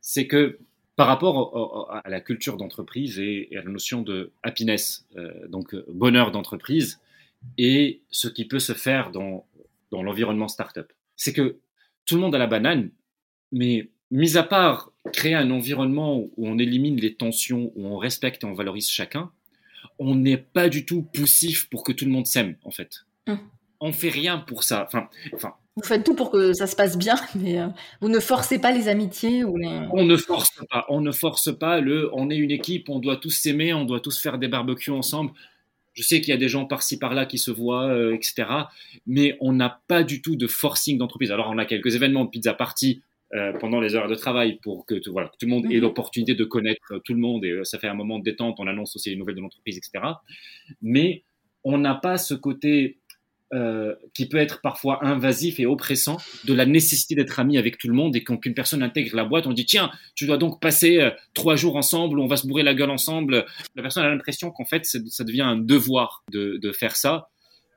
C'est 0.00 0.28
que 0.28 0.58
par 0.94 1.08
rapport 1.08 1.90
à 2.04 2.08
la 2.08 2.20
culture 2.20 2.56
d'entreprise 2.56 3.18
et, 3.18 3.48
à 3.52 3.62
la 3.62 3.70
notion 3.70 4.02
de 4.02 4.30
happiness, 4.42 5.06
euh, 5.16 5.48
donc 5.48 5.74
bonheur 5.88 6.30
d'entreprise, 6.30 7.00
et 7.58 8.02
ce 8.10 8.28
qui 8.28 8.46
peut 8.46 8.58
se 8.58 8.72
faire 8.72 9.10
dans, 9.10 9.46
dans 9.90 10.02
l'environnement 10.02 10.48
startup. 10.48 10.92
C'est 11.16 11.32
que 11.32 11.58
tout 12.06 12.16
le 12.16 12.20
monde 12.20 12.34
a 12.34 12.38
la 12.38 12.46
banane, 12.46 12.90
mais 13.52 13.90
mis 14.10 14.36
à 14.36 14.42
part 14.42 14.92
créer 15.12 15.34
un 15.34 15.50
environnement 15.50 16.18
où 16.18 16.32
on 16.48 16.58
élimine 16.58 16.96
les 16.96 17.14
tensions, 17.14 17.72
où 17.76 17.86
on 17.86 17.98
respecte 17.98 18.44
et 18.44 18.46
on 18.46 18.54
valorise 18.54 18.88
chacun, 18.88 19.30
on 19.98 20.14
n'est 20.14 20.36
pas 20.38 20.68
du 20.68 20.84
tout 20.84 21.02
poussif 21.02 21.68
pour 21.68 21.84
que 21.84 21.92
tout 21.92 22.04
le 22.04 22.10
monde 22.10 22.26
s'aime, 22.26 22.56
en 22.64 22.70
fait. 22.70 23.04
On 23.26 23.32
hum. 23.32 23.38
On 23.84 23.92
fait 23.92 24.10
rien 24.10 24.38
pour 24.38 24.62
ça. 24.62 24.84
Enfin, 24.86 25.08
enfin, 25.34 25.54
vous 25.74 25.82
faites 25.82 26.04
tout 26.04 26.14
pour 26.14 26.30
que 26.30 26.52
ça 26.52 26.66
se 26.66 26.76
passe 26.76 26.98
bien, 26.98 27.16
mais 27.34 27.58
euh, 27.58 27.68
vous 28.00 28.08
ne 28.08 28.20
forcez 28.20 28.58
pas 28.58 28.72
les 28.72 28.88
amitiés 28.88 29.42
ou 29.42 29.56
les... 29.56 29.86
On 29.92 30.04
ne 30.04 30.16
force 30.16 30.60
pas. 30.70 30.84
On 30.88 31.00
ne 31.00 31.12
force 31.12 31.56
pas 31.56 31.80
le. 31.80 32.10
On 32.12 32.30
est 32.30 32.36
une 32.36 32.50
équipe, 32.50 32.88
on 32.90 32.98
doit 32.98 33.16
tous 33.16 33.30
s'aimer, 33.30 33.72
on 33.72 33.84
doit 33.84 34.00
tous 34.00 34.20
faire 34.20 34.38
des 34.38 34.48
barbecues 34.48 34.90
ensemble. 34.90 35.32
Je 35.94 36.02
sais 36.02 36.20
qu'il 36.20 36.30
y 36.30 36.34
a 36.34 36.38
des 36.38 36.48
gens 36.48 36.64
par-ci 36.64 36.98
par-là 36.98 37.26
qui 37.26 37.38
se 37.38 37.50
voient, 37.50 37.88
euh, 37.88 38.14
etc. 38.14 38.44
Mais 39.06 39.36
on 39.40 39.52
n'a 39.52 39.82
pas 39.88 40.02
du 40.02 40.22
tout 40.22 40.36
de 40.36 40.46
forcing 40.46 40.98
d'entreprise. 40.98 41.30
Alors 41.30 41.50
on 41.50 41.58
a 41.58 41.64
quelques 41.64 41.94
événements 41.94 42.24
de 42.24 42.30
pizza 42.30 42.54
party 42.54 43.02
euh, 43.34 43.52
pendant 43.58 43.80
les 43.80 43.94
heures 43.94 44.08
de 44.08 44.14
travail 44.14 44.58
pour 44.62 44.84
que 44.84 44.94
voilà, 45.10 45.30
tout 45.38 45.46
le 45.46 45.50
monde 45.50 45.64
ait 45.66 45.76
mhm. 45.76 45.82
l'opportunité 45.82 46.34
de 46.34 46.44
connaître 46.44 47.00
tout 47.04 47.14
le 47.14 47.20
monde 47.20 47.44
et 47.44 47.50
euh, 47.50 47.64
ça 47.64 47.78
fait 47.78 47.88
un 47.88 47.94
moment 47.94 48.18
de 48.18 48.24
détente. 48.24 48.56
On 48.58 48.66
annonce 48.66 48.96
aussi 48.96 49.10
les 49.10 49.16
nouvelles 49.16 49.36
de 49.36 49.40
l'entreprise, 49.40 49.76
etc. 49.76 50.04
Mais 50.80 51.22
on 51.64 51.78
n'a 51.78 51.94
pas 51.94 52.18
ce 52.18 52.34
côté 52.34 52.98
euh, 53.52 53.94
qui 54.14 54.28
peut 54.28 54.38
être 54.38 54.60
parfois 54.62 55.04
invasif 55.04 55.60
et 55.60 55.66
oppressant 55.66 56.16
de 56.44 56.54
la 56.54 56.64
nécessité 56.64 57.14
d'être 57.14 57.38
ami 57.38 57.58
avec 57.58 57.76
tout 57.76 57.88
le 57.88 57.94
monde 57.94 58.16
et 58.16 58.24
quand 58.24 58.46
une 58.46 58.54
personne 58.54 58.82
intègre 58.82 59.14
la 59.14 59.24
boîte, 59.24 59.46
on 59.46 59.52
dit 59.52 59.66
tiens, 59.66 59.90
tu 60.14 60.26
dois 60.26 60.38
donc 60.38 60.60
passer 60.60 60.98
euh, 60.98 61.10
trois 61.34 61.56
jours 61.56 61.76
ensemble, 61.76 62.18
on 62.18 62.26
va 62.26 62.36
se 62.36 62.46
bourrer 62.46 62.62
la 62.62 62.74
gueule 62.74 62.90
ensemble. 62.90 63.44
La 63.74 63.82
personne 63.82 64.04
a 64.04 64.08
l'impression 64.08 64.50
qu'en 64.50 64.64
fait, 64.64 64.86
ça 64.86 65.24
devient 65.24 65.42
un 65.42 65.56
devoir 65.56 66.24
de, 66.30 66.58
de 66.62 66.72
faire 66.72 66.96
ça. 66.96 67.28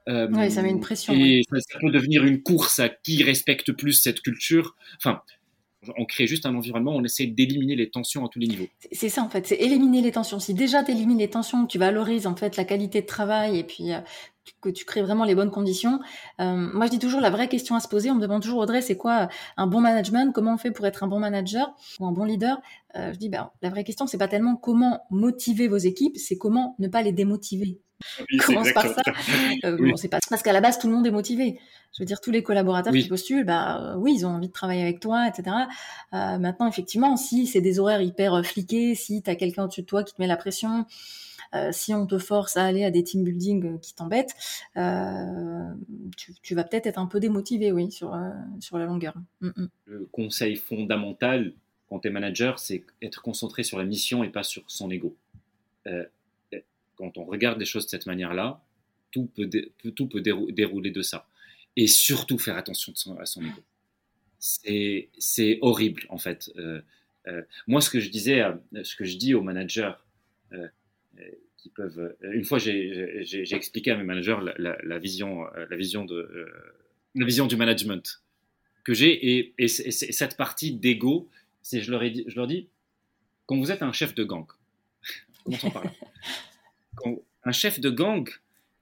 Euh, 0.08 0.28
oui, 0.32 0.52
ça 0.52 0.62
met 0.62 0.70
une 0.70 0.80
pression. 0.80 1.14
Et 1.14 1.42
ça, 1.52 1.80
peut 1.80 1.92
devenir 1.92 2.24
une 2.24 2.42
course 2.42 2.80
à 2.80 2.90
qui 2.90 3.24
respecte 3.24 3.72
plus 3.72 3.94
cette 3.94 4.22
culture. 4.22 4.76
Enfin, 4.98 5.22
on 5.98 6.06
crée 6.06 6.28
juste 6.28 6.46
un 6.46 6.56
environnement, 6.56 6.96
on 6.96 7.04
essaie 7.04 7.28
d'éliminer 7.28 7.76
les 7.76 7.90
tensions 7.90 8.26
à 8.26 8.30
tous 8.30 8.40
les 8.40 8.48
niveaux. 8.48 8.68
C'est 8.92 9.10
ça 9.10 9.24
en 9.24 9.30
fait, 9.30 9.46
c'est 9.48 9.58
éliminer 9.58 10.02
les 10.02 10.12
tensions. 10.12 10.40
Si 10.40 10.54
déjà 10.54 10.84
tu 10.84 10.92
élimines 10.92 11.20
les 11.20 11.30
tensions, 11.30 11.66
tu 11.66 11.78
valorises 11.78 12.28
en 12.28 12.36
fait 12.36 12.58
la 12.58 12.66
qualité 12.66 13.02
de 13.02 13.06
travail 13.06 13.60
et 13.60 13.64
puis 13.64 13.94
euh, 13.94 14.00
que 14.62 14.70
tu 14.70 14.86
crées 14.86 15.02
vraiment 15.02 15.24
les 15.24 15.36
bonnes 15.36 15.52
conditions. 15.52 16.00
Euh, 16.40 16.56
moi 16.56 16.86
je 16.86 16.92
dis 16.92 17.00
toujours 17.00 17.22
la 17.22 17.30
vraie 17.30 17.48
question 17.48 17.76
à 17.76 17.80
se 17.80 17.88
poser, 17.88 18.12
on 18.12 18.16
me 18.16 18.22
demande 18.22 18.42
toujours 18.42 18.60
Audrey, 18.60 18.82
c'est 18.82 18.98
quoi 18.98 19.30
un 19.58 19.68
bon 19.68 19.82
management? 19.82 20.34
Comment 20.34 20.54
on 20.54 20.58
fait 20.58 20.72
pour 20.72 20.86
être 20.86 21.04
un 21.04 21.08
bon 21.08 21.20
manager 21.20 21.76
ou 22.00 22.06
un 22.06 22.12
bon 22.12 22.24
leader? 22.26 22.62
Euh, 22.96 23.14
Je 23.14 23.18
dis 23.18 23.30
ben, 23.30 23.52
la 23.62 23.70
vraie 23.70 23.84
question 23.84 24.08
c'est 24.08 24.18
pas 24.18 24.28
tellement 24.28 24.56
comment 24.56 25.06
motiver 25.10 25.68
vos 25.68 25.78
équipes, 25.78 26.18
c'est 26.18 26.38
comment 26.38 26.76
ne 26.80 26.88
pas 26.88 27.02
les 27.02 27.12
démotiver. 27.12 27.80
Commence 28.46 28.72
par 28.74 28.88
ça? 28.88 29.02
c'est 29.96 30.10
pas 30.10 30.20
parce 30.30 30.44
qu'à 30.44 30.54
la 30.54 30.62
base 30.62 30.80
tout 30.80 30.88
le 30.88 30.94
monde 30.94 31.08
est 31.08 31.12
motivé. 31.12 31.60
Je 31.96 32.04
veux 32.04 32.06
dire, 32.06 32.20
tous 32.20 32.32
les 32.32 32.44
collaborateurs 32.44 32.92
qui 32.92 33.08
postulent, 33.08 33.46
bah 33.46 33.94
euh, 33.94 33.96
oui, 33.96 34.16
ils 34.18 34.26
ont 34.26 34.32
envie 34.32 34.50
de 34.50 34.54
travailler 34.54 34.82
avec 34.82 35.00
toi, 35.00 35.30
etc. 35.30 35.56
Euh, 36.14 36.38
maintenant, 36.38 36.68
effectivement, 36.68 37.16
si 37.16 37.48
c'est 37.48 37.62
des 37.62 37.80
horaires 37.80 38.02
hyper 38.02 38.34
euh, 38.34 38.44
fliqués, 38.44 38.96
si 38.96 39.22
tu 39.22 39.30
as 39.30 39.36
quelqu'un 39.36 39.64
au-dessus 39.64 39.84
de 39.84 39.86
toi 39.86 40.04
qui 40.04 40.14
te 40.14 40.22
met 40.22 40.28
la 40.28 40.36
pression, 40.36 40.86
si 41.72 41.94
on 41.94 42.06
te 42.06 42.18
force 42.18 42.58
à 42.58 42.66
aller 42.66 42.84
à 42.84 42.92
des 42.92 43.04
team 43.04 43.24
building 43.24 43.80
qui 43.80 43.96
t'embêtent, 43.96 44.36
tu, 44.76 46.56
vas 46.56 46.64
peut-être 46.64 46.88
être 46.88 47.00
un 47.00 47.08
peu 47.08 47.20
démotivé, 47.20 47.72
oui, 47.72 47.92
sur, 47.92 48.16
sur 48.60 48.78
la 48.78 48.86
longueur. 48.86 49.14
Mm, 49.42 49.50
mm. 49.56 49.70
Le 49.86 50.06
conseil 50.12 50.56
fondamental, 50.56 51.54
quand 51.88 52.00
tu 52.00 52.08
es 52.08 52.12
manager, 52.12 52.60
c'est 52.60 52.84
être 53.02 53.22
concentré 53.22 53.64
sur 53.64 53.78
la 53.78 53.86
mission 53.86 54.24
et 54.24 54.30
pas 54.30 54.44
sur 54.44 54.64
son 54.68 54.90
ego. 54.90 55.16
Euh, 55.88 56.06
quand 56.96 57.18
on 57.18 57.26
regarde 57.26 57.60
les 57.60 57.66
choses 57.66 57.86
de 57.86 57.90
cette 57.90 58.06
manière-là, 58.06 58.64
tout 59.12 59.30
peut, 59.36 59.50
tout 59.96 60.08
peut 60.08 60.22
dérouler 60.22 60.92
de 60.92 61.02
ça. 61.02 61.28
Et 61.76 61.88
surtout 61.88 62.38
faire 62.38 62.58
attention 62.58 62.94
à 63.20 63.26
son 63.26 63.42
ego. 63.42 63.62
C'est 64.40 65.60
horrible, 65.62 66.06
en 66.10 66.18
fait. 66.18 66.52
Euh, 66.58 66.82
euh, 67.28 67.42
moi, 67.68 67.82
ce 67.82 67.90
que 67.90 68.00
je 68.00 68.10
disais, 68.10 68.44
ce 68.84 68.96
que 68.96 69.04
je 69.04 69.18
dis 69.18 69.34
aux 69.34 69.42
managers 69.42 69.94
qui 71.58 71.70
peuvent. 71.70 72.16
Une 72.22 72.46
fois, 72.46 72.60
j'ai 72.60 73.56
expliqué 73.56 73.92
à 73.92 73.98
mes 73.98 74.04
managers 74.04 74.38
la, 74.58 75.00
vision, 75.00 75.46
la 75.70 75.76
vision 75.76 76.06
de 76.06 76.48
la 77.16 77.26
vision 77.26 77.48
du 77.48 77.56
management 77.56 78.22
que 78.84 78.94
j'ai 78.94 79.38
et, 79.38 79.54
et, 79.58 79.68
cette 79.68 80.38
partie 80.38 80.74
d'ego, 80.74 81.30
c'est 81.62 81.82
je 81.82 81.92
leur 81.92 82.04
ai 82.04 82.14
je 82.28 82.36
leur 82.36 82.48
dis, 82.48 82.68
quand 83.46 83.58
vous 83.58 83.72
êtes 83.72 83.82
un 83.82 83.92
chef 83.92 84.14
de 84.16 84.24
gang, 84.24 84.46
commençons 85.44 85.72
par 85.72 85.84
là. 85.84 85.92
Quand 86.96 87.20
un 87.44 87.52
chef 87.52 87.80
de 87.80 87.90
gang, 87.90 88.30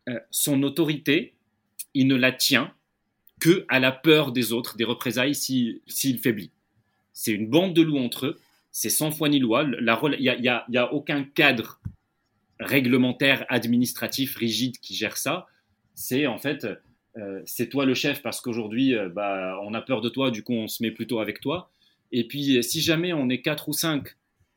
euh, 0.10 0.20
son 0.30 0.62
autorité, 0.64 1.34
il 1.94 2.08
ne 2.08 2.16
la 2.16 2.32
tient 2.32 2.74
que 3.40 3.66
à 3.70 3.80
la 3.80 3.92
peur 3.92 4.32
des 4.32 4.54
autres, 4.54 4.78
des 4.78 4.84
représailles 4.84 5.36
s'il 5.36 6.20
faiblit. 6.22 6.52
C'est 7.14 7.32
une 7.32 7.48
bande 7.48 7.74
de 7.74 7.82
loups 7.82 7.98
entre 7.98 8.28
eux, 8.28 8.40
c'est 8.72 8.90
sans 8.90 9.12
foi 9.12 9.30
ni 9.30 9.40
loi. 9.40 9.64
Il 9.64 9.84
n'y 10.20 10.30
a, 10.30 10.36
y 10.36 10.48
a, 10.48 10.66
y 10.70 10.78
a 10.78 10.94
aucun 10.94 11.24
cadre 11.24 11.80
réglementaire, 12.64 13.46
administratif, 13.50 14.36
rigide 14.36 14.80
qui 14.80 14.96
gère 14.96 15.18
ça. 15.18 15.48
C'est 15.96 16.28
en 16.28 16.38
fait 16.38 16.66
euh, 17.18 17.42
c'est 17.46 17.70
toi 17.70 17.86
le 17.86 17.94
chef 17.94 18.22
parce 18.22 18.42
qu'aujourd'hui, 18.42 18.96
euh, 18.96 19.10
bah, 19.10 19.60
on 19.64 19.74
a 19.74 19.82
peur 19.82 20.02
de 20.02 20.10
toi, 20.10 20.32
du 20.32 20.44
coup, 20.44 20.54
on 20.54 20.68
se 20.68 20.82
met 20.82 20.92
plutôt 20.92 21.20
avec 21.20 21.40
toi. 21.42 21.70
Et 22.12 22.28
puis, 22.28 22.64
si 22.64 22.82
jamais 22.82 23.14
on 23.14 23.30
est 23.30 23.42
quatre 23.42 23.70
ou 23.70 23.74
cinq 23.74 24.16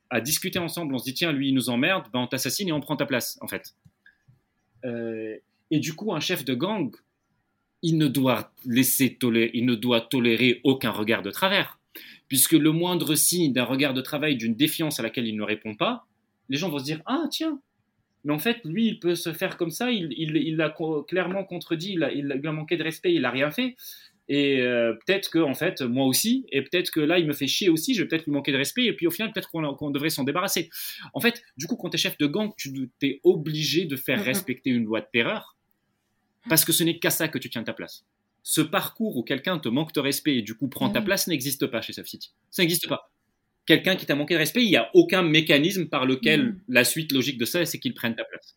à 0.08 0.20
discuter 0.20 0.58
ensemble, 0.58 0.94
on 0.94 0.98
se 0.98 1.04
dit, 1.04 1.14
tiens, 1.14 1.32
lui, 1.32 1.48
il 1.48 1.54
nous 1.54 1.68
emmerde, 1.68 2.06
bah, 2.12 2.18
on 2.18 2.26
t'assassine 2.26 2.68
et 2.68 2.72
on 2.72 2.80
prend 2.80 2.96
ta 2.96 3.06
place, 3.06 3.38
en 3.40 3.48
fait. 3.48 3.74
Euh, 4.84 5.36
et 5.70 5.80
du 5.80 5.94
coup, 5.94 6.14
un 6.14 6.20
chef 6.20 6.44
de 6.44 6.54
gang, 6.54 6.94
il 7.82 7.98
ne 7.98 8.08
doit 8.08 8.52
laisser 8.64 9.14
tolérer, 9.14 9.50
il 9.54 9.66
ne 9.66 9.74
doit 9.74 10.00
tolérer 10.00 10.60
aucun 10.64 10.90
regard 10.90 11.22
de 11.22 11.30
travers. 11.30 11.78
Puisque 12.28 12.52
le 12.52 12.72
moindre 12.72 13.14
signe 13.14 13.52
d'un 13.52 13.64
regard 13.64 13.94
de 13.94 14.00
travail, 14.00 14.36
d'une 14.36 14.54
défiance 14.54 14.98
à 14.98 15.02
laquelle 15.02 15.26
il 15.26 15.36
ne 15.36 15.42
répond 15.42 15.74
pas, 15.74 16.06
les 16.48 16.56
gens 16.56 16.68
vont 16.68 16.78
se 16.78 16.84
dire, 16.84 17.02
ah, 17.06 17.24
tiens, 17.30 17.60
mais 18.26 18.32
en 18.32 18.40
fait, 18.40 18.58
lui, 18.64 18.88
il 18.88 18.98
peut 18.98 19.14
se 19.14 19.32
faire 19.32 19.56
comme 19.56 19.70
ça. 19.70 19.92
Il, 19.92 20.12
il, 20.16 20.56
l'a 20.56 20.74
clairement 21.06 21.44
contredit. 21.44 21.92
Il 21.92 22.02
a, 22.02 22.12
il 22.12 22.32
a 22.32 22.52
manqué 22.52 22.76
de 22.76 22.82
respect. 22.82 23.14
Il 23.14 23.22
n'a 23.22 23.30
rien 23.30 23.52
fait. 23.52 23.76
Et 24.28 24.60
euh, 24.62 24.94
peut-être 24.94 25.30
que, 25.30 25.38
en 25.38 25.54
fait, 25.54 25.80
moi 25.82 26.06
aussi, 26.06 26.44
et 26.50 26.62
peut-être 26.62 26.90
que 26.90 26.98
là, 26.98 27.20
il 27.20 27.26
me 27.26 27.32
fait 27.32 27.46
chier 27.46 27.68
aussi, 27.68 27.94
je 27.94 28.02
vais 28.02 28.08
peut-être 28.08 28.24
lui 28.24 28.32
manquer 28.32 28.50
de 28.50 28.56
respect, 28.56 28.86
et 28.86 28.92
puis 28.92 29.06
au 29.06 29.12
final, 29.12 29.32
peut-être 29.32 29.48
qu'on 29.48 29.90
devrait 29.92 30.10
s'en 30.10 30.24
débarrasser. 30.24 30.68
En 31.14 31.20
fait, 31.20 31.40
du 31.56 31.68
coup, 31.68 31.76
quand 31.76 31.90
tu 31.90 31.94
es 31.94 31.98
chef 31.98 32.18
de 32.18 32.26
gang, 32.26 32.50
tu 32.56 32.90
es 33.02 33.20
obligé 33.22 33.84
de 33.84 33.94
faire 33.94 34.24
respecter 34.24 34.70
une 34.70 34.84
loi 34.84 35.00
de 35.00 35.06
terreur, 35.12 35.56
parce 36.48 36.64
que 36.64 36.72
ce 36.72 36.82
n'est 36.82 36.98
qu'à 36.98 37.10
ça 37.10 37.28
que 37.28 37.38
tu 37.38 37.48
tiens 37.48 37.62
ta 37.62 37.74
place. 37.74 38.04
Ce 38.42 38.60
parcours 38.60 39.16
où 39.16 39.22
quelqu'un 39.22 39.60
te 39.60 39.68
manque 39.68 39.92
de 39.92 40.00
respect 40.00 40.38
et 40.38 40.42
du 40.42 40.56
coup 40.56 40.66
prend 40.66 40.90
ta 40.90 41.02
place 41.02 41.28
n'existe 41.28 41.68
pas 41.68 41.80
chez 41.80 41.92
Soft 41.92 42.08
City. 42.08 42.32
Ça 42.50 42.62
n'existe 42.62 42.88
pas 42.88 43.12
quelqu'un 43.66 43.96
qui 43.96 44.06
t'a 44.06 44.14
manqué 44.14 44.34
de 44.34 44.38
respect, 44.38 44.64
il 44.64 44.70
n'y 44.70 44.76
a 44.76 44.90
aucun 44.94 45.22
mécanisme 45.22 45.86
par 45.86 46.06
lequel 46.06 46.44
mm. 46.44 46.60
la 46.68 46.84
suite 46.84 47.12
logique 47.12 47.38
de 47.38 47.44
ça, 47.44 47.64
c'est 47.66 47.78
qu'il 47.78 47.94
prenne 47.94 48.14
ta 48.14 48.24
place. 48.24 48.56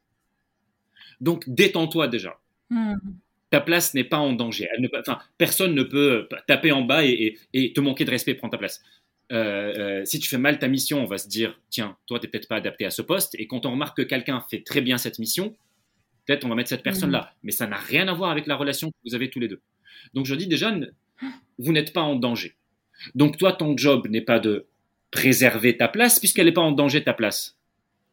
Donc, 1.19 1.43
détends-toi 1.48 2.08
déjà. 2.08 2.39
Mm. 2.69 2.95
Ta 3.50 3.60
place 3.60 3.93
n'est 3.95 4.04
pas 4.04 4.19
en 4.19 4.34
danger. 4.34 4.67
Elle 4.72 4.82
ne, 4.82 4.88
enfin, 5.00 5.19
personne 5.38 5.74
ne 5.74 5.84
peut 5.84 6.30
taper 6.48 6.72
en 6.72 6.84
bas 6.84 7.04
et, 7.04 7.38
te 7.54 7.82
manquer 7.82 8.06
de 8.06 8.12
respect, 8.12 8.36
prendre 8.36 8.52
ta 8.52 8.58
place. 8.58 8.82
Euh, 9.32 9.74
euh, 9.78 10.06
si 10.06 10.19
tu 10.19 10.30
fais 10.30 10.38
mal 10.38 10.60
ta 10.60 10.67
mission, 10.67 11.02
on 11.04 11.06
va 11.06 11.17
se 11.17 11.28
dire, 11.28 11.60
tiens, 11.69 11.98
toi, 12.06 12.19
tu 12.19 12.26
n'es 12.26 12.32
peut-être 12.32 12.48
pas 12.48 12.58
adapté 12.58 12.86
à 12.86 12.91
ce 12.91 13.02
poste. 13.02 13.36
Et 13.36 13.48
quand 13.48 13.65
on 13.65 13.72
remarque 13.72 13.98
que 13.98 14.04
quelqu'un 14.04 14.43
fait 14.50 14.63
très 14.63 14.82
bien 14.82 14.98
cette 14.98 15.19
mission, 15.19 15.56
peut-être 16.26 16.45
on 16.45 16.50
va 16.50 16.56
mettre 16.56 16.69
cette 16.69 16.84
personne-là. 16.84 17.32
Mm. 17.34 17.36
Mais 17.43 17.52
ça 17.52 17.65
n'a 17.65 17.78
rien 17.78 18.08
à 18.08 18.13
voir 18.13 18.30
avec 18.30 18.45
la 18.45 18.56
relation 18.56 18.91
que 18.91 18.98
vous 19.04 19.15
avez 19.15 19.32
tous 19.32 19.39
les 19.39 19.48
deux. 19.48 19.62
Donc, 20.13 20.28
je 20.28 20.36
dis 20.36 20.48
déjà, 20.48 20.74
vous 21.58 21.74
n'êtes 21.74 21.91
pas 21.91 22.02
en 22.02 22.15
danger. 22.15 22.56
Donc, 23.15 23.38
toi, 23.38 23.54
ton 23.54 23.76
job 23.76 24.08
n'est 24.10 24.22
pas 24.22 24.39
de 24.39 24.67
préserver 25.12 25.78
ta 25.78 25.88
place 25.88 26.19
puisqu'elle 26.19 26.45
n'est 26.45 26.54
pas 26.54 26.62
en 26.62 26.72
danger 26.72 27.04
ta 27.04 27.13
place. 27.13 27.58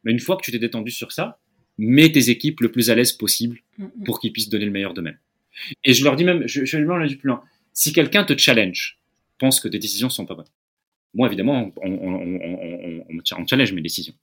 Mais 0.05 0.13
une 0.13 0.21
fois 0.21 0.37
que 0.37 0.43
tu 0.43 0.53
t'es 0.53 0.59
détendu 0.59 0.91
sur 0.91 1.13
ça, 1.13 1.39
mets 1.79 2.11
tes 2.11 2.31
équipes 2.31 2.61
le 2.61 2.71
plus 2.71 2.91
à 2.91 2.95
l'aise 2.95 3.13
possible 3.13 3.59
pour 4.05 4.21
qu'ils 4.21 4.33
puissent 4.33 4.49
donner 4.49 4.65
le 4.65 4.71
meilleur 4.71 4.95
d'eux-mêmes. 4.95 5.19
Et 5.85 5.95
je 5.95 6.05
leur 6.05 6.17
dis 6.17 6.25
même, 6.25 6.47
je, 6.47 6.65
je 6.65 6.79
leur 6.79 7.07
dis 7.07 7.17
plus 7.17 7.29
loin, 7.29 7.43
si 7.73 7.93
quelqu'un 7.93 8.25
te 8.25 8.37
challenge, 8.37 8.99
pense 9.39 9.61
que 9.61 9.69
tes 9.69 9.79
décisions 9.79 10.09
sont 10.09 10.27
pas 10.27 10.35
bonnes. 10.35 10.47
Moi, 11.15 11.29
évidemment, 11.29 11.73
on, 11.83 11.91
on, 11.91 13.05
on, 13.09 13.47
challenge 13.47 13.73
mes 13.73 13.81
décisions. 13.81 14.15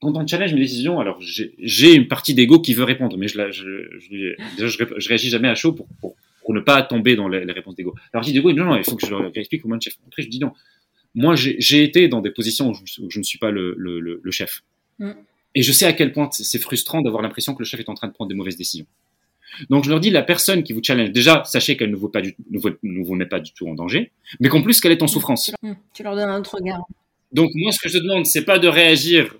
Quand 0.00 0.16
on 0.16 0.26
challenge 0.26 0.52
mes 0.54 0.60
décisions, 0.60 1.00
alors 1.00 1.18
j'ai 1.20 1.94
une 1.94 2.06
partie 2.06 2.34
d'ego 2.34 2.60
qui 2.60 2.74
veut 2.74 2.84
répondre, 2.84 3.16
mais 3.16 3.28
je, 3.28 3.50
je, 3.50 4.36
je, 4.56 4.68
je, 4.98 5.08
réagis 5.08 5.30
jamais 5.30 5.48
à 5.48 5.54
chaud 5.54 5.72
pour, 5.72 5.88
pour, 6.00 6.14
pour 6.42 6.54
ne 6.54 6.60
pas 6.60 6.82
tomber 6.82 7.16
dans 7.16 7.28
les, 7.28 7.44
réponses 7.50 7.74
d'ego. 7.74 7.94
Alors 8.12 8.22
je 8.22 8.28
dis 8.28 8.34
d'ego, 8.34 8.52
non, 8.52 8.66
non, 8.66 8.76
il 8.76 8.84
faut 8.84 8.94
que 8.94 9.06
je 9.06 9.10
leur 9.10 9.30
explique 9.34 9.64
moins 9.64 9.80
chef. 9.80 9.94
Après, 10.06 10.22
je 10.22 10.28
dis 10.28 10.38
non, 10.38 10.52
moi, 11.16 11.34
j'ai 11.34 11.82
été 11.82 12.08
dans 12.08 12.20
des 12.20 12.30
positions 12.30 12.70
où 12.70 12.74
je, 12.84 13.18
ne 13.18 13.24
suis 13.24 13.38
pas 13.38 13.50
le, 13.50 14.20
chef. 14.30 14.62
Mm. 14.98 15.12
Et 15.54 15.62
je 15.62 15.72
sais 15.72 15.86
à 15.86 15.94
quel 15.94 16.12
point 16.12 16.28
c'est 16.30 16.58
frustrant 16.58 17.00
d'avoir 17.00 17.22
l'impression 17.22 17.54
que 17.54 17.60
le 17.60 17.64
chef 17.64 17.80
est 17.80 17.88
en 17.88 17.94
train 17.94 18.08
de 18.08 18.12
prendre 18.12 18.28
des 18.28 18.34
mauvaises 18.34 18.56
décisions. 18.56 18.86
Donc 19.70 19.84
je 19.84 19.90
leur 19.90 20.00
dis, 20.00 20.10
la 20.10 20.22
personne 20.22 20.62
qui 20.62 20.74
vous 20.74 20.82
challenge, 20.82 21.12
déjà, 21.12 21.42
sachez 21.46 21.78
qu'elle 21.78 21.90
ne 21.90 21.96
vous, 21.96 22.10
pas 22.10 22.20
du, 22.20 22.36
ne 22.50 23.02
vous, 23.02 23.14
met 23.14 23.24
pas 23.24 23.40
du 23.40 23.52
tout 23.52 23.66
en 23.66 23.74
danger, 23.74 24.12
mais 24.40 24.50
qu'en 24.50 24.60
plus 24.60 24.78
qu'elle 24.80 24.92
est 24.92 25.02
en 25.02 25.06
souffrance. 25.06 25.52
Mm. 25.62 25.72
Tu 25.94 26.02
leur 26.02 26.14
donnes 26.14 26.28
un 26.28 26.38
autre 26.38 26.56
regard. 26.56 26.84
Donc 27.32 27.50
moi, 27.54 27.72
ce 27.72 27.80
que 27.80 27.88
je 27.88 27.96
te 27.96 28.02
demande, 28.02 28.26
c'est 28.26 28.44
pas 28.44 28.58
de 28.58 28.68
réagir 28.68 29.34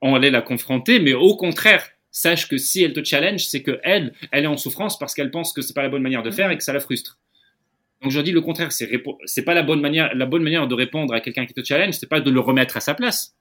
en 0.00 0.14
aller 0.14 0.30
la 0.30 0.40
confronter, 0.40 0.98
mais 1.00 1.12
au 1.12 1.36
contraire, 1.36 1.86
sache 2.10 2.48
que 2.48 2.56
si 2.56 2.82
elle 2.82 2.94
te 2.94 3.04
challenge, 3.04 3.44
c'est 3.44 3.62
que 3.62 3.78
elle, 3.82 4.14
elle 4.32 4.44
est 4.44 4.48
en 4.48 4.56
souffrance 4.56 4.98
parce 4.98 5.12
qu'elle 5.12 5.30
pense 5.30 5.52
que 5.52 5.60
c'est 5.60 5.74
pas 5.74 5.82
la 5.82 5.90
bonne 5.90 6.02
manière 6.02 6.22
de 6.22 6.30
faire 6.30 6.48
mm. 6.48 6.52
et 6.52 6.56
que 6.56 6.64
ça 6.64 6.72
la 6.72 6.80
frustre. 6.80 7.18
Donc 8.02 8.12
je 8.12 8.20
dis 8.20 8.32
le 8.32 8.40
contraire, 8.40 8.72
c'est 8.72 9.02
c'est 9.26 9.44
pas 9.44 9.54
la 9.54 9.62
bonne 9.62 9.80
manière 9.80 10.14
la 10.14 10.26
bonne 10.26 10.42
manière 10.42 10.66
de 10.66 10.74
répondre 10.74 11.12
à 11.12 11.20
quelqu'un 11.20 11.46
qui 11.46 11.54
te 11.54 11.62
challenge, 11.62 11.94
c'est 11.94 12.08
pas 12.08 12.20
de 12.20 12.30
le 12.30 12.40
remettre 12.40 12.76
à 12.76 12.80
sa 12.80 12.94
place. 12.94 13.36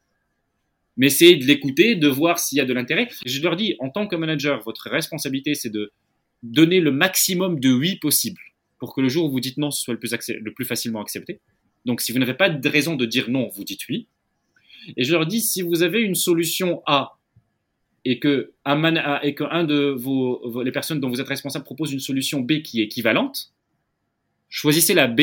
Mais 0.97 1.09
c'est 1.09 1.35
de 1.35 1.45
l'écouter, 1.45 1.95
de 1.95 2.09
voir 2.09 2.39
s'il 2.39 2.57
y 2.57 2.61
a 2.61 2.65
de 2.65 2.73
l'intérêt. 2.73 3.07
Je 3.25 3.41
leur 3.41 3.55
dis 3.55 3.75
en 3.79 3.89
tant 3.89 4.05
que 4.07 4.15
manager, 4.17 4.61
votre 4.63 4.89
responsabilité 4.89 5.55
c'est 5.55 5.69
de 5.69 5.91
donner 6.43 6.81
le 6.81 6.91
maximum 6.91 7.59
de 7.59 7.71
oui 7.71 7.97
possible 7.97 8.41
pour 8.79 8.93
que 8.93 9.01
le 9.01 9.09
jour 9.09 9.25
où 9.25 9.31
vous 9.31 9.39
dites 9.39 9.57
non, 9.57 9.71
ce 9.71 9.81
soit 9.81 9.93
le 9.93 9.99
plus, 9.99 10.13
le 10.29 10.53
plus 10.53 10.65
facilement 10.65 11.01
accepté. 11.01 11.39
Donc 11.85 12.01
si 12.01 12.11
vous 12.11 12.19
n'avez 12.19 12.33
pas 12.33 12.49
de 12.49 12.69
raison 12.69 12.95
de 12.95 13.05
dire 13.05 13.29
non, 13.29 13.49
vous 13.55 13.63
dites 13.63 13.87
oui. 13.89 14.07
Et 14.97 15.03
je 15.03 15.11
leur 15.11 15.25
dis 15.25 15.41
si 15.41 15.61
vous 15.61 15.83
avez 15.83 16.01
une 16.01 16.15
solution 16.15 16.81
A 16.85 17.17
et 18.05 18.19
que 18.19 18.53
un, 18.65 19.19
et 19.21 19.35
que 19.35 19.43
un 19.43 19.63
de 19.63 19.93
vos, 19.97 20.63
les 20.63 20.71
personnes 20.71 20.99
dont 20.99 21.09
vous 21.09 21.21
êtes 21.21 21.27
responsable 21.27 21.65
propose 21.65 21.91
une 21.91 21.99
solution 21.99 22.39
B 22.39 22.61
qui 22.61 22.81
est 22.81 22.85
équivalente, 22.85 23.53
choisissez 24.49 24.93
la 24.93 25.07
B, 25.07 25.21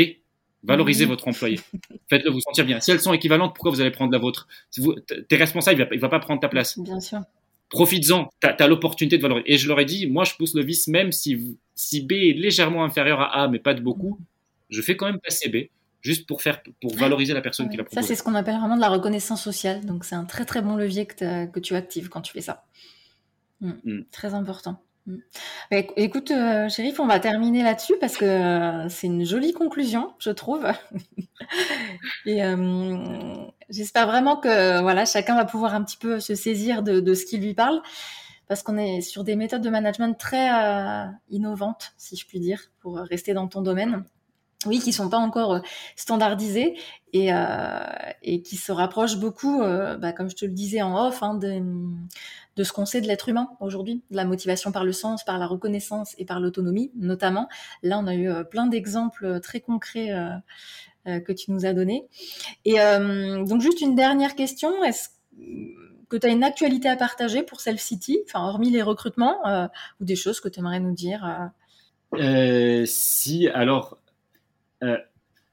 valorisez 0.63 1.05
mhm. 1.05 1.11
votre 1.11 1.29
employé. 1.29 1.61
Faites-le 2.09 2.31
vous 2.31 2.41
sentir 2.41 2.65
bien. 2.65 2.81
Si 2.81 2.91
elles 2.91 3.01
sont 3.01 3.13
équivalentes, 3.13 3.55
pourquoi 3.55 3.71
vous 3.71 3.81
allez 3.81 3.91
prendre 3.91 4.13
la 4.13 4.19
vôtre? 4.19 4.49
Si 4.71 4.81
vous, 4.81 4.95
T'es 5.29 5.37
responsable, 5.37 5.89
il 5.93 5.99
va, 5.99 6.07
va 6.07 6.09
pas 6.09 6.21
prendre 6.21 6.41
ta 6.41 6.49
place. 6.49 6.79
Bien 6.79 7.01
sûr. 7.01 7.21
Profites-en, 7.69 8.31
tu 8.41 8.47
as, 8.47 8.69
l'opportunité 8.69 9.17
de 9.17 9.23
valoriser. 9.23 9.53
Et 9.53 9.59
je 9.59 9.69
leur 9.69 9.81
ai 9.81 9.85
dit, 9.85 10.07
moi 10.07 10.25
je 10.25 10.35
pousse 10.35 10.55
le 10.55 10.63
vice, 10.63 10.87
même 10.87 11.11
si, 11.11 11.59
si 11.75 12.01
B 12.01 12.13
est 12.13 12.33
légèrement 12.33 12.85
inférieur 12.85 13.21
à 13.21 13.43
A, 13.43 13.49
mais 13.49 13.59
pas 13.59 13.75
de 13.75 13.81
beaucoup, 13.81 14.19
je 14.71 14.81
fais 14.83 14.97
quand 14.97 15.07
même 15.07 15.21
passer 15.21 15.49
B 15.49 15.69
juste 16.01 16.27
pour 16.29 16.43
faire 16.43 16.63
pour 16.81 16.95
valoriser 16.97 17.35
la 17.35 17.41
personne 17.41 17.69
qui 17.69 17.77
l'a 17.77 17.83
proposé. 17.83 18.01
Ça, 18.01 18.07
c'est 18.07 18.15
ce 18.15 18.23
qu'on 18.23 18.37
appelle 18.37 18.57
vraiment 18.57 18.77
de 18.77 18.81
la 18.81 18.89
reconnaissance 18.89 19.43
sociale. 19.43 19.85
Donc, 19.85 20.05
c'est 20.05 20.15
un 20.15 20.25
très 20.25 20.45
très 20.45 20.63
bon 20.63 20.77
levier 20.77 21.07
que, 21.07 21.47
que 21.47 21.59
tu 21.59 21.75
actives 21.75 22.09
quand 22.09 22.21
tu 22.21 22.33
fais 22.33 22.41
ça. 22.41 22.65
Mm. 23.61 23.73
Mm. 23.85 24.05
Très 24.13 24.35
important. 24.35 24.81
Mm. 25.07 25.19
Bah, 25.71 25.77
écoute, 25.97 26.31
euh, 26.31 26.69
Chérif, 26.69 26.99
on 27.01 27.07
va 27.07 27.21
terminer 27.21 27.63
là-dessus 27.63 27.95
parce 28.01 28.17
que 28.17 28.25
euh, 28.25 28.89
c'est 28.89 29.07
une 29.07 29.25
jolie 29.25 29.53
conclusion, 29.53 30.15
je 30.19 30.31
trouve. 30.31 30.67
Et 32.27 32.45
euh, 32.45 32.97
j'espère 33.69 34.07
vraiment 34.07 34.37
que 34.37 34.81
voilà, 34.83 35.05
chacun 35.05 35.37
va 35.37 35.45
pouvoir 35.45 35.75
un 35.75 35.85
petit 35.85 35.97
peu 35.97 36.21
se 36.21 36.35
saisir 36.35 36.83
de, 36.83 37.15
ce 37.15 37.25
qui 37.25 37.39
lui 37.39 37.55
parle, 37.55 37.81
parce 38.49 38.63
qu'on 38.63 38.79
est 38.79 39.01
sur 39.01 39.25
des 39.25 39.37
méthodes 39.37 39.63
de 39.63 39.71
management 39.71 40.15
très 40.19 40.49
innovantes, 41.31 41.93
si 41.97 42.17
je 42.17 42.27
puis 42.27 42.41
dire, 42.41 42.61
pour 42.81 42.99
rester 42.99 43.33
dans 43.33 43.49
ton 43.49 43.63
domaine. 43.63 44.05
Oui, 44.65 44.81
qui 44.81 44.93
sont 44.93 45.11
pas 45.11 45.19
encore 45.19 45.61
standardisées 45.97 46.79
et, 47.13 47.29
et 48.23 48.43
qui 48.43 48.57
se 48.57 48.73
rapprochent 48.73 49.19
beaucoup, 49.19 49.61
bah, 49.61 50.13
comme 50.13 50.31
je 50.31 50.37
te 50.37 50.45
le 50.47 50.53
disais 50.53 50.81
en 50.81 51.07
off, 51.07 51.23
hein, 51.23 51.35
de, 51.35 52.65
ce 52.65 52.73
qu'on 52.73 52.87
sait 52.87 53.01
de 53.01 53.07
l'être 53.07 53.29
humain 53.29 53.51
aujourd'hui, 53.61 54.03
de 54.11 54.17
la 54.17 54.25
motivation 54.25 54.73
par 54.73 54.85
le 54.85 54.93
sens, 54.93 55.25
par 55.25 55.39
la 55.39 55.47
reconnaissance 55.47 56.15
et 56.19 56.25
par 56.25 56.41
l'autonomie 56.41 56.91
notamment. 56.97 57.49
Là, 57.83 57.99
on 57.99 58.07
a 58.07 58.15
eu 58.15 58.29
euh, 58.29 58.45
plein 58.45 58.67
d'exemples 58.67 59.27
euh, 59.27 59.41
très 59.41 59.61
concrets 59.61 60.11
euh, 60.11 61.21
que 61.21 61.33
tu 61.33 61.53
nous 61.53 61.67
as 61.67 61.73
donnés. 61.73 62.09
Et 62.65 62.79
donc 63.45 63.61
juste 63.61 63.81
une 63.81 63.95
dernière 63.95 64.35
question, 64.35 64.83
est-ce 64.83 65.11
que 66.09 66.17
tu 66.17 66.27
as 66.27 66.31
une 66.31 66.43
actualité 66.43 66.89
à 66.89 66.97
partager 66.97 67.45
pour 67.45 67.61
Self 67.61 67.81
City, 67.81 68.19
enfin 68.27 68.45
hormis 68.45 68.71
les 68.71 68.83
recrutements 68.83 69.71
ou 70.01 70.05
des 70.05 70.17
choses 70.17 70.41
que 70.41 70.49
tu 70.49 70.59
aimerais 70.59 70.81
nous 70.81 70.95
dire 70.95 71.51
Si, 72.87 73.47
alors 73.47 73.99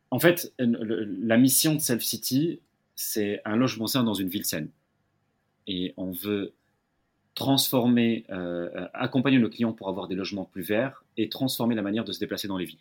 en 0.09 0.19
fait, 0.19 0.53
la 0.59 1.37
mission 1.37 1.75
de 1.75 1.79
Self 1.79 2.03
City, 2.03 2.59
c'est 2.95 3.41
un 3.45 3.55
logement 3.55 3.87
sain 3.87 4.03
dans 4.03 4.13
une 4.13 4.29
ville 4.29 4.45
saine. 4.45 4.69
Et 5.67 5.93
on 5.97 6.11
veut 6.11 6.53
transformer, 7.35 8.25
euh, 8.29 8.87
accompagner 8.93 9.39
nos 9.39 9.49
clients 9.49 9.73
pour 9.73 9.89
avoir 9.89 10.07
des 10.07 10.15
logements 10.15 10.45
plus 10.45 10.61
verts 10.61 11.03
et 11.17 11.29
transformer 11.29 11.75
la 11.75 11.81
manière 11.81 12.03
de 12.03 12.11
se 12.11 12.19
déplacer 12.19 12.47
dans 12.47 12.57
les 12.57 12.65
villes. 12.65 12.77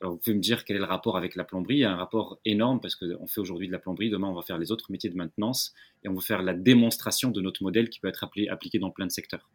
Alors 0.00 0.12
vous 0.12 0.18
pouvez 0.18 0.36
me 0.36 0.40
dire 0.40 0.64
quel 0.64 0.76
est 0.76 0.80
le 0.80 0.84
rapport 0.84 1.16
avec 1.16 1.34
la 1.34 1.42
plomberie 1.42 1.76
Il 1.76 1.80
y 1.80 1.84
a 1.84 1.90
un 1.90 1.96
rapport 1.96 2.38
énorme 2.44 2.80
parce 2.80 2.94
qu'on 2.94 3.26
fait 3.26 3.40
aujourd'hui 3.40 3.66
de 3.66 3.72
la 3.72 3.80
plomberie, 3.80 4.10
demain 4.10 4.28
on 4.28 4.34
va 4.34 4.42
faire 4.42 4.58
les 4.58 4.70
autres 4.70 4.92
métiers 4.92 5.10
de 5.10 5.16
maintenance 5.16 5.74
et 6.04 6.08
on 6.08 6.14
va 6.14 6.20
faire 6.20 6.42
la 6.42 6.54
démonstration 6.54 7.32
de 7.32 7.40
notre 7.40 7.64
modèle 7.64 7.90
qui 7.90 7.98
peut 7.98 8.06
être 8.06 8.24
appliqué 8.48 8.78
dans 8.78 8.90
plein 8.90 9.06
de 9.06 9.10
secteurs. 9.10 9.50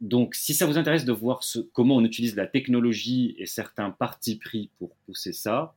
Donc 0.00 0.34
si 0.34 0.54
ça 0.54 0.66
vous 0.66 0.78
intéresse 0.78 1.04
de 1.04 1.12
voir 1.12 1.44
ce, 1.44 1.58
comment 1.58 1.96
on 1.96 2.04
utilise 2.04 2.36
la 2.36 2.46
technologie 2.46 3.34
et 3.38 3.46
certains 3.46 3.90
partis 3.90 4.36
pris 4.36 4.70
pour 4.78 4.96
pousser 5.06 5.32
ça, 5.32 5.74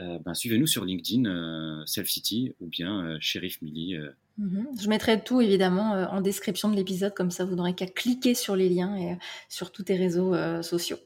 euh, 0.00 0.18
ben, 0.24 0.34
suivez-nous 0.34 0.66
sur 0.66 0.84
LinkedIn, 0.84 1.24
euh, 1.24 1.82
Self 1.86 2.08
City 2.08 2.52
ou 2.60 2.66
bien 2.66 3.04
euh, 3.04 3.16
Sheriff 3.20 3.62
Millie. 3.62 3.96
Mhm. 4.38 4.66
Je 4.80 4.88
mettrai 4.88 5.22
tout 5.22 5.40
évidemment 5.40 5.92
en 6.10 6.20
description 6.20 6.68
de 6.68 6.76
l'épisode, 6.76 7.14
comme 7.14 7.30
ça 7.30 7.44
vous 7.44 7.54
n'aurez 7.54 7.74
qu'à 7.74 7.86
cliquer 7.86 8.34
sur 8.34 8.56
les 8.56 8.68
liens 8.68 8.96
et 8.96 9.16
sur 9.48 9.70
tous 9.70 9.84
tes 9.84 9.96
réseaux 9.96 10.34
sociaux. 10.62 10.98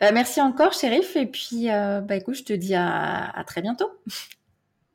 merci 0.00 0.40
encore, 0.40 0.72
Sheriff, 0.72 1.14
et 1.14 1.26
puis 1.26 1.66
bah, 1.66 2.16
écoute, 2.16 2.34
je 2.34 2.42
te 2.42 2.52
dis 2.52 2.74
à 2.74 3.44
très 3.46 3.62
bientôt. 3.62 3.90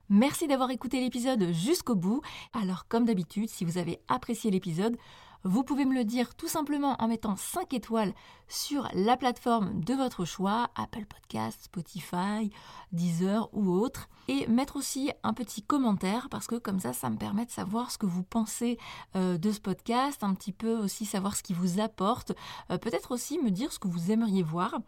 Merci 0.09 0.45
d'avoir 0.45 0.69
écouté 0.71 0.99
l'épisode 0.99 1.53
jusqu'au 1.53 1.95
bout. 1.95 2.21
Alors 2.51 2.85
comme 2.89 3.05
d'habitude, 3.05 3.49
si 3.49 3.63
vous 3.63 3.77
avez 3.77 4.01
apprécié 4.09 4.51
l'épisode, 4.51 4.97
vous 5.43 5.63
pouvez 5.63 5.85
me 5.85 5.95
le 5.95 6.03
dire 6.03 6.35
tout 6.35 6.47
simplement 6.47 6.95
en 6.99 7.07
mettant 7.07 7.35
5 7.35 7.73
étoiles 7.73 8.13
sur 8.47 8.87
la 8.93 9.17
plateforme 9.17 9.79
de 9.81 9.93
votre 9.93 10.25
choix, 10.25 10.69
Apple 10.75 11.05
Podcast, 11.05 11.63
Spotify, 11.63 12.51
Deezer 12.91 13.49
ou 13.53 13.71
autre. 13.71 14.09
Et 14.27 14.45
mettre 14.47 14.75
aussi 14.75 15.11
un 15.23 15.33
petit 15.33 15.63
commentaire 15.63 16.29
parce 16.29 16.47
que 16.47 16.55
comme 16.55 16.79
ça, 16.79 16.93
ça 16.93 17.09
me 17.09 17.17
permet 17.17 17.45
de 17.45 17.51
savoir 17.51 17.91
ce 17.91 17.97
que 17.97 18.05
vous 18.05 18.23
pensez 18.23 18.77
euh, 19.15 19.37
de 19.37 19.51
ce 19.51 19.59
podcast, 19.59 20.23
un 20.23 20.33
petit 20.33 20.51
peu 20.53 20.77
aussi 20.77 21.05
savoir 21.05 21.35
ce 21.35 21.43
qui 21.43 21.53
vous 21.53 21.79
apporte, 21.79 22.33
euh, 22.69 22.77
peut-être 22.77 23.11
aussi 23.11 23.39
me 23.39 23.49
dire 23.49 23.71
ce 23.73 23.79
que 23.79 23.87
vous 23.87 24.11
aimeriez 24.11 24.43
voir. 24.43 24.79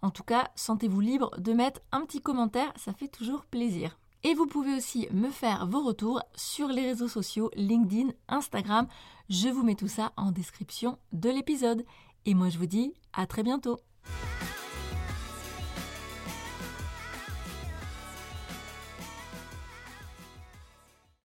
En 0.00 0.10
tout 0.10 0.24
cas, 0.24 0.50
sentez-vous 0.54 1.00
libre 1.00 1.30
de 1.38 1.52
mettre 1.52 1.80
un 1.92 2.02
petit 2.02 2.22
commentaire, 2.22 2.72
ça 2.76 2.92
fait 2.92 3.08
toujours 3.08 3.44
plaisir. 3.44 3.98
Et 4.24 4.34
vous 4.34 4.46
pouvez 4.46 4.74
aussi 4.74 5.06
me 5.12 5.30
faire 5.30 5.66
vos 5.66 5.84
retours 5.84 6.20
sur 6.34 6.68
les 6.68 6.82
réseaux 6.82 7.08
sociaux, 7.08 7.50
LinkedIn, 7.54 8.10
Instagram. 8.28 8.88
Je 9.28 9.48
vous 9.48 9.62
mets 9.62 9.76
tout 9.76 9.88
ça 9.88 10.12
en 10.16 10.32
description 10.32 10.98
de 11.12 11.30
l'épisode. 11.30 11.84
Et 12.26 12.34
moi 12.34 12.48
je 12.48 12.58
vous 12.58 12.66
dis 12.66 12.94
à 13.12 13.26
très 13.26 13.42
bientôt. 13.42 13.78